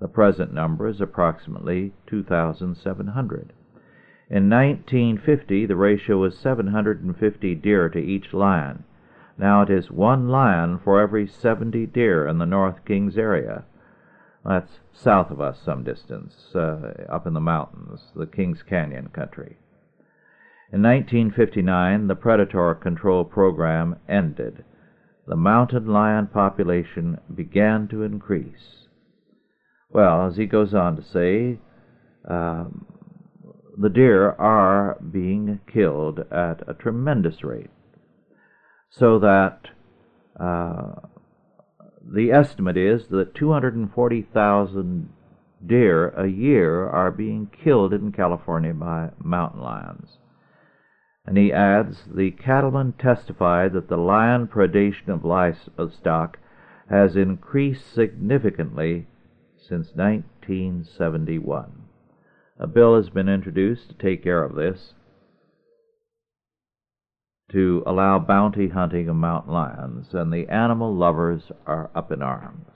The 0.00 0.08
present 0.08 0.54
number 0.54 0.86
is 0.86 1.00
approximately 1.00 1.92
2,700. 2.06 3.52
In 4.30 4.48
1950, 4.48 5.66
the 5.66 5.74
ratio 5.74 6.18
was 6.18 6.38
750 6.38 7.54
deer 7.56 7.88
to 7.88 7.98
each 7.98 8.32
lion. 8.32 8.84
Now 9.36 9.62
it 9.62 9.70
is 9.70 9.90
one 9.90 10.28
lion 10.28 10.78
for 10.78 11.00
every 11.00 11.26
70 11.26 11.86
deer 11.86 12.28
in 12.28 12.38
the 12.38 12.46
North 12.46 12.84
Kings 12.84 13.18
area. 13.18 13.64
That's 14.44 14.78
south 14.92 15.30
of 15.30 15.40
us 15.40 15.58
some 15.64 15.84
distance, 15.84 16.54
uh, 16.54 17.06
up 17.10 17.26
in 17.26 17.34
the 17.34 17.40
mountains, 17.40 18.12
the 18.14 18.26
Kings 18.26 18.62
Canyon 18.62 19.08
country. 19.08 19.58
In 20.72 20.82
1959, 20.82 22.08
the 22.08 22.14
predator 22.14 22.74
control 22.74 23.24
program 23.24 23.96
ended. 24.08 24.64
The 25.26 25.36
mountain 25.36 25.86
lion 25.86 26.26
population 26.26 27.18
began 27.34 27.88
to 27.88 28.02
increase. 28.02 28.86
Well, 29.90 30.26
as 30.26 30.36
he 30.36 30.46
goes 30.46 30.74
on 30.74 30.96
to 30.96 31.02
say, 31.02 31.58
um, 32.28 32.86
the 33.76 33.88
deer 33.88 34.32
are 34.32 34.98
being 35.00 35.60
killed 35.72 36.20
at 36.30 36.68
a 36.68 36.74
tremendous 36.74 37.42
rate, 37.44 37.70
so 38.90 39.18
that 39.20 39.60
uh, 40.38 41.06
the 42.10 42.32
estimate 42.32 42.76
is 42.76 43.08
that 43.08 43.34
240,000 43.34 45.08
deer 45.66 46.08
a 46.10 46.26
year 46.26 46.88
are 46.88 47.10
being 47.10 47.50
killed 47.62 47.92
in 47.92 48.12
California 48.12 48.72
by 48.72 49.10
mountain 49.22 49.60
lions. 49.60 50.18
And 51.26 51.36
he 51.36 51.52
adds, 51.52 52.04
the 52.06 52.30
cattlemen 52.30 52.94
testified 52.94 53.74
that 53.74 53.88
the 53.88 53.98
lion 53.98 54.46
predation 54.46 55.08
of 55.08 55.24
livestock 55.24 56.38
has 56.88 57.16
increased 57.16 57.92
significantly 57.92 59.06
since 59.56 59.94
1971. 59.94 61.82
A 62.58 62.66
bill 62.66 62.96
has 62.96 63.10
been 63.10 63.28
introduced 63.28 63.90
to 63.90 63.94
take 63.94 64.22
care 64.22 64.42
of 64.42 64.54
this, 64.54 64.94
to 67.52 67.82
allow 67.86 68.18
bounty 68.18 68.68
hunting 68.68 69.08
of 69.08 69.16
mountain 69.16 69.52
lions, 69.52 70.08
and 70.12 70.32
the 70.32 70.48
animal 70.48 70.94
lovers 70.94 71.50
are 71.66 71.90
up 71.94 72.12
in 72.12 72.22
arms. 72.22 72.66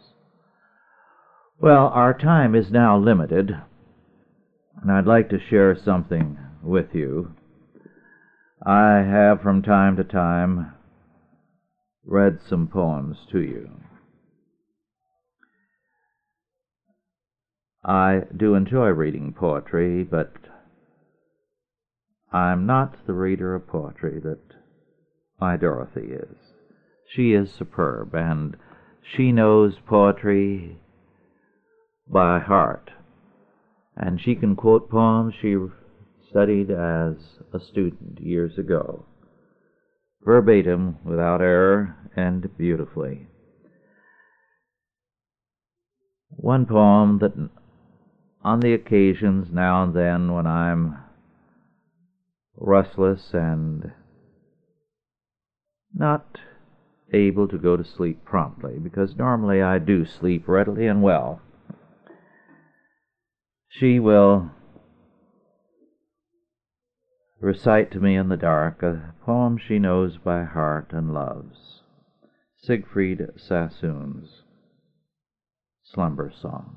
Well, 1.58 1.88
our 1.88 2.16
time 2.16 2.54
is 2.54 2.70
now 2.70 2.98
limited, 2.98 3.56
and 4.80 4.90
I'd 4.90 5.06
like 5.06 5.28
to 5.28 5.38
share 5.38 5.76
something 5.76 6.38
with 6.62 6.94
you. 6.94 7.34
I 8.64 8.98
have 8.98 9.42
from 9.42 9.62
time 9.62 9.96
to 9.96 10.04
time 10.04 10.72
read 12.04 12.38
some 12.48 12.66
poems 12.66 13.18
to 13.30 13.40
you. 13.40 13.70
I 17.84 18.22
do 18.36 18.54
enjoy 18.54 18.88
reading 18.88 19.32
poetry, 19.32 20.04
but 20.04 20.32
I'm 22.32 22.64
not 22.64 23.06
the 23.06 23.12
reader 23.12 23.54
of 23.54 23.66
poetry 23.66 24.20
that 24.20 24.51
my 25.42 25.56
Dorothy 25.56 26.12
is. 26.12 26.36
She 27.16 27.32
is 27.32 27.50
superb, 27.58 28.14
and 28.14 28.56
she 29.02 29.32
knows 29.32 29.74
poetry 29.88 30.78
by 32.06 32.38
heart. 32.38 32.92
And 33.96 34.20
she 34.20 34.36
can 34.36 34.54
quote 34.54 34.88
poems 34.88 35.34
she 35.42 35.56
studied 36.30 36.70
as 36.70 37.14
a 37.52 37.58
student 37.58 38.20
years 38.20 38.56
ago, 38.56 39.04
verbatim, 40.24 40.98
without 41.04 41.40
error, 41.40 41.96
and 42.14 42.46
beautifully. 42.56 43.26
One 46.28 46.66
poem 46.66 47.18
that, 47.18 47.32
on 48.44 48.60
the 48.60 48.74
occasions 48.74 49.48
now 49.50 49.82
and 49.82 49.92
then 49.92 50.30
when 50.30 50.46
I'm 50.46 50.98
restless 52.56 53.30
and 53.32 53.90
not 56.02 56.40
able 57.12 57.46
to 57.46 57.56
go 57.56 57.76
to 57.76 57.84
sleep 57.84 58.24
promptly, 58.24 58.76
because 58.78 59.16
normally 59.16 59.62
I 59.62 59.78
do 59.78 60.04
sleep 60.04 60.48
readily 60.48 60.88
and 60.88 61.00
well. 61.00 61.40
She 63.68 64.00
will 64.00 64.50
recite 67.40 67.92
to 67.92 68.00
me 68.00 68.16
in 68.16 68.28
the 68.28 68.36
dark 68.36 68.82
a 68.82 69.14
poem 69.24 69.56
she 69.56 69.78
knows 69.78 70.18
by 70.18 70.44
heart 70.44 70.92
and 70.92 71.14
loves 71.14 71.82
Siegfried 72.56 73.20
Sassoon's 73.36 74.42
Slumber 75.84 76.32
Song. 76.34 76.76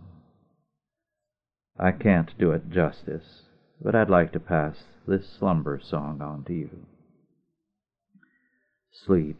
I 1.80 1.92
can't 1.92 2.38
do 2.38 2.52
it 2.52 2.70
justice, 2.70 3.44
but 3.82 3.96
I'd 3.96 4.10
like 4.10 4.32
to 4.34 4.40
pass 4.40 4.84
this 5.08 5.28
slumber 5.28 5.80
song 5.84 6.22
on 6.22 6.44
to 6.46 6.54
you. 6.54 6.86
Sleep, 9.04 9.40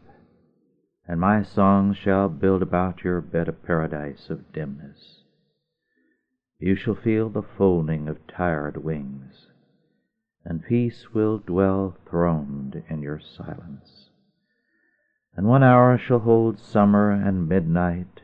and 1.08 1.18
my 1.18 1.42
song 1.42 1.94
shall 1.94 2.28
build 2.28 2.60
about 2.60 3.02
your 3.02 3.22
bed 3.22 3.48
a 3.48 3.52
paradise 3.52 4.28
of 4.28 4.52
dimness. 4.52 5.24
You 6.58 6.76
shall 6.76 6.94
feel 6.94 7.30
the 7.30 7.42
folding 7.42 8.06
of 8.06 8.26
tired 8.26 8.76
wings, 8.84 9.48
and 10.44 10.62
peace 10.62 11.14
will 11.14 11.38
dwell 11.38 11.96
throned 12.06 12.82
in 12.88 13.00
your 13.00 13.18
silence. 13.18 14.10
And 15.34 15.48
one 15.48 15.62
hour 15.62 15.96
shall 15.96 16.20
hold 16.20 16.58
summer 16.58 17.10
and 17.10 17.48
midnight 17.48 18.20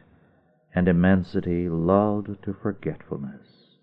and 0.74 0.86
immensity 0.86 1.66
lulled 1.68 2.42
to 2.42 2.52
forgetfulness. 2.52 3.78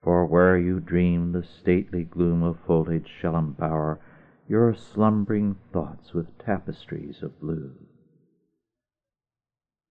For 0.00 0.24
where 0.24 0.56
you 0.56 0.78
dream 0.78 1.32
the 1.32 1.42
stately 1.42 2.04
gloom 2.04 2.44
of 2.44 2.60
foliage 2.60 3.10
shall 3.20 3.36
embower 3.36 4.00
your 4.48 4.74
slumbering 4.74 5.56
thoughts 5.72 6.12
with 6.12 6.38
tapestries 6.38 7.22
of 7.22 7.40
blue. 7.40 7.72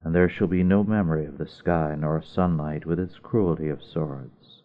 And 0.01 0.14
there 0.14 0.30
shall 0.30 0.47
be 0.47 0.64
no 0.64 0.84
memory 0.84 1.26
of 1.26 1.38
the 1.38 1.47
sky 1.47 1.95
nor 1.97 2.22
sunlight 2.22 2.86
with 2.86 2.99
its 2.99 3.18
cruelty 3.18 3.70
of 3.70 3.84
swords. 3.84 4.62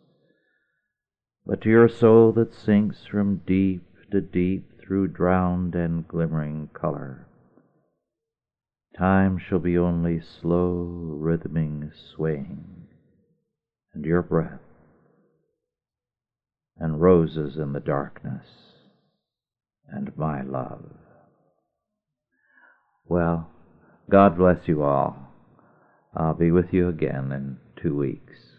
But 1.47 1.63
to 1.63 1.71
your 1.71 1.89
soul 1.89 2.33
that 2.33 2.55
sinks 2.55 3.07
from 3.07 3.43
deep 3.47 3.83
to 4.11 4.21
deep 4.21 4.81
through 4.81 5.09
drowned 5.09 5.75
and 5.75 6.07
glimmering 6.07 6.69
color, 6.73 7.27
time 8.97 9.39
shall 9.39 9.59
be 9.59 9.79
only 9.79 10.21
slow 10.21 10.83
rhythming 11.19 11.91
swaying, 11.95 12.87
and 13.95 14.05
your 14.05 14.23
breath, 14.23 14.61
and 16.77 17.01
roses 17.01 17.57
in 17.57 17.73
the 17.73 17.81
darkness, 17.81 18.70
and 19.93 20.17
my 20.17 20.43
love. 20.43 20.85
Well, 23.09 23.51
God 24.09 24.37
bless 24.37 24.67
you 24.67 24.83
all. 24.83 25.17
I'll 26.15 26.35
be 26.35 26.51
with 26.51 26.73
you 26.73 26.89
again 26.89 27.33
in 27.33 27.59
two 27.83 27.97
weeks. 27.97 28.50